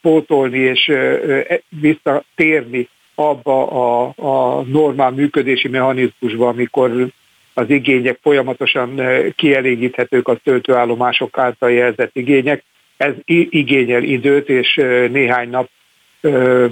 [0.00, 7.08] pótolni és e, visszatérni abba a, a normál működési mechanizmusba, amikor
[7.54, 9.00] az igények folyamatosan
[9.36, 12.64] kielégíthetők a töltőállomások által jelzett igények.
[12.96, 13.12] Ez
[13.50, 14.74] igényel időt, és
[15.10, 15.68] néhány nap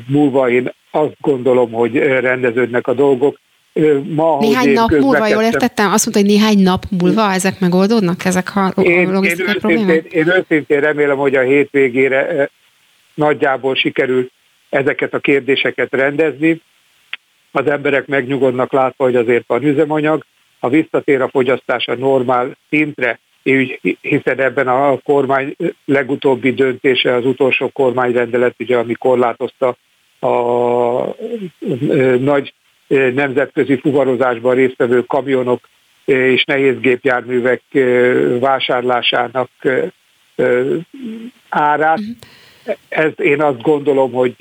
[0.06, 3.38] múlva én azt gondolom, hogy rendeződnek a dolgok
[4.08, 5.92] ma, néhány nap múlva, jól értettem?
[5.92, 10.04] Azt mondta, hogy néhány nap múlva ezek megoldódnak, ezek a, én, logisztikai én problémák?
[10.12, 12.50] Én őszintén remélem, hogy a hétvégére
[13.14, 14.30] nagyjából sikerül
[14.68, 16.60] ezeket a kérdéseket rendezni.
[17.50, 20.24] Az emberek megnyugodnak látva, hogy azért van üzemanyag,
[20.60, 23.18] ha visszatér a fogyasztás a normál szintre,
[24.00, 29.76] hiszen ebben a kormány legutóbbi döntése, az utolsó kormányrendelet, ugye, ami korlátozta
[30.20, 30.28] a
[32.18, 32.54] nagy
[32.88, 35.68] nemzetközi fuvarozásban résztvevő kamionok
[36.04, 37.62] és nehézgépjárművek
[38.40, 39.50] vásárlásának
[41.48, 42.00] árát.
[42.88, 44.34] Ez én azt gondolom, hogy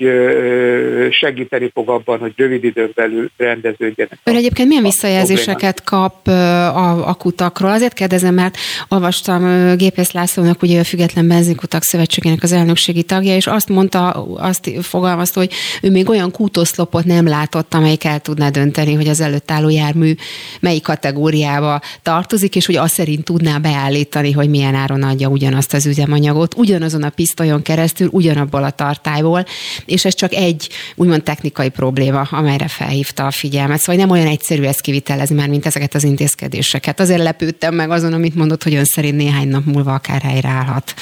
[1.10, 4.18] segíteni fog abban, hogy rövid időn belül rendeződjenek.
[4.24, 7.70] Ön egyébként milyen visszajelzéseket kap a, a kutakról?
[7.70, 8.56] Azért kérdezem, mert
[8.88, 14.70] olvastam Gépész Lászlónak, ugye a Független Benzinkutak Szövetségének az elnökségi tagja, és azt mondta, azt
[14.80, 19.50] fogalmazta, hogy ő még olyan kútoszlopot nem látott, amelyik el tudná dönteni, hogy az előtt
[19.50, 20.14] álló jármű
[20.60, 25.86] melyik kategóriába tartozik, és hogy azt szerint tudná beállítani, hogy milyen áron adja ugyanazt az
[25.86, 29.44] üzemanyagot, ugyanazon a pisztolyon keresztül, ugyanabból a tartályból,
[29.86, 33.78] és ez csak egy úgymond technikai probléma, amelyre felhívta a figyelmet.
[33.78, 37.00] Szóval nem olyan egyszerű ezt kivitelezni már, mint ezeket az intézkedéseket.
[37.00, 40.94] Azért lepődtem meg azon, amit mondott, hogy ön szerint néhány nap múlva akár helyreállhat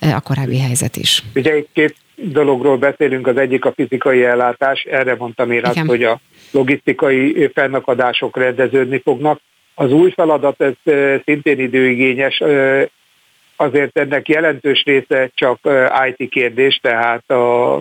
[0.00, 1.22] a korábbi helyzet is.
[1.34, 6.02] Ugye itt két dologról beszélünk, az egyik a fizikai ellátás, erre mondtam én azt, hogy
[6.02, 6.20] a
[6.50, 9.40] logisztikai fennakadások rendeződni fognak.
[9.74, 10.94] Az új feladat, ez
[11.24, 12.42] szintén időigényes,
[13.60, 15.58] azért ennek jelentős része csak
[16.16, 17.74] IT kérdés, tehát a,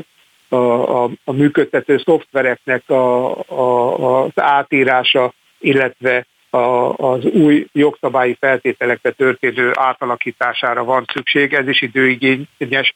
[0.48, 6.58] a, a, a működtető szoftvereknek a, a, az átírása, illetve a,
[6.98, 12.96] az új jogszabályi feltételekre történő átalakítására van szükség, ez is időigényes,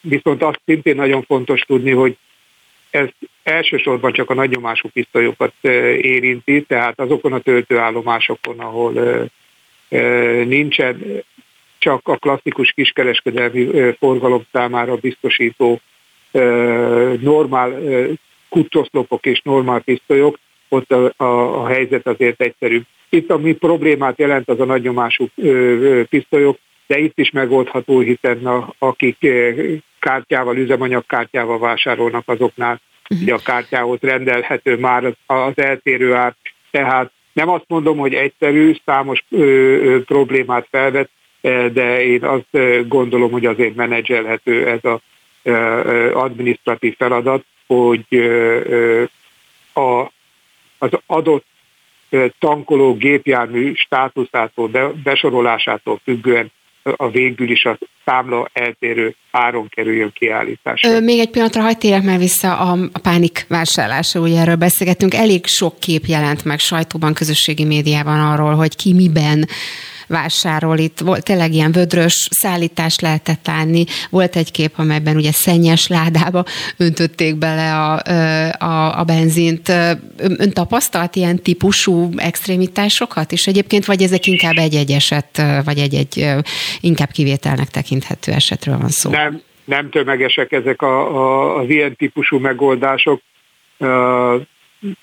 [0.00, 2.16] viszont azt szintén nagyon fontos tudni, hogy
[2.90, 3.08] ez
[3.42, 5.52] elsősorban csak a nagyomású pisztolyokat
[6.00, 8.92] érinti, tehát azokon a töltőállomásokon, ahol
[10.44, 11.22] nincsen
[11.78, 15.80] csak a klasszikus kiskereskedelmi forgalom számára biztosító
[17.20, 17.80] normál
[18.48, 20.38] kutoszlopok és normál pisztolyok,
[20.68, 22.84] ott a, a, a helyzet azért egyszerűbb.
[23.08, 25.28] Itt ami problémát jelent, az a nagynyomású
[26.08, 29.26] pisztolyok, de itt is megoldható, hiszen a, akik
[29.98, 33.20] kártyával, üzemanyagkártyával vásárolnak, azoknál uh-huh.
[33.22, 36.34] ugye a kártyához rendelhető már az, az eltérő ár.
[36.70, 41.10] Tehát nem azt mondom, hogy egyszerű, számos ö, ö, problémát felvet,
[41.72, 45.00] de én azt gondolom, hogy azért menedzselhető ez az
[46.12, 48.06] administratív feladat, hogy
[49.72, 50.00] a,
[50.78, 51.44] az adott
[52.38, 54.70] tankoló gépjármű státuszától,
[55.04, 56.52] besorolásától függően
[56.96, 61.00] a végül is a számla eltérő áron kerüljön kiállításra.
[61.00, 65.14] Még egy pillanatra hagyd térjek már vissza a, a pánik vásárlásra, ugye erről beszélgettünk.
[65.14, 69.48] Elég sok kép jelent meg sajtóban, közösségi médiában arról, hogy ki miben
[70.08, 70.78] vásárol.
[70.78, 73.84] Itt volt tényleg ilyen vödrös szállítást lehetett látni.
[74.10, 76.44] Volt egy kép, amelyben ugye szennyes ládába
[76.76, 78.02] öntötték bele a,
[78.64, 79.68] a, a benzint.
[80.16, 86.26] Ön tapasztalt ilyen típusú extrémitásokat is egyébként, vagy ezek inkább egy-egy eset, vagy egy-egy
[86.80, 89.10] inkább kivételnek tekinthető esetről van szó?
[89.10, 93.20] Nem, nem tömegesek ezek a, a, az ilyen típusú megoldások,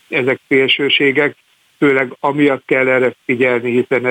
[0.10, 1.36] ezek szélsőségek
[1.78, 4.06] főleg amiatt kell erre figyelni, hiszen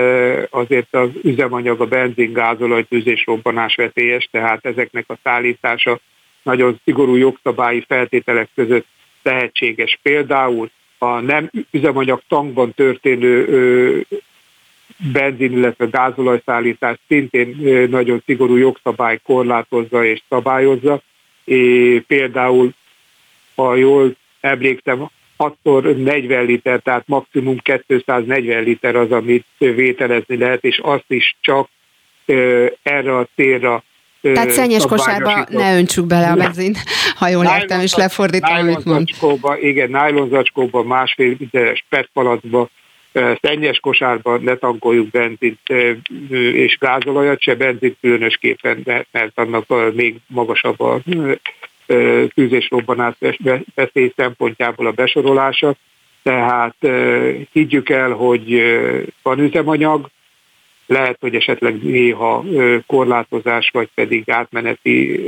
[0.50, 5.98] azért az üzemanyag, a benzin, gázolaj, tűzés, robbanás veszélyes, tehát ezeknek a szállítása
[6.42, 8.86] nagyon szigorú jogszabályi feltételek között
[9.22, 9.98] lehetséges.
[10.02, 14.04] Például a nem üzemanyag tankban történő
[15.12, 17.56] benzin, illetve gázolajszállítás szintén
[17.90, 21.02] nagyon szigorú jogszabály korlátozza és szabályozza.
[22.06, 22.70] Például,
[23.54, 25.56] ha jól emlékszem, 6
[25.96, 31.68] 40 liter, tehát maximum 240 liter az, amit vételezni lehet, és azt is csak
[32.82, 33.82] erre a célra
[34.32, 36.78] tehát szennyes kosárba ne öntsük bele a benzint,
[37.18, 39.08] ha jól értem, és lefordítom, amit mond.
[39.60, 42.68] Igen, nájlon zacskóba, másfél literes petpalacba,
[43.42, 45.58] szennyes kosárba ne tankoljuk benzint
[46.54, 51.00] és gázolajat, se benzint különösképpen, mert annak még magasabb a
[52.34, 53.14] tűzésrobbanás
[53.74, 55.74] veszély szempontjából a besorolása.
[56.22, 56.76] Tehát
[57.52, 58.62] higgyük el, hogy
[59.22, 60.08] van üzemanyag,
[60.86, 62.44] lehet, hogy esetleg néha
[62.86, 65.24] korlátozás, vagy pedig átmeneti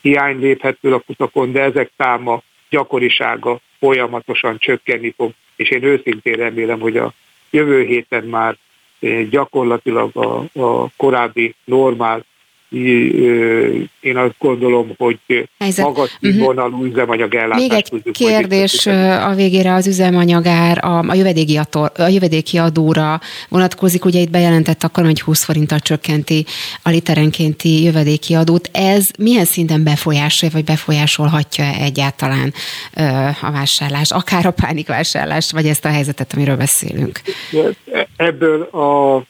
[0.00, 6.34] hiány léphet föl a kutakon, de ezek száma, gyakorisága folyamatosan csökkenni fog, és én őszintén
[6.34, 7.12] remélem, hogy a
[7.50, 8.56] jövő héten már
[9.30, 12.24] gyakorlatilag a, a korábbi normál
[12.70, 15.18] én azt gondolom, hogy
[15.58, 15.84] Helyzet.
[15.84, 16.32] magas mhm.
[16.32, 16.88] színvonalú uh-huh.
[16.88, 18.86] üzemanyag Még egy kérdés
[19.26, 24.04] a végére az üzemanyagár a, a, jövedéki, adó, a jövedéki adóra vonatkozik.
[24.04, 26.44] Ugye itt bejelentett akkor, hogy 20 forinttal csökkenti
[26.82, 28.68] a literenkénti jövedéki adót.
[28.72, 32.52] Ez milyen szinten befolyásolja, vagy befolyásolhatja egyáltalán
[33.40, 37.20] a vásárlást, akár a pánikvásárlást, vagy ezt a helyzetet, amiről beszélünk?
[38.16, 39.22] Ebből a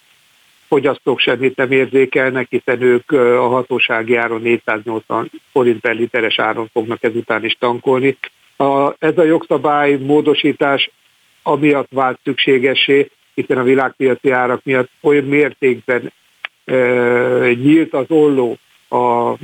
[0.69, 7.03] fogyasztók semmit nem érzékelnek, hiszen ők a hatósági áron 480 forint per literes áron fognak
[7.03, 8.17] ezután is tankolni.
[8.57, 10.91] A, ez a jogszabály módosítás
[11.43, 16.13] amiatt vált szükségesé, hiszen a világpiaci árak miatt olyan mértékben
[16.65, 16.75] e,
[17.53, 18.59] nyílt az olló
[18.89, 19.35] a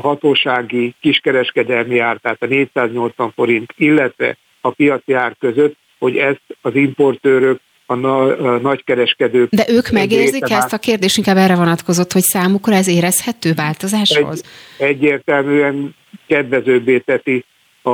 [0.00, 6.74] hatósági kiskereskedelmi ár, tehát a 480 forint, illetve a piaci ár között, hogy ezt az
[6.74, 9.50] importőrök a, na, a nagykereskedők.
[9.50, 10.72] De ők megérzik ezt?
[10.72, 14.44] A kérdés inkább erre vonatkozott, hogy számukra ez érezhető változáshoz?
[14.76, 15.94] Egy, egyértelműen
[16.26, 17.44] kedvezőbbé teti
[17.82, 17.90] a,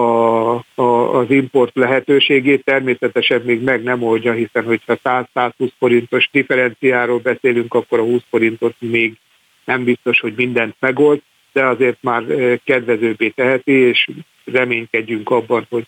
[0.74, 7.74] a, az import lehetőségét, természetesen még meg nem oldja, hiszen hogyha 100-120 forintos differenciáról beszélünk,
[7.74, 9.16] akkor a 20 forintot még
[9.64, 11.20] nem biztos, hogy mindent megold,
[11.52, 12.24] de azért már
[12.64, 14.09] kedvezőbbé teheti, és
[14.44, 15.86] reménykedjünk abban, hogy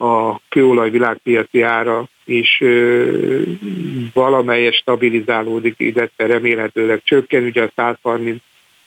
[0.00, 2.62] a kőolaj világpiaci ára is
[4.12, 8.42] valamelyes stabilizálódik, illetve remélhetőleg csökken, ugye a 130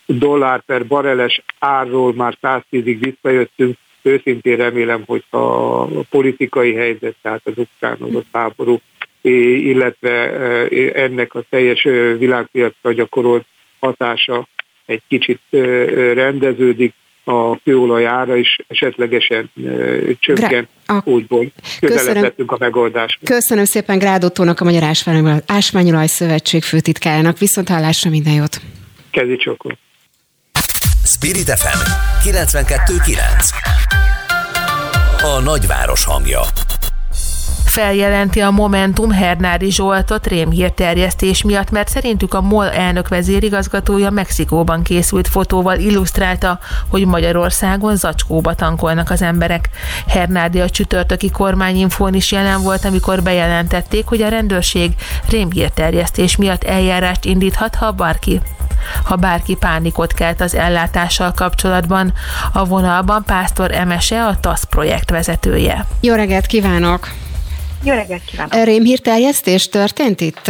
[0.05, 7.53] dollár per bareles árról már 110-ig visszajöttünk, őszintén remélem, hogy a politikai helyzet, tehát az
[7.57, 8.81] ukrán háború,
[9.21, 10.29] illetve
[10.93, 11.83] ennek a teljes
[12.17, 13.45] világpiacra gyakorolt
[13.79, 14.47] hatása
[14.85, 15.41] egy kicsit
[16.13, 19.51] rendeződik, a kőolaj ára is esetlegesen
[20.19, 21.01] csökken, a...
[21.03, 21.45] úgyból
[21.79, 23.19] közelebb a megoldás.
[23.23, 24.83] Köszönöm szépen Grádottónak, a Magyar
[25.45, 27.37] Ásványolaj Szövetség főtitkájának.
[27.37, 28.61] Viszont hallásra minden jót!
[29.11, 29.75] Kezi csokor!
[31.05, 31.79] Spirit FM
[32.29, 33.17] 92.9
[35.21, 36.41] A nagyváros hangja
[37.73, 45.27] feljelenti a Momentum Hernádi Zsoltot rémhírterjesztés miatt, mert szerintük a MOL elnök vezérigazgatója Mexikóban készült
[45.27, 49.69] fotóval illusztrálta, hogy Magyarországon zacskóba tankolnak az emberek.
[50.07, 54.91] Hernádi a csütörtöki kormányinfón is jelen volt, amikor bejelentették, hogy a rendőrség
[55.29, 58.41] rémhírterjesztés miatt eljárást indíthat, ha bárki
[59.03, 62.13] ha bárki pánikot kelt az ellátással kapcsolatban.
[62.51, 65.85] A vonalban Pásztor Emese, a TASZ projekt vezetője.
[65.99, 67.22] Jó reggelt kívánok!
[67.85, 68.63] Jó reggelt kívánok!
[68.63, 70.47] Rémhírterjesztés történt itt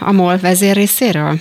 [0.00, 1.34] a MOL vezér részéről?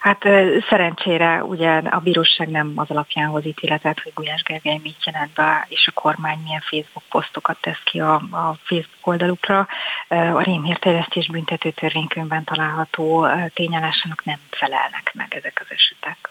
[0.00, 0.22] Hát
[0.68, 5.66] szerencsére ugye a bíróság nem az alapján hoz ítéletet, hogy Gulyás Gergely mit jelent be,
[5.68, 9.68] és a kormány milyen Facebook posztokat tesz ki a, a Facebook oldalukra.
[10.08, 16.30] A rémhírterjesztés büntető törvénykönyvben található tényállásának nem felelnek meg ezek az esetek.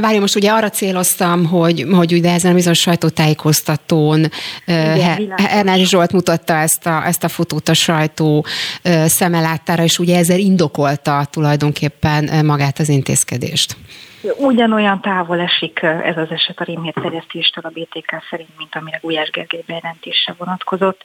[0.00, 4.30] Várj, most ugye arra céloztam, hogy, hogy ugye ezen a bizonyos sajtótájékoztatón
[5.36, 8.46] Ernest Zsolt mutatta ezt a, ezt a fotót a sajtó
[9.06, 13.76] szemelátára, és ugye ezzel indokolta tulajdonképpen magát az intézkedést.
[14.22, 19.62] Ugyanolyan távol esik ez az eset a rémhírterjesztéstől a BTK szerint, mint amire Gulyás Gergely
[19.66, 21.04] bejelentése vonatkozott.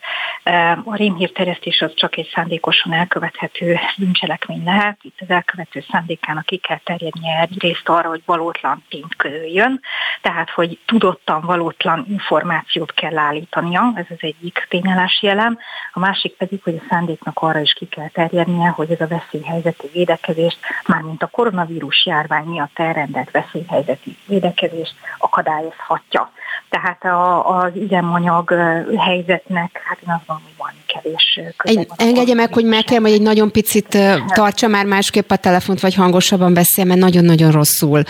[0.83, 4.97] A rémhírterjesztés az csak egy szándékosan elkövethető bűncselekmény lehet.
[5.01, 9.79] Itt az elkövető szándékának ki kell terjednie egyrészt arra, hogy valótlan tényt közöljön,
[10.21, 15.57] tehát hogy tudottan valótlan információt kell állítania, ez az egyik tényállási elem.
[15.93, 19.87] A másik pedig, hogy a szándéknak arra is ki kell terjednie, hogy ez a veszélyhelyzeti
[19.93, 26.32] védekezést, mármint a koronavírus járvány miatt erre rendelt veszélyhelyzeti védekezést akadályozhatja.
[26.69, 28.53] Tehát a, az üzemanyag
[28.98, 33.22] helyzetnek, hát én azt gondolom, hogy van kevés egy, Engedje meg, hogy megkérem, hogy egy
[33.22, 38.03] nagyon picit tartsa már másképp a telefont, vagy hangosabban beszél, mert nagyon-nagyon rosszul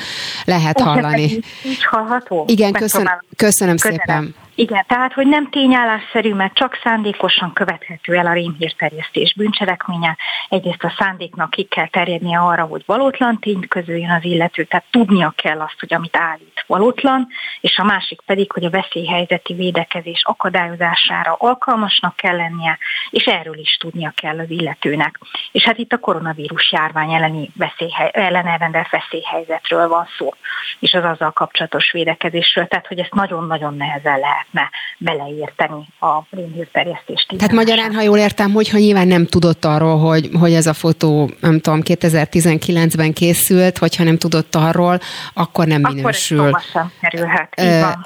[0.45, 1.39] lehet hallani.
[1.65, 2.45] Így hallható?
[2.47, 4.35] Igen, köszön, köszönöm, köszönöm szépen.
[4.57, 10.17] Igen, tehát, hogy nem tényállásszerű, mert csak szándékosan követhető el a rémhírterjesztés bűncselekménye.
[10.49, 15.33] Egyrészt a szándéknak ki kell terjednie arra, hogy valótlan tényt közöljön az illető, tehát tudnia
[15.35, 17.27] kell azt, hogy amit állít valótlan,
[17.61, 22.77] és a másik pedig, hogy a veszélyhelyzeti védekezés akadályozására alkalmasnak kell lennie,
[23.09, 25.19] és erről is tudnia kell az illetőnek.
[25.51, 30.33] És hát itt a koronavírus járvány elleni veszélyhely, ellen elrendelt veszélyhelyzetről van szó,
[30.79, 37.33] és az azzal kapcsolatos védekezésről, tehát hogy ezt nagyon-nagyon nehezen lehet lehetne beleérteni a rémhírterjesztést.
[37.37, 41.31] Tehát magyarán, ha jól értem, hogyha nyilván nem tudott arról, hogy, hogy ez a fotó,
[41.39, 44.99] nem tudom, 2019-ben készült, hogyha nem tudott arról,
[45.33, 46.39] akkor nem minősül.
[46.39, 47.61] Akkor sem kerülhet.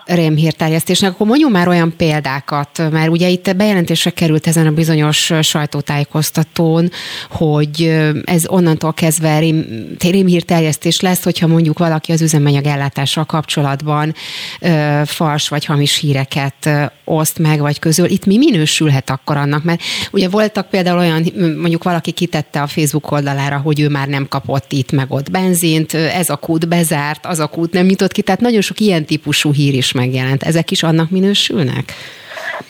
[0.06, 1.12] Rémhírterjesztésnek.
[1.12, 6.90] Akkor mondjuk már olyan példákat, mert ugye itt bejelentésre került ezen a bizonyos sajtótájékoztatón,
[7.30, 9.66] hogy ez onnantól kezdve rém,
[10.00, 14.14] rémhírterjesztés lesz, hogyha mondjuk valaki az üzemanyag ellátással kapcsolatban
[14.60, 19.64] ö, fals vagy hamis hírek híreket oszt meg, vagy közül, itt mi minősülhet akkor annak?
[19.64, 19.82] Mert
[20.12, 24.72] ugye voltak például olyan, mondjuk valaki kitette a Facebook oldalára, hogy ő már nem kapott
[24.72, 28.42] itt meg ott benzint, ez a kút bezárt, az a kút nem nyitott ki, tehát
[28.42, 30.44] nagyon sok ilyen típusú hír is megjelent.
[30.44, 31.94] Ezek is annak minősülnek?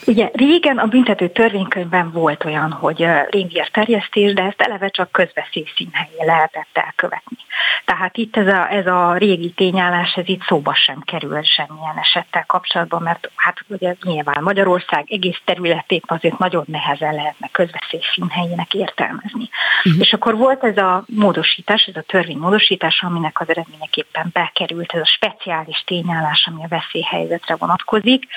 [0.06, 5.66] Ugye régen a büntető törvénykönyvben volt olyan, hogy rémhír terjesztés, de ezt eleve csak közveszély
[5.76, 7.38] színhelyén lehetett elkövetni.
[7.86, 12.44] Tehát itt ez a, ez a régi tényállás, ez itt szóba sem kerül semmilyen esettel
[12.48, 19.50] kapcsolatban, mert hát ugye nyilván Magyarország egész területét azért nagyon nehezen lehetne közveszély színhelyének értelmezni.
[19.84, 20.02] Uh-huh.
[20.02, 25.06] És akkor volt ez a módosítás, ez a törvénymódosítás, aminek az eredményeképpen bekerült ez a
[25.06, 28.28] speciális tényállás, ami a veszélyhelyzetre vonatkozik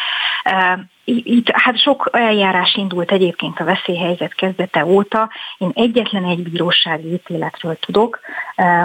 [1.04, 5.30] itt Hát sok eljárás indult egyébként a veszélyhelyzet kezdete óta.
[5.58, 8.20] Én egyetlen egy bírósági ítéletről tudok,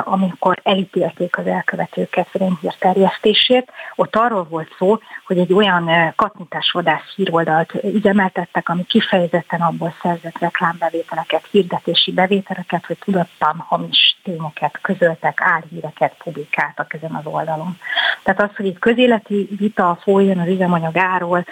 [0.03, 3.71] amikor elítélték az elkövetőket rémhír terjesztésért.
[3.95, 11.47] Ott arról volt szó, hogy egy olyan katmitásvadász híroldalt üzemeltettek, ami kifejezetten abból szerzett reklámbevételeket,
[11.51, 17.77] hirdetési bevételeket, hogy tudattan hamis tényeket közöltek, álhíreket publikáltak ezen az oldalon.
[18.23, 21.45] Tehát az, hogy itt közéleti vita folyjon az üzemanyagáról,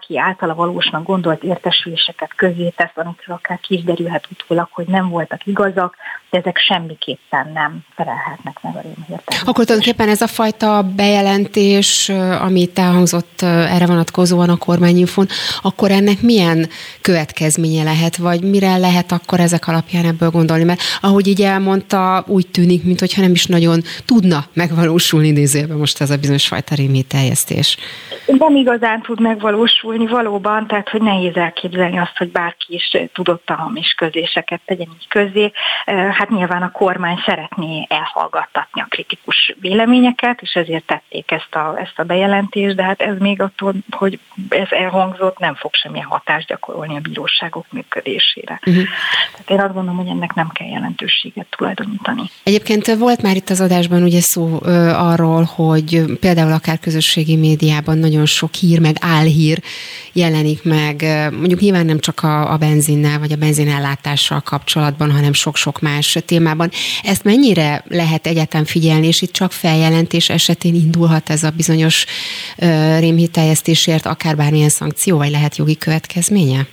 [0.00, 5.96] bárki általa valósnak gondolt értesüléseket közé tesz, amikről akár kisderülhet utólag, hogy nem voltak igazak,
[6.30, 9.48] de ezek semmiképpen nem felelhetnek meg a rémhírterjesztésnek.
[9.48, 12.08] Akkor tulajdonképpen ez a fajta bejelentés,
[12.40, 15.26] amit elhangzott erre vonatkozóan a kormányinfon,
[15.62, 16.68] akkor ennek milyen
[17.00, 20.64] következménye lehet, vagy mire lehet akkor ezek alapján ebből gondolni?
[20.64, 26.10] Mert ahogy így elmondta, úgy tűnik, mintha nem is nagyon tudna megvalósulni idézőben most ez
[26.10, 27.76] a bizonyos fajta rémhírterjesztés.
[28.26, 33.54] Nem igazán tud megvalósulni valóban, tehát hogy nehéz elképzelni azt, hogy bárki is tudott a
[33.54, 35.52] hamis közéseket tegyen így közé.
[35.86, 41.98] Hát nyilván a kormány szeretné elhallgattatni a kritikus véleményeket, és ezért tették ezt a, ezt
[41.98, 44.18] a bejelentést, de hát ez még attól, hogy
[44.48, 48.60] ez elhangzott, nem fog semmilyen hatást gyakorolni a bíróságok működésére.
[48.66, 48.84] Uh-huh.
[49.32, 52.22] Tehát én azt gondolom, hogy ennek nem kell jelentőséget tulajdonítani.
[52.42, 57.98] Egyébként volt már itt az adásban ugye szó ö, arról, hogy például akár közösségi médiában
[57.98, 59.58] nagyon sok hír, meg álhír
[60.12, 61.02] jelenik meg,
[61.32, 66.70] mondjuk nyilván nem csak a, a benzinnel vagy a benzinellátással kapcsolatban, hanem sok-sok más témában.
[67.02, 72.04] Ezt mennyire lehet egyetem figyelni, és itt csak feljelentés esetén indulhat ez a bizonyos
[72.98, 76.66] rémhiteljesztésért akár bármilyen szankció, vagy lehet jogi következménye?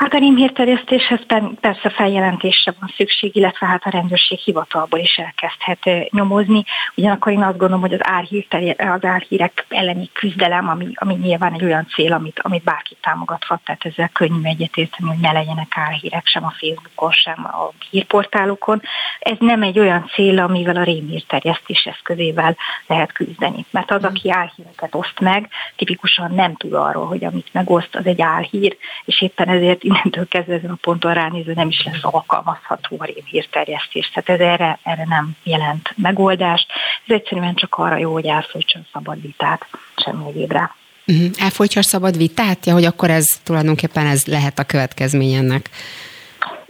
[0.00, 1.20] Hát a rémhírterjesztéshez
[1.60, 6.64] persze feljelentésre van szükség, illetve hát a rendőrség hivatalból is elkezdhet nyomozni.
[6.94, 8.46] Ugyanakkor én azt gondolom, hogy az, álhír,
[8.76, 13.84] az álhírek elleni küzdelem, ami, ami nyilván egy olyan cél, amit, amit bárki támogathat, tehát
[13.84, 18.82] ezzel könnyű egyetérteni, hogy ne legyenek álhírek sem a Facebookon, sem a hírportálokon.
[19.18, 22.56] Ez nem egy olyan cél, amivel a rémhírterjesztés eszközével
[22.86, 23.64] lehet küzdeni.
[23.70, 28.22] Mert az, aki álhíreket oszt meg, tipikusan nem tud arról, hogy amit megoszt, az egy
[28.22, 33.04] álhír, és éppen ezért innentől kezdve ezen a ponton ránézve nem is lesz alkalmazható a
[33.04, 34.10] rémhírterjesztés.
[34.10, 36.66] Tehát ez erre, erre nem jelent megoldást.
[37.06, 40.74] Ez egyszerűen csak arra jó, hogy elfolytson szabad vitát, semmi egyébre.
[41.06, 41.30] Uh-huh.
[41.38, 42.66] Elfolytja a szabad vitát?
[42.66, 45.70] Ja, hogy akkor ez tulajdonképpen ez lehet a következmény ennek.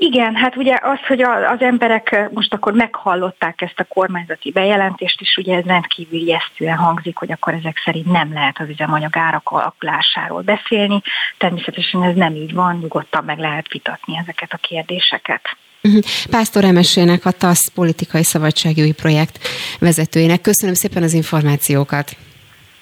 [0.03, 5.37] Igen, hát ugye az, hogy az emberek most akkor meghallották ezt a kormányzati bejelentést, és
[5.37, 10.43] ugye ez rendkívül ijesztően hangzik, hogy akkor ezek szerint nem lehet az üzemanyag árak alakulásáról
[10.43, 11.03] beszélni.
[11.39, 15.43] Természetesen ez nem így van, nyugodtan meg lehet vitatni ezeket a kérdéseket.
[15.81, 15.99] Mhm.
[16.31, 19.39] Pásztor Emesének, a TASZ politikai szabadságjogi projekt
[19.79, 20.41] vezetőjének.
[20.41, 22.17] Köszönöm szépen az információkat.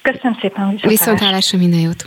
[0.02, 2.06] Köszönöm szépen, viszontlátásra minden jót.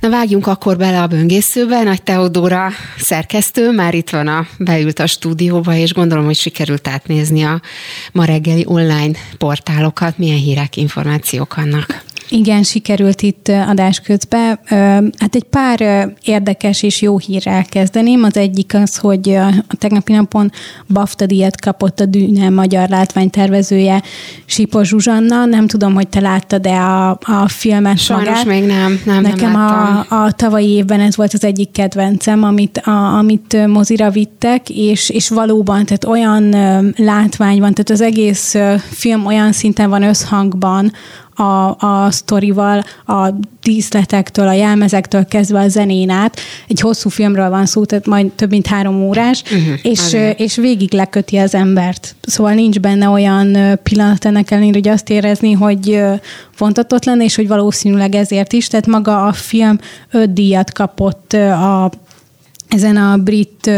[0.00, 1.82] Na vágjunk akkor bele a böngészőbe.
[1.82, 7.42] Nagy Teodóra szerkesztő már itt van a, beült a stúdióba, és gondolom, hogy sikerült átnézni
[7.42, 7.60] a
[8.12, 10.18] ma reggeli online portálokat.
[10.18, 12.02] Milyen hírek, információk vannak?
[12.30, 14.58] Igen, sikerült itt adás közben.
[15.18, 18.22] Hát egy pár érdekes és jó hírrel kezdeném.
[18.22, 19.30] Az egyik az, hogy
[19.68, 20.50] a tegnapi napon
[20.86, 24.02] BAFTA díjat kapott a Dűne magyar látványtervezője
[24.44, 25.44] Sipos Zsuzsanna.
[25.44, 28.44] Nem tudom, hogy te láttad-e a, a filmet Sajnos magát.
[28.44, 32.78] még nem, nem, Nekem nem a, a tavalyi évben ez volt az egyik kedvencem, amit,
[32.78, 36.48] a, amit mozira vittek, és, és valóban, tehát olyan
[36.96, 38.54] látvány van, tehát az egész
[38.90, 40.92] film olyan szinten van összhangban
[41.40, 43.28] a, a sztorival, a
[43.62, 46.40] díszletektől, a jelmezektől kezdve a zenén át.
[46.68, 50.92] Egy hosszú filmről van szó, tehát majd több mint három órás, uh-huh, és, és végig
[50.92, 52.14] leköti az embert.
[52.22, 56.00] Szóval nincs benne olyan pillanat ennek ellenére, hogy azt érezni, hogy
[56.58, 58.66] vontatott és hogy valószínűleg ezért is.
[58.66, 59.78] Tehát maga a film
[60.10, 61.90] öt díjat kapott a
[62.70, 63.70] ezen a Brit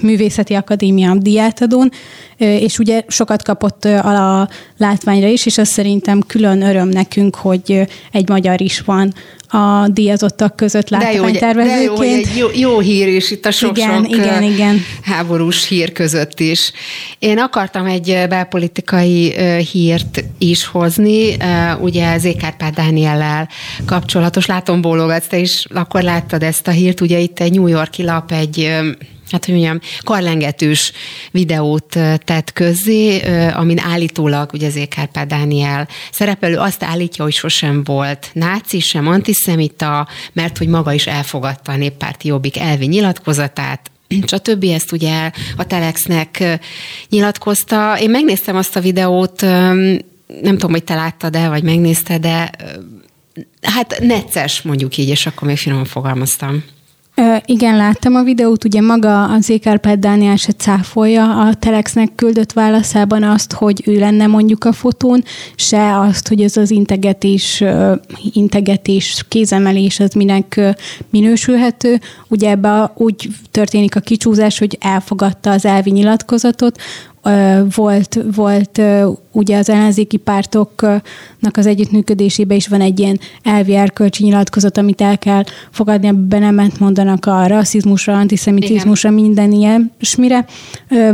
[0.00, 1.90] Művészeti Akadémia díjátadón,
[2.36, 8.28] és ugye sokat kapott a látványra is, és az szerintem külön öröm nekünk, hogy egy
[8.28, 9.14] magyar is van
[9.52, 11.78] a díjazottak között látványtervezőként.
[11.78, 14.80] De jó, de jó, egy jó, jó hír is itt a sok-sok igen, igen, igen.
[15.02, 16.72] háborús hír között is.
[17.18, 19.34] Én akartam egy belpolitikai
[19.72, 21.36] hírt is hozni,
[21.80, 23.48] ugye Zékárpád Dániellel
[23.86, 28.02] kapcsolatos, látom bólogatsz, te is akkor láttad ezt a hírt, ugye itt egy New Yorki
[28.02, 28.70] lap egy
[29.32, 30.92] hát hogy mondjam, karlengetős
[31.30, 38.30] videót tett közzé, amin állítólag ugye az Kárpát Dániel szerepelő azt állítja, hogy sosem volt
[38.32, 43.90] náci, sem antiszemita, mert hogy maga is elfogadta a néppárti jobbik elvi nyilatkozatát,
[44.32, 44.64] stb.
[44.64, 46.60] Ezt ugye a Telexnek
[47.08, 47.98] nyilatkozta.
[48.00, 52.50] Én megnéztem azt a videót, nem tudom, hogy te láttad el, vagy megnézted, de
[53.62, 56.64] hát necces, mondjuk így, és akkor még finoman fogalmaztam.
[57.44, 63.22] Igen, láttam a videót, ugye maga az Ékárpát Dániel se cáfolja a Telexnek küldött válaszában
[63.22, 65.24] azt, hogy ő lenne mondjuk a fotón,
[65.54, 67.64] se azt, hogy ez az integetés,
[68.32, 70.60] integetés, kézemelés, az minek
[71.10, 72.00] minősülhető.
[72.28, 76.80] Ugye ebbe úgy történik a kicsúzás, hogy elfogadta az elvi nyilatkozatot,
[77.74, 78.80] volt, volt
[79.32, 85.18] ugye az ellenzéki pártoknak az együttműködésében is van egy ilyen elvi erkölcsi nyilatkozat, amit el
[85.18, 89.22] kell fogadni, ebben nem mondanak a rasszizmusra, antiszemitizmusra, Igen.
[89.22, 90.46] minden ilyen, mire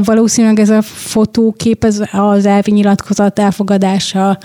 [0.05, 4.39] valószínűleg ez a fotókép az, az elvi nyilatkozat elfogadása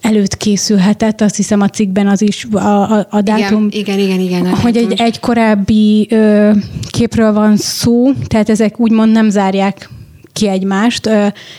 [0.00, 3.66] előtt készülhetett, azt hiszem a cikkben az is a, a, a dátum.
[3.70, 4.20] Igen, igen, igen.
[4.20, 6.50] igen hogy egy, egy korábbi ö,
[6.90, 9.88] képről van szó, tehát ezek úgymond nem zárják
[10.38, 11.10] ki egymást.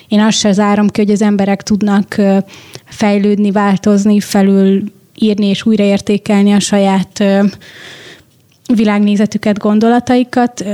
[0.07, 2.15] Én azt se zárom ki, hogy az emberek tudnak
[2.85, 4.83] fejlődni, változni, felül
[5.15, 7.23] írni és újraértékelni a saját
[8.73, 10.65] világnézetüket, gondolataikat.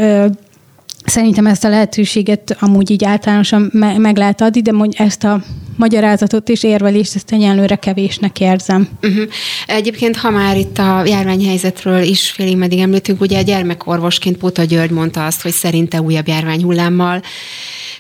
[1.06, 5.44] Szerintem ezt a lehetőséget amúgy így általánosan meg lehet adni, de mondjuk ezt a
[5.76, 8.88] magyarázatot és érvelést ezt egyenlőre kevésnek érzem.
[9.02, 9.24] Uh-huh.
[9.68, 14.92] Egyébként, ha már itt a járványhelyzetről is félig meddig említünk, ugye a gyermekorvosként Póta György
[14.92, 17.22] mondta azt, hogy szerinte újabb járványhullámmal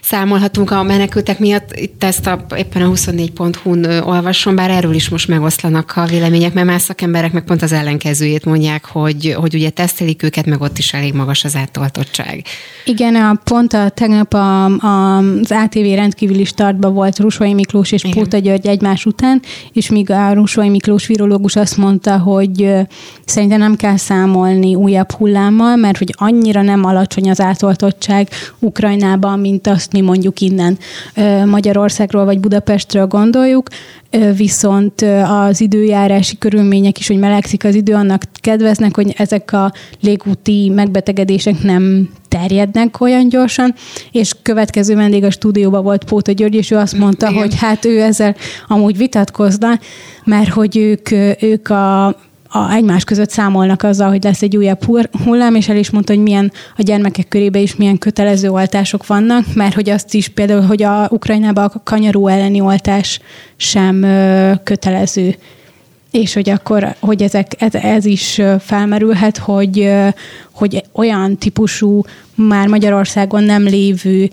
[0.07, 1.75] számolhatunk a menekültek miatt.
[1.75, 6.67] Itt ezt a, éppen a 24.hu-n olvasom, bár erről is most megoszlanak a vélemények, mert
[6.67, 10.93] más szakemberek meg pont az ellenkezőjét mondják, hogy, hogy ugye tesztelik őket, meg ott is
[10.93, 12.45] elég magas az átoltottság.
[12.97, 18.03] Igen, a, pont a, tegnap a, a, az ATV rendkívüli startban volt Rusvai Miklós és
[18.03, 18.15] Igen.
[18.17, 19.41] Póta György egymás után,
[19.73, 22.73] és míg a Rusvai Miklós virológus azt mondta, hogy
[23.25, 29.67] szerintem nem kell számolni újabb hullámmal, mert hogy annyira nem alacsony az átoltottság Ukrajnában, mint
[29.67, 30.77] azt mi mondjuk innen
[31.45, 33.67] Magyarországról vagy Budapestről gondoljuk,
[34.35, 40.71] viszont az időjárási körülmények is, hogy melegszik az idő, annak kedveznek, hogy ezek a légúti
[40.75, 42.09] megbetegedések nem
[42.39, 43.73] terjednek olyan gyorsan,
[44.11, 47.41] és következő vendég a stúdióban volt Póta György, és ő azt mondta, Igen.
[47.41, 48.35] hogy hát ő ezzel
[48.67, 49.79] amúgy vitatkozna,
[50.23, 52.15] mert hogy ők, ők a
[52.49, 54.83] a, egymás között számolnak azzal, hogy lesz egy újabb
[55.23, 59.45] hullám, és el is mondta, hogy milyen a gyermekek körében is milyen kötelező oltások vannak,
[59.53, 63.19] mert hogy azt is például, hogy a Ukrajnában a kanyaró elleni oltás
[63.55, 65.35] sem ö, kötelező
[66.15, 69.89] és hogy akkor, hogy ezek, ez, ez is felmerülhet, hogy,
[70.51, 72.03] hogy olyan típusú
[72.35, 74.29] már Magyarországon nem lévő,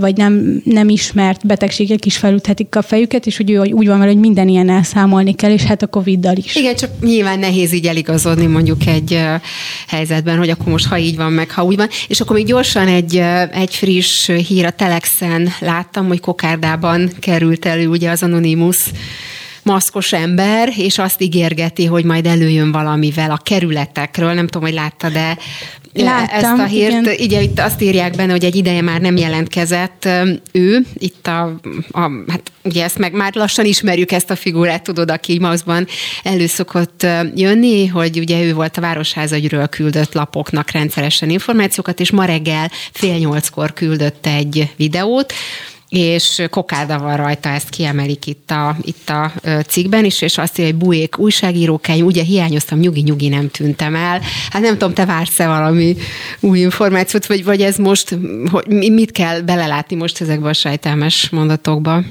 [0.00, 4.20] vagy nem, nem ismert betegségek is felüthetik a fejüket, és hogy úgy van vele, hogy
[4.20, 6.56] minden ilyen elszámolni kell, és hát a Covid-dal is.
[6.56, 9.20] Igen, csak nyilván nehéz így eligazodni mondjuk egy
[9.88, 11.88] helyzetben, hogy akkor most ha így van, meg ha úgy van.
[12.08, 13.22] És akkor még gyorsan egy,
[13.52, 18.90] egy friss hír a Telexen láttam, hogy Kokárdában került elő ugye az Anonymous
[19.66, 24.32] maszkos ember, és azt ígérgeti, hogy majd előjön valamivel a kerületekről.
[24.32, 25.36] Nem tudom, hogy látta, de
[26.04, 26.90] Láttam, ezt a hírt.
[26.90, 27.14] Igen.
[27.20, 30.08] Ugye itt azt írják benne, hogy egy ideje már nem jelentkezett
[30.52, 30.86] ő.
[30.94, 31.60] Itt a,
[31.90, 35.86] a hát ugye ezt meg már lassan ismerjük ezt a figurát, tudod, aki maszkban
[36.22, 42.70] előszokott jönni, hogy ugye ő volt a Városházagyről küldött lapoknak rendszeresen információkat, és ma reggel
[42.92, 45.32] fél nyolckor küldött egy videót,
[45.88, 49.32] és kokálda van rajta, ezt kiemelik itt a, itt a
[49.66, 54.20] cikkben is, és azt írja, hogy bujék újságírókány, ugye hiányoztam, nyugi-nyugi nem tűntem el.
[54.50, 55.96] Hát nem tudom, te vársz-e valami
[56.40, 58.18] új információt, vagy, vagy ez most,
[58.50, 62.02] hogy mit kell belelátni most ezekbe a sajtelmes mondatokba?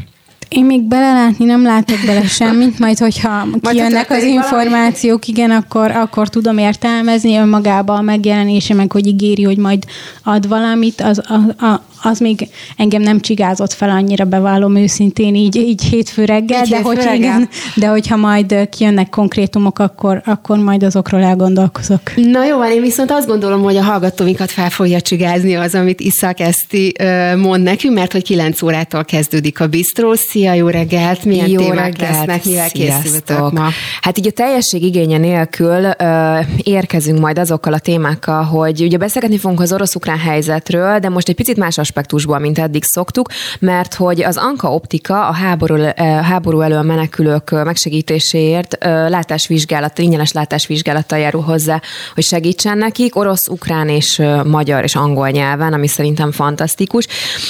[0.55, 6.29] Én még belelátni nem látok bele semmit, majd hogyha kijönnek az információk, igen, akkor, akkor
[6.29, 9.83] tudom értelmezni önmagában a megjelenése, meg hogy ígéri, hogy majd
[10.23, 15.55] ad valamit, az, a, a, az még engem nem csigázott fel annyira, bevallom őszintén, így,
[15.55, 17.17] így hétfő reggel, így de, hétfő hogy reggel.
[17.17, 22.01] Igen, de hogyha majd kijönnek konkrétumok, akkor, akkor majd azokról elgondolkozok.
[22.15, 26.39] Na jó, én viszont azt gondolom, hogy a hallgatóinkat fel fogja csigázni az, amit Iszak
[26.39, 26.93] Eszti
[27.37, 30.15] mond nekünk, mert hogy 9 órától kezdődik a Bistro.
[30.15, 31.25] Szia Szia, jó reggelt!
[31.25, 32.15] Milyen jó témák reggelt.
[32.15, 32.45] lesznek?
[32.45, 33.67] Mivel készültök ma?
[34.01, 39.37] Hát így a teljesség igénye nélkül ö, érkezünk majd azokkal a témákkal, hogy ugye beszélgetni
[39.37, 44.23] fogunk az orosz-ukrán helyzetről, de most egy picit más aspektusból, mint eddig szoktuk, mert hogy
[44.23, 45.83] az Anka Optika a háború,
[46.21, 48.77] háború elől menekülők megsegítéséért
[49.07, 51.81] látásvizsgálat, ingyenes látásvizsgálattal járul hozzá,
[52.13, 57.07] hogy segítsen nekik, orosz, ukrán és magyar és angol nyelven, ami szerintem fantasztikus.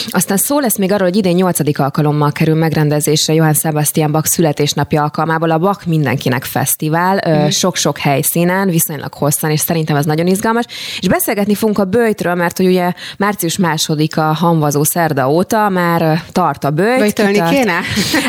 [0.08, 1.80] Aztán szó lesz még arról, hogy idén 8.
[1.80, 7.48] alkalommal kerül megrendezésre Johann Sebastian Bach születésnapja alkalmából a Bach Mindenkinek Fesztivál, mm.
[7.48, 10.66] sok-sok helyszínen, viszonylag hosszan, és szerintem ez nagyon izgalmas.
[11.00, 16.22] És beszélgetni fogunk a bőjtről, mert hogy ugye március második a hamvazó szerda óta már
[16.32, 17.00] tart a bőjt.
[17.00, 17.80] Böjtölni kéne?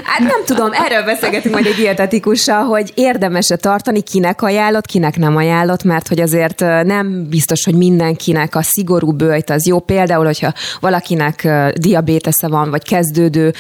[0.04, 5.36] Hát nem tudom, erről beszélgetünk majd egy dietetikussal, hogy érdemes-e tartani, kinek ajánlott, kinek nem
[5.36, 9.78] ajánlott, mert hogy azért nem biztos, hogy mindenkinek a szigorú bőjt az jó.
[9.78, 13.54] Például, hogyha valakinek diabétesze van, vagy kezdődő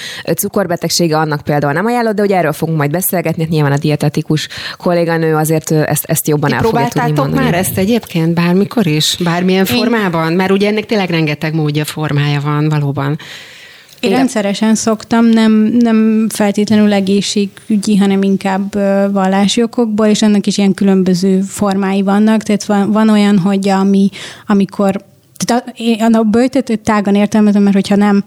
[0.76, 4.48] cukorbetegsége, annak például nem ajánlott, de ugye erről fogunk majd beszélgetni, hát nyilván a dietetikus
[4.76, 7.44] kolléganő azért ezt, ezt jobban Ti el fogja tudni mondani.
[7.44, 9.16] már ezt egyébként bármikor is?
[9.24, 9.76] Bármilyen Én...
[9.76, 10.32] formában?
[10.32, 13.18] Mert ugye ennek tényleg rengeteg módja, formája van valóban.
[14.00, 18.74] Én rendszeresen szoktam, nem, nem feltétlenül egészségügyi, hanem inkább
[19.12, 22.42] vallási okokból, és ennek is ilyen különböző formái vannak.
[22.42, 24.08] Tehát van, van olyan, hogy ami,
[24.46, 25.04] amikor
[25.44, 25.74] tehát
[26.12, 28.24] a, a böjtöt tágan értelmezem, mert hogyha nem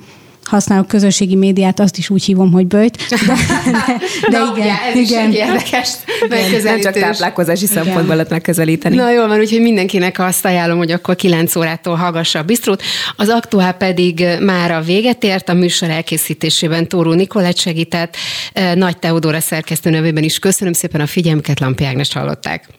[0.49, 2.97] használok közösségi médiát, azt is úgy hívom, hogy böjt.
[3.09, 3.33] De, de,
[4.29, 5.29] de Na, igen, ugye, ez igen.
[5.31, 5.89] is egy érdekes
[6.29, 6.63] megközelítés.
[6.63, 7.83] Nem csak táplálkozási igen.
[7.83, 8.95] szempontból lehet megközelíteni.
[8.95, 12.81] Na jól van, úgyhogy mindenkinek azt ajánlom, hogy akkor 9 órától hallgassa a bistrót.
[13.15, 18.15] Az aktuál pedig már a véget ért, a műsor elkészítésében Tóró Nikolett segített,
[18.75, 22.69] Nagy Teodóra szerkesztő nevében is köszönöm szépen a figyelmüket, Lampi Ágnes hallották.